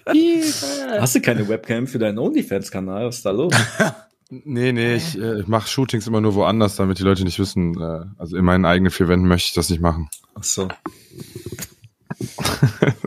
[0.99, 3.07] Hast du keine Webcam für deinen OnlyFans-Kanal?
[3.07, 3.53] Was ist da los?
[4.29, 7.79] Nee, nee, ich, äh, ich mache Shootings immer nur woanders, damit die Leute nicht wissen.
[7.79, 10.09] Äh, also in meinen eigenen vier Wänden möchte ich das nicht machen.
[10.35, 10.69] Ach so.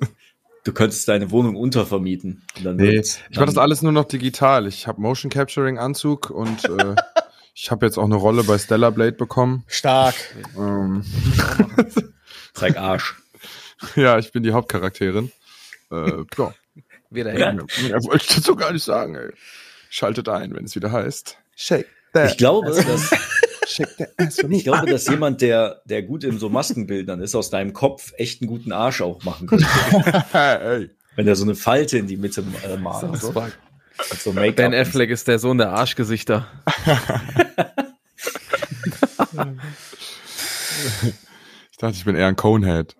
[0.64, 2.42] Du könntest deine Wohnung untervermieten.
[2.56, 4.66] Und dann Nee, ich mache das alles nur noch digital.
[4.66, 6.94] Ich habe Motion Capturing Anzug und äh,
[7.54, 9.64] ich habe jetzt auch eine Rolle bei Stellar Blade bekommen.
[9.66, 10.14] Stark.
[10.56, 11.04] Ähm,
[12.54, 13.14] Zeig Arsch.
[13.96, 15.30] ja, ich bin die Hauptcharakterin.
[15.90, 16.54] Äh, ja,
[17.10, 17.48] Wieder Ja.
[17.48, 17.66] hängen.
[17.82, 19.16] mehr wollte ich dazu gar nicht sagen.
[19.16, 19.30] Ey.
[19.90, 21.36] Schaltet ein, wenn es wieder heißt.
[21.56, 22.30] Shake that.
[22.32, 23.10] Ich glaube, dass,
[23.66, 24.56] Shake that ass for me.
[24.56, 28.42] ich glaube, dass jemand, der, der gut in so Maskenbildern ist, aus deinem Kopf echt
[28.42, 29.66] einen guten Arsch auch machen könnte.
[31.16, 33.16] Wenn der so eine Falte in die Mitte äh, malt.
[33.20, 33.32] So.
[34.18, 34.56] So Make-up.
[34.56, 36.46] Ben Affleck ist der Sohn der Arschgesichter.
[41.70, 42.96] Ich dachte, ich bin eher ein Conehead.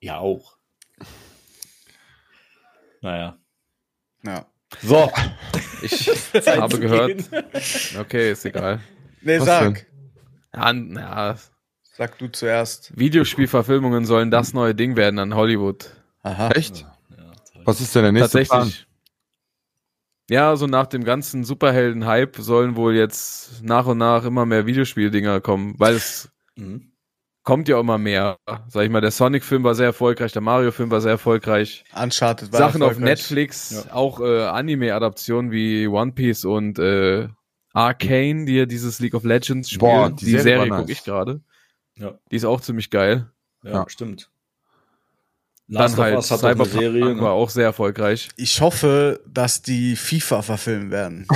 [0.00, 0.56] Ja, auch.
[3.00, 3.38] Naja.
[4.24, 4.46] Ja.
[4.82, 5.10] So.
[5.82, 6.08] Ich
[6.46, 7.24] habe gehört.
[7.98, 8.80] Okay, ist egal.
[9.22, 9.74] Nee, Was sag.
[9.74, 9.86] denn?
[10.54, 11.36] Ja, n- ja,
[11.94, 12.96] Sag du zuerst.
[12.98, 15.90] Videospielverfilmungen sollen das neue Ding werden an Hollywood.
[16.22, 16.50] Aha.
[16.52, 16.86] Echt?
[17.64, 18.86] Was ist denn der nächste Tatsächlich.
[20.30, 25.40] Ja, so nach dem ganzen Superhelden-Hype sollen wohl jetzt nach und nach immer mehr Videospieldinger
[25.40, 26.92] kommen, weil es Mhm.
[27.42, 28.36] kommt ja immer mehr.
[28.68, 31.84] Sag ich mal, der Sonic-Film war sehr erfolgreich, der Mario-Film war sehr erfolreich.
[31.94, 33.10] Uncharted war Sachen auf erfolgreich.
[33.18, 37.28] Netflix, auch äh, Anime-Adaptionen wie One Piece und äh,
[37.72, 39.80] Arcane, die ja dieses League of Legends spielen.
[39.90, 40.98] Boah, die, die Serie Serie war gucke nice.
[40.98, 41.40] ich gerade.
[41.96, 42.18] Ja.
[42.30, 43.30] Die ist auch ziemlich geil.
[43.64, 43.84] Ja, Ja.
[43.88, 44.28] stimmt.
[45.68, 47.00] Dann Last of halt Cyberpunk Serie.
[47.02, 47.30] war Ne?
[47.30, 48.28] auch sehr erfolgreich.
[48.36, 51.26] Ich hoffe, dass die FIFA verfilmen werden.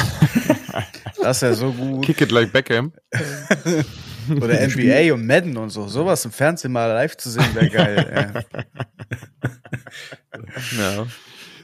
[1.23, 2.05] das wäre so gut.
[2.05, 2.93] Kick it like Beckham.
[4.29, 5.87] Oder NBA und Madden und so.
[5.89, 8.35] Sowas im Fernsehen mal live zu sehen, wäre geil.
[8.35, 8.63] ey.
[10.79, 11.07] Ja.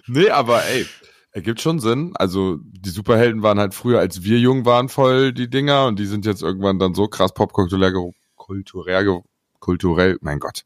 [0.07, 0.87] Nee, aber ey,
[1.33, 2.13] ergibt schon Sinn.
[2.15, 6.07] Also die Superhelden waren halt früher, als wir jung waren, voll die Dinger und die
[6.07, 7.93] sind jetzt irgendwann dann so krass popkulturell,
[8.37, 9.21] kulturell,
[9.59, 10.65] kulturell, mein Gott,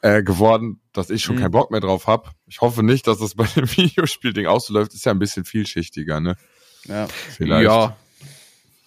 [0.00, 1.40] äh, geworden, dass ich schon Mhm.
[1.40, 2.32] keinen Bock mehr drauf hab.
[2.46, 4.94] Ich hoffe nicht, dass das bei dem Videospielding auch so läuft.
[4.94, 6.36] Ist ja ein bisschen vielschichtiger, ne?
[6.86, 7.06] Ja.
[7.06, 7.64] Vielleicht.
[7.64, 7.96] Ja,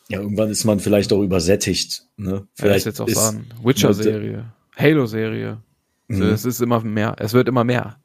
[0.08, 2.04] Ja, irgendwann ist man vielleicht auch übersättigt.
[2.18, 2.48] Ne?
[2.54, 3.48] vielleicht Vielleicht jetzt auch ist, sagen.
[3.64, 4.46] Witcher-Serie,
[4.78, 5.58] Halo-Serie.
[6.08, 6.22] Mhm.
[6.22, 7.16] Es ist immer mehr.
[7.20, 7.98] Es wird immer mehr.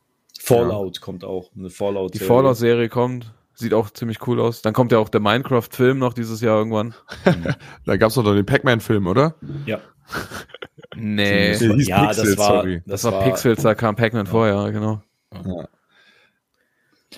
[0.42, 1.50] Fallout kommt auch.
[1.56, 2.14] Eine Fallout.
[2.14, 3.32] Die Fallout-Serie kommt.
[3.54, 4.62] Sieht auch ziemlich cool aus.
[4.62, 6.94] Dann kommt ja auch der Minecraft-Film noch dieses Jahr irgendwann.
[7.84, 9.34] Da gab's doch den Pac-Man-Film, oder?
[9.66, 9.80] Ja,
[10.96, 11.56] Nee.
[11.58, 12.46] Der hieß ja Pixels, das war.
[12.48, 12.82] sorry.
[12.86, 15.02] Das war Pixels, da kam Pac-Man vorher, genau.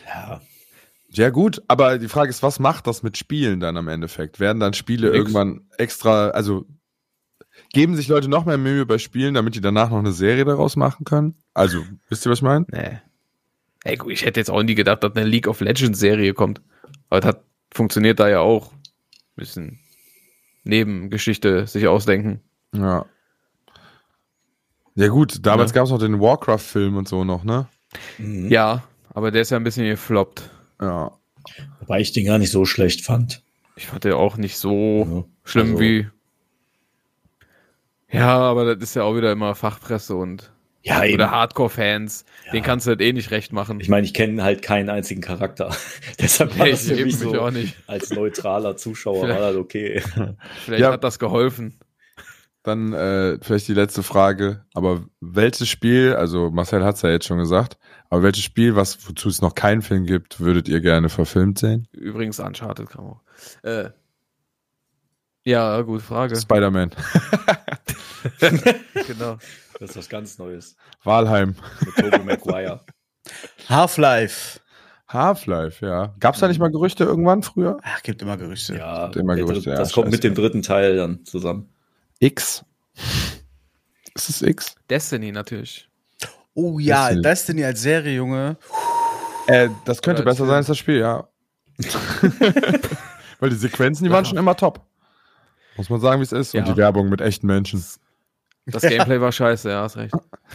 [0.07, 0.41] Ja,
[1.11, 4.41] Ja, gut, aber die Frage ist, was macht das mit Spielen dann am Endeffekt?
[4.41, 5.17] Werden dann Spiele Nix.
[5.19, 6.67] irgendwann extra, also
[7.73, 10.77] geben sich Leute noch mehr Mühe bei Spielen, damit die danach noch eine Serie daraus
[10.77, 11.37] machen können?
[11.55, 12.67] Also, wisst ihr, was ich meine?
[12.71, 13.01] Nee.
[13.85, 16.61] Ey, gut, ich hätte jetzt auch nie gedacht, dass eine League of Legends Serie kommt.
[17.11, 18.73] Aber das hat, funktioniert da ja auch.
[19.37, 19.81] Bisschen
[20.65, 22.41] Nebengeschichte sich ausdenken.
[22.75, 23.07] Ja.
[24.95, 25.77] Ja gut, damals Ja.
[25.77, 27.67] gab's noch den Warcraft-Film und so noch, ne?
[28.19, 28.49] mhm.
[28.51, 30.49] Ja, aber der ist ja ein bisschen gefloppt.
[30.81, 31.13] Ja.
[31.81, 33.43] Wobei ich den gar nicht so schlecht fand.
[33.75, 35.25] Ich fand den auch nicht so Ja.
[35.51, 36.07] schlimm Also- wie.
[38.11, 40.52] Ja, aber das ist ja auch wieder immer Fachpresse und
[40.85, 41.15] Ja, eben.
[41.15, 42.25] oder Hardcore-Fans.
[42.53, 43.79] Den kannst du halt eh nicht recht machen.
[43.81, 45.75] Ich meine, ich kenne halt keinen einzigen Charakter.
[46.21, 47.77] Deshalb war Nee, das ich für eben mich mich so, auch nicht.
[47.87, 50.03] als neutraler Zuschauer Vielleicht- war das okay.
[50.65, 50.93] Vielleicht Ja.
[50.93, 51.79] hat das geholfen.
[52.65, 54.65] Dann äh, vielleicht die letzte Frage.
[54.75, 57.77] Aber welches Spiel, also Marcel hat's ja jetzt schon gesagt,
[58.09, 61.89] aber welches Spiel, was wozu es noch keinen Film gibt, würdet ihr gerne verfilmt sehen?
[61.93, 63.21] Übrigens Uncharted kam auch.
[63.63, 63.91] Äh,
[65.45, 66.37] ja, gute Frage.
[66.37, 66.91] Spider-Man.
[69.09, 69.39] genau.
[69.83, 70.77] Das ist was ganz Neues.
[71.03, 71.57] Walheim.
[71.85, 72.85] Mit Tobey Maguire.
[73.69, 74.61] Half-Life.
[75.09, 76.15] Half-Life, ja.
[76.21, 77.79] Gab's da nicht mal Gerüchte irgendwann früher?
[77.83, 78.77] Ach, gibt immer Gerüchte.
[78.77, 81.69] Ja, Hat immer Gerüchte, ja, das kommt mit dem dritten Teil dann zusammen.
[82.21, 82.65] X.
[84.15, 84.77] Ist es X?
[84.89, 85.89] Destiny natürlich.
[86.55, 87.23] Oh ja, Destiny.
[87.23, 88.59] Destiny als Serie, Junge.
[89.49, 90.49] Äh, das könnte besser Film.
[90.51, 91.27] sein als das Spiel, ja.
[93.41, 94.81] Weil die Sequenzen, die waren schon immer top.
[95.77, 96.55] Muss man sagen, wie es ist.
[96.55, 96.61] Ja.
[96.61, 97.83] Und die Werbung mit echten Menschen.
[98.67, 100.15] Das Gameplay war scheiße, ja, hast recht.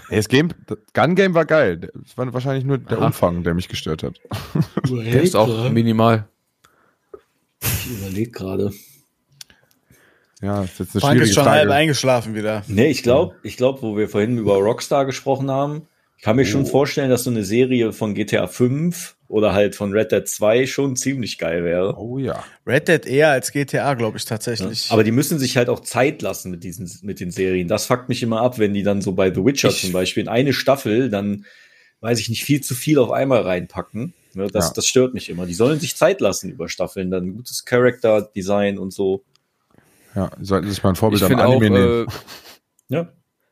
[0.10, 1.92] Ey, das Game, das Gun Game war geil.
[2.06, 3.08] Es war wahrscheinlich nur der Aha.
[3.08, 4.20] Umfang, der mich gestört hat.
[4.90, 6.28] Der ist auch minimal.
[7.62, 8.72] Ich überlege gerade.
[10.42, 11.74] Ja, ist jetzt eine Frank ist schon halb Frage.
[11.74, 12.64] eingeschlafen wieder.
[12.68, 15.88] Nee, ich glaube, ich glaube, wo wir vorhin über Rockstar gesprochen haben,
[16.18, 19.92] Ich kann mir schon vorstellen, dass so eine Serie von GTA 5 oder halt von
[19.92, 21.96] Red Dead 2 schon ziemlich geil wäre.
[21.98, 22.44] Oh ja.
[22.66, 24.30] Red Dead eher als GTA, glaube ich Ja.
[24.30, 24.88] tatsächlich.
[24.92, 27.68] Aber die müssen sich halt auch Zeit lassen mit diesen, mit den Serien.
[27.68, 30.24] Das fuckt mich immer ab, wenn die dann so bei The Witcher Ich- zum Beispiel
[30.24, 31.46] in eine Staffel dann,
[32.02, 34.14] weiß ich nicht, viel zu viel auf einmal reinpacken.
[34.34, 34.74] Ne, das, Ja.
[34.76, 35.46] das stört mich immer.
[35.46, 39.24] Die sollen sich Zeit lassen über Staffeln, dann gutes Character Design und so.
[40.16, 42.08] Ja, sollten sich mal ein Vorbild Ich am finde auch, Anime nehmen.
[42.08, 43.12] äh, Ja.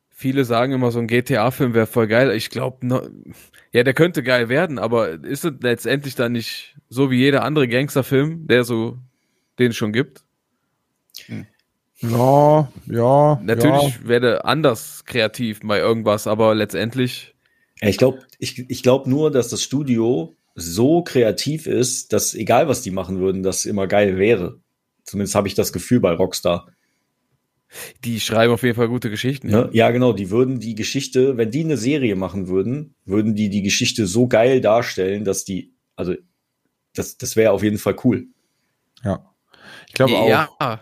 [0.09, 2.31] viele sagen immer, so ein GTA-Film wäre voll geil.
[2.31, 2.85] Ich glaube,
[3.75, 7.67] ja, der könnte geil werden, aber ist es letztendlich dann nicht so wie jeder andere
[7.67, 8.99] Gangsterfilm, der so,
[9.59, 10.23] den es schon gibt?
[11.97, 13.41] Ja, ja.
[13.43, 17.35] Natürlich wäre anders kreativ bei irgendwas, aber letztendlich,
[17.81, 22.69] Ja, Ich glaube ich, ich glaub nur, dass das Studio so kreativ ist, dass egal
[22.69, 24.57] was die machen würden, das immer geil wäre.
[25.03, 26.71] Zumindest habe ich das Gefühl bei Rockstar.
[28.03, 29.47] Die schreiben auf jeden Fall gute Geschichten.
[29.49, 29.69] Ne?
[29.73, 33.61] Ja, genau, die würden die Geschichte, wenn die eine Serie machen würden, würden die die
[33.63, 36.13] Geschichte so geil darstellen, dass die, also
[36.93, 38.27] das, das wäre auf jeden Fall cool.
[39.03, 39.33] Ja.
[39.87, 40.29] Ich glaube auch.
[40.29, 40.81] Ja.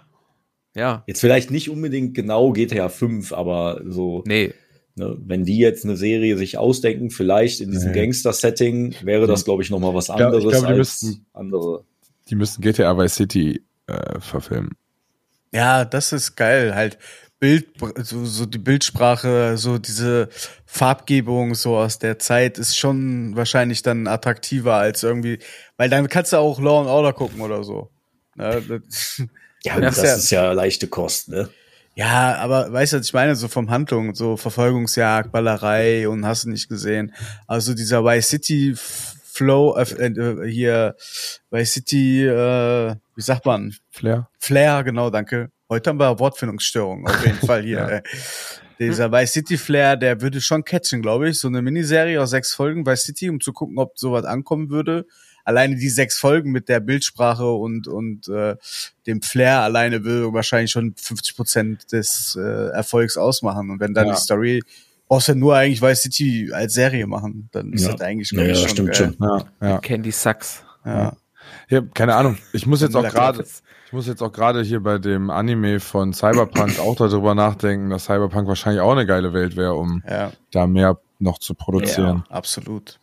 [0.76, 1.04] Ja.
[1.08, 4.54] Jetzt vielleicht nicht unbedingt genau GTA 5, aber so, Nee.
[4.96, 8.02] ne, wenn die jetzt eine Serie sich ausdenken, vielleicht in diesem Nee.
[8.02, 11.26] Gangster-Setting, wäre das, glaube ich, noch mal was glaub- ich anderes glaub, die als müssten-
[11.34, 11.86] andere.
[12.30, 14.72] Die müssten GTA Vice City äh, verfilmen.
[15.54, 16.74] Ja, das ist geil.
[16.76, 16.98] Halt
[17.40, 20.30] Bild, so, so die Bildsprache, so diese
[20.66, 25.40] Farbgebung so aus der Zeit ist schon wahrscheinlich dann attraktiver als irgendwie,
[25.78, 27.90] weil dann kannst du auch Law and Order gucken oder so.
[28.36, 29.22] Ne, das,
[29.64, 31.50] Ja, Das ist ja- ist ja leichte Kost, ne?
[31.96, 33.36] ja, aber weißt du, was ich meine?
[33.36, 37.14] So vom Handlung, so Verfolgungsjagd, Ballerei und hast du nicht gesehen.
[37.46, 40.96] Also dieser Vice City F- Flow, äh, äh, hier
[41.50, 43.74] Vice City, äh, wie sagt man?
[43.90, 44.30] Flair?
[44.40, 45.50] Flair, genau, danke.
[45.70, 47.78] Heute haben wir Wortfindungsstörungen, auf jeden Fall hier.
[47.80, 47.90] Ja.
[47.90, 48.02] äh.
[48.80, 51.40] Dieser Vice City Flair, der würde schon catchen, glaube ich.
[51.40, 55.06] So eine Miniserie aus sechs Folgen Vice City, um zu gucken, ob sowas ankommen würde.
[55.46, 58.56] Alleine die sechs Folgen mit der Bildsprache und, und äh,
[59.08, 63.70] dem Flair alleine würde wahrscheinlich schon 50 Prozent des äh, Erfolgs ausmachen.
[63.70, 64.14] Und wenn dann Ja.
[64.16, 64.62] die Story,
[65.14, 67.92] brauchst du nur eigentlich Vice City als Serie machen, dann ist Ja.
[67.92, 69.14] das eigentlich, Ja, ja, stimmt geil.
[69.20, 69.28] schon.
[69.62, 69.78] Ja, ja.
[69.78, 70.64] Candy Sucks.
[70.84, 71.14] Ja.
[71.70, 71.82] ja.
[71.94, 72.38] Keine Ahnung.
[72.52, 73.44] Ich muss jetzt auch gerade,
[73.86, 78.06] ich muss jetzt auch gerade hier bei dem Anime von Cyberpunk auch darüber nachdenken, dass
[78.06, 82.24] Cyberpunk wahrscheinlich auch eine geile Welt wäre, um ja, da mehr noch zu produzieren.
[82.30, 83.00] absolut.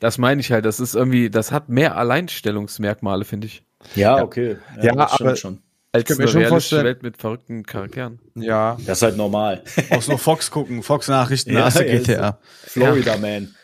[0.00, 3.62] Das meine ich halt, das ist irgendwie, das hat mehr Alleinstellungsmerkmale, finde ich.
[3.94, 4.56] Ja, okay.
[4.82, 5.58] Ja, das stimmt aber- schon.
[5.94, 8.18] Als könnte mir eine schon vorstellen- Welt mit verrückten Charakteren.
[8.34, 9.62] Ja, Das ist halt normal.
[9.90, 12.38] Brauchst nur Fox gucken, Fox Nachrichten, Ja, du ja, GTA.
[12.64, 13.54] Florida Man.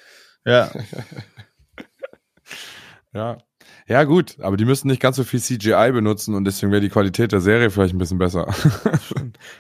[0.45, 0.71] Ja.
[3.15, 3.39] ja.
[3.87, 6.91] Ja, gut, aber die müssen nicht ganz so viel CGI benutzen und deswegen wäre die
[6.91, 8.47] Qualität der Serie vielleicht ein bisschen besser.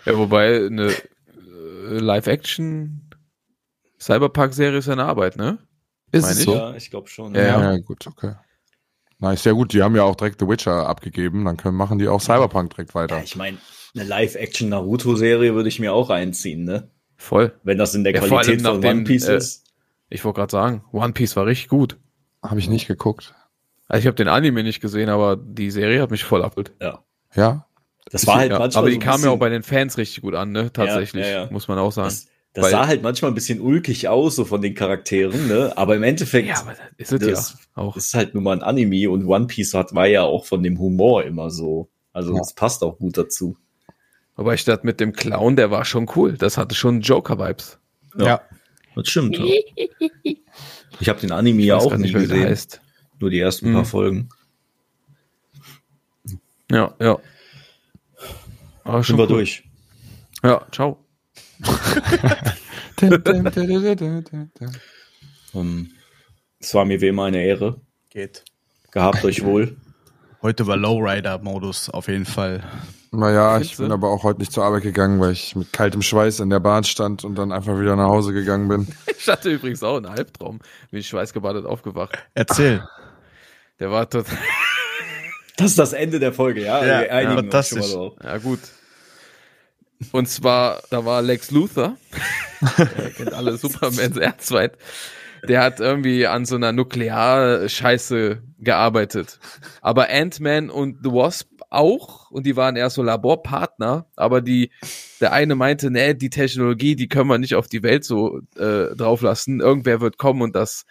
[0.05, 3.09] Ja, wobei eine äh, Live-Action
[4.01, 5.59] Cyberpunk-Serie ist ja eine Arbeit, ne?
[6.13, 6.45] Ist Meine es ich.
[6.45, 6.55] so?
[6.55, 7.35] Ja, ich glaube schon.
[7.35, 7.73] Ja, ja.
[7.73, 8.35] ja, gut, okay.
[9.21, 11.99] Na, ist ja gut, die haben ja auch direkt The Witcher abgegeben, dann können, machen
[11.99, 13.17] die auch Cyberpunk direkt weiter.
[13.17, 13.59] Ja, ich meine,
[13.95, 16.91] eine Live-Action-Naruto-Serie würde ich mir auch reinziehen, ne?
[17.17, 17.53] Voll.
[17.65, 19.65] Wenn das in der Ja, Qualität von One Piece äh, ist.
[20.09, 21.99] Ich wollte gerade sagen, One Piece war richtig gut.
[22.43, 23.35] Habe ich nicht geguckt.
[23.89, 26.73] Also ich habe den Anime nicht gesehen, aber die Serie hat mich voll abgeholt.
[26.81, 27.03] Ja.
[27.35, 27.67] Ja?
[28.11, 28.83] Das war halt ja, manchmal.
[28.83, 30.73] aber die so kam ja auch bei den Fans richtig gut an, ne?
[30.73, 31.51] Tatsächlich, ja, ja.
[31.51, 32.09] muss man auch sagen.
[32.09, 35.73] Das, das Weil- sah halt manchmal ein bisschen ulkig aus, so von den Charakteren, ne?
[35.77, 37.97] Aber im Endeffekt ja, aber das ist es das- ja auch.
[37.97, 40.79] ist halt nur mal ein Anime und One Piece hat, war ja auch von dem
[40.79, 41.89] Humor immer so.
[42.13, 42.39] Also Ja.
[42.39, 43.57] das passt auch gut dazu.
[44.35, 46.35] Wobei ich das mit dem Clown, der war schon cool.
[46.39, 47.79] Das hatte schon Joker-Vibes.
[48.17, 48.41] Ja.
[48.97, 49.37] Das stimmt.
[49.39, 49.45] Ja.
[51.01, 52.43] Ich habe den Anime ja auch der gesehen.
[52.45, 52.81] heißt.
[53.21, 53.75] Nur die ersten Mhm.
[53.75, 54.29] paar Folgen.
[56.71, 57.19] Ja, ja.
[58.85, 59.29] Aber Sind schon wir cool.
[59.29, 59.63] durch.
[60.43, 60.99] Ja, ciao.
[65.55, 65.91] Ähm,
[66.61, 67.81] Es war mir wie immer eine Ehre.
[68.11, 68.45] Geht.
[68.91, 69.77] Gehabt euch wohl.
[70.43, 72.63] Heute war Lowrider-Modus auf jeden Fall.
[73.11, 76.41] Naja, ich bin aber auch heute nicht zur Arbeit gegangen, weil ich mit kaltem Schweiß
[76.41, 78.89] in der Bahn stand und dann einfach wieder nach Hause gegangen bin.
[79.21, 80.59] Ich hatte übrigens auch einen Albtraum.
[80.91, 82.17] Bin ich schweißgebadet aufgewacht.
[82.35, 82.83] Erzähl.
[83.79, 84.39] Der war total.
[85.57, 86.85] Das ist das Ende der Folge, ja?
[87.05, 87.87] Ja, uns fantastisch.
[87.91, 88.17] schon mal drauf.
[88.23, 88.61] Ja, gut.
[90.13, 91.97] Und zwar, da war Lex Luthor.
[93.17, 94.79] Kennt alle Supermans Erzweit.
[95.47, 99.39] Der hat irgendwie an so einer Nuklearscheiße gearbeitet.
[99.81, 102.31] Aber Ant-Man und The Wasp auch.
[102.31, 104.07] Und die waren eher so Laborpartner.
[104.17, 104.71] Aber die,
[105.21, 108.95] der eine meinte, nee, die Technologie, die können wir nicht auf die Welt so äh,
[108.97, 109.61] drauflassen.
[109.61, 110.87] Irgendwer wird kommen und das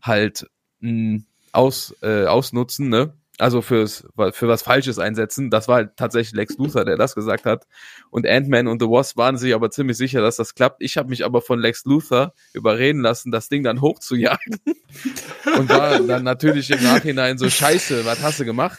[0.00, 0.46] halt
[0.80, 1.20] mh,
[1.52, 3.14] aus, äh, ausnutzen, ne?
[3.42, 5.50] Also fürs, für was Falsches einsetzen.
[5.50, 7.66] Das war halt tatsächlich Lex Luthor, der das gesagt hat.
[8.10, 10.76] Und Ant-Man und The Wasp waren sich aber ziemlich sicher, dass das klappt.
[10.80, 14.60] Ich habe mich aber von Lex Luthor überreden lassen, das Ding dann hochzujagen.
[15.58, 18.78] und war dann natürlich im Nachhinein so, scheiße, was hast du gemacht?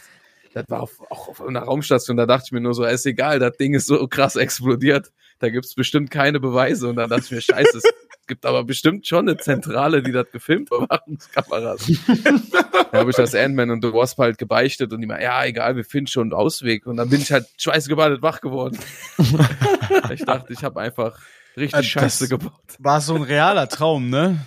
[0.54, 3.40] Das war auf, auch auf einer Raumstation, da dachte ich mir nur so, ist egal,
[3.40, 5.12] das Ding ist so krass explodiert.
[5.40, 6.88] Da gibt's bestimmt keine Beweise.
[6.88, 7.84] Und dann dachte ich mir, scheiße, es
[8.26, 11.86] gibt aber bestimmt schon eine Zentrale, die das gefilmt, Überwachungskameras.
[12.92, 15.76] da habe ich das Ant-Man und The Wasp halt gebeichtet und die mal, ja, egal,
[15.76, 16.86] wir finden schon einen Ausweg.
[16.86, 18.78] Und dann bin ich halt schweißgebadet wach geworden.
[20.12, 21.18] ich dachte, ich habe einfach
[21.56, 22.52] richtig Äh, Scheiße das- gebaut.
[22.78, 24.38] War so ein realer Traum, ne?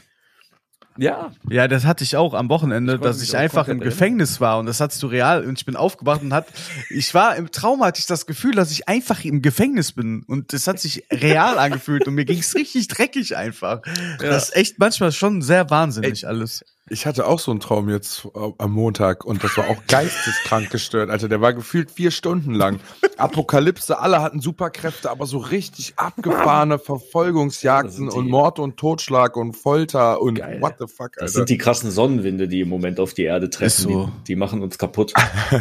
[0.97, 4.59] Ja, Ja, das hatte ich auch am Wochenende, Ich dass ich einfach im Gefängnis war
[4.59, 6.47] und das hattest du real und ich bin aufgewacht und hat,
[6.89, 10.53] ich war im Traum hatte ich das Gefühl, dass ich einfach im Gefängnis bin und
[10.53, 13.81] das hat sich real angefühlt und mir ging's richtig dreckig einfach.
[14.19, 16.63] Das ist echt manchmal schon sehr wahnsinnig alles.
[16.89, 20.69] Ich hatte auch so einen Traum jetzt äh, am Montag und das war auch geisteskrank
[20.69, 21.09] gestört.
[21.09, 22.79] Alter, der war gefühlt vier Stunden lang.
[23.17, 29.53] Apokalypse, alle hatten Superkräfte, aber so richtig abgefahrene Verfolgungsjagden Das und Mord und Totschlag und
[29.53, 30.61] Folter und Geil.
[30.61, 31.31] what the fuck, Das Alter.
[31.33, 33.81] sind die krassen Sonnenwinde, die im Moment auf die Erde treffen.
[33.81, 34.05] So.
[34.19, 35.13] Die, die machen uns kaputt.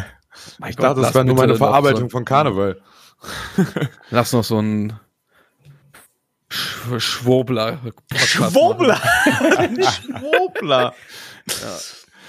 [0.69, 2.81] ich dachte, das wäre nur meine Verarbeitung von Karneval.
[4.11, 4.93] Lass noch so ein
[6.49, 7.81] Sch Schwurbler.
[8.15, 9.01] Schwurbler!
[9.59, 10.95] Ein Schwurbler!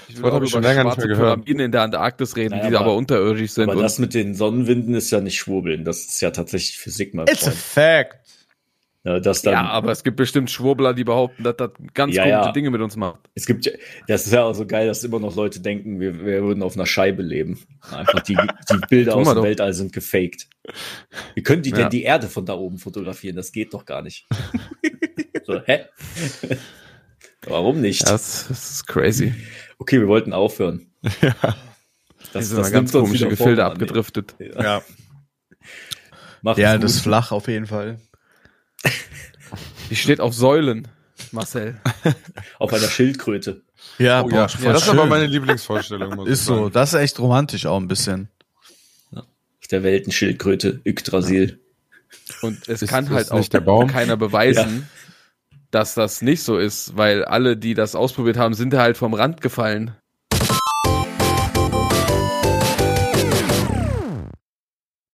[0.08, 1.34] Ich will Wort auch hab ich schon länger nicht mehr gehört.
[1.44, 3.64] Pyramiden in der Antarktis reden, Naja, die aber, aber- unterirdisch sind.
[3.68, 5.84] Aber und das mit den Sonnenwinden ist ja nicht Schwurbeln.
[5.84, 7.56] Das ist ja tatsächlich Physik, mein It's a Freund.
[7.56, 8.16] fact.
[9.08, 12.24] Ja, dass dann, ja, aber es gibt bestimmt Schwurbler, die behaupten, dass das ganz Ja,
[12.24, 12.52] komische ja.
[12.52, 13.20] Dinge mit uns macht.
[13.34, 13.70] es gibt,
[14.06, 16.74] das ist ja auch so geil, dass immer noch Leute denken, wir, wir würden auf
[16.74, 17.58] einer Scheibe leben.
[17.90, 19.42] Einfach die, die Bilder aus dem doch.
[19.44, 20.48] Weltall sind gefaked.
[21.34, 21.76] Wie können die Ja.
[21.78, 23.34] denn die Erde von da oben fotografieren?
[23.36, 24.26] Das geht doch gar nicht.
[25.46, 25.86] so, hä?
[27.46, 28.02] Warum nicht?
[28.02, 29.32] Das, das ist crazy.
[29.78, 30.92] Okay, wir wollten aufhören.
[31.22, 31.34] Ja.
[32.34, 34.34] Das, Die sind mal ganz komische Gefilde abgedriftet.
[34.38, 34.82] Ja.
[36.56, 37.98] Ja, das ist flach auf jeden Fall.
[39.90, 40.88] Die steht auf Säulen,
[41.32, 41.80] Marcel.
[42.58, 43.62] Auf einer Schildkröte.
[43.98, 45.08] Ja, Oh boah, ja, das ist aber schön.
[45.08, 46.14] meine Lieblingsvorstellung.
[46.14, 46.72] muss ich Ist so, sagen.
[46.72, 48.28] das ist echt romantisch auch ein bisschen.
[49.14, 49.24] Auf
[49.70, 51.60] der Weltenschildkröte, Yggdrasil.
[52.42, 53.88] Und es Ist kann halt auch nicht der Baum?
[53.88, 54.88] keiner beweisen,
[55.70, 59.40] dass das nicht so ist, weil alle, die das ausprobiert haben, sind halt vom Rand
[59.40, 59.94] gefallen.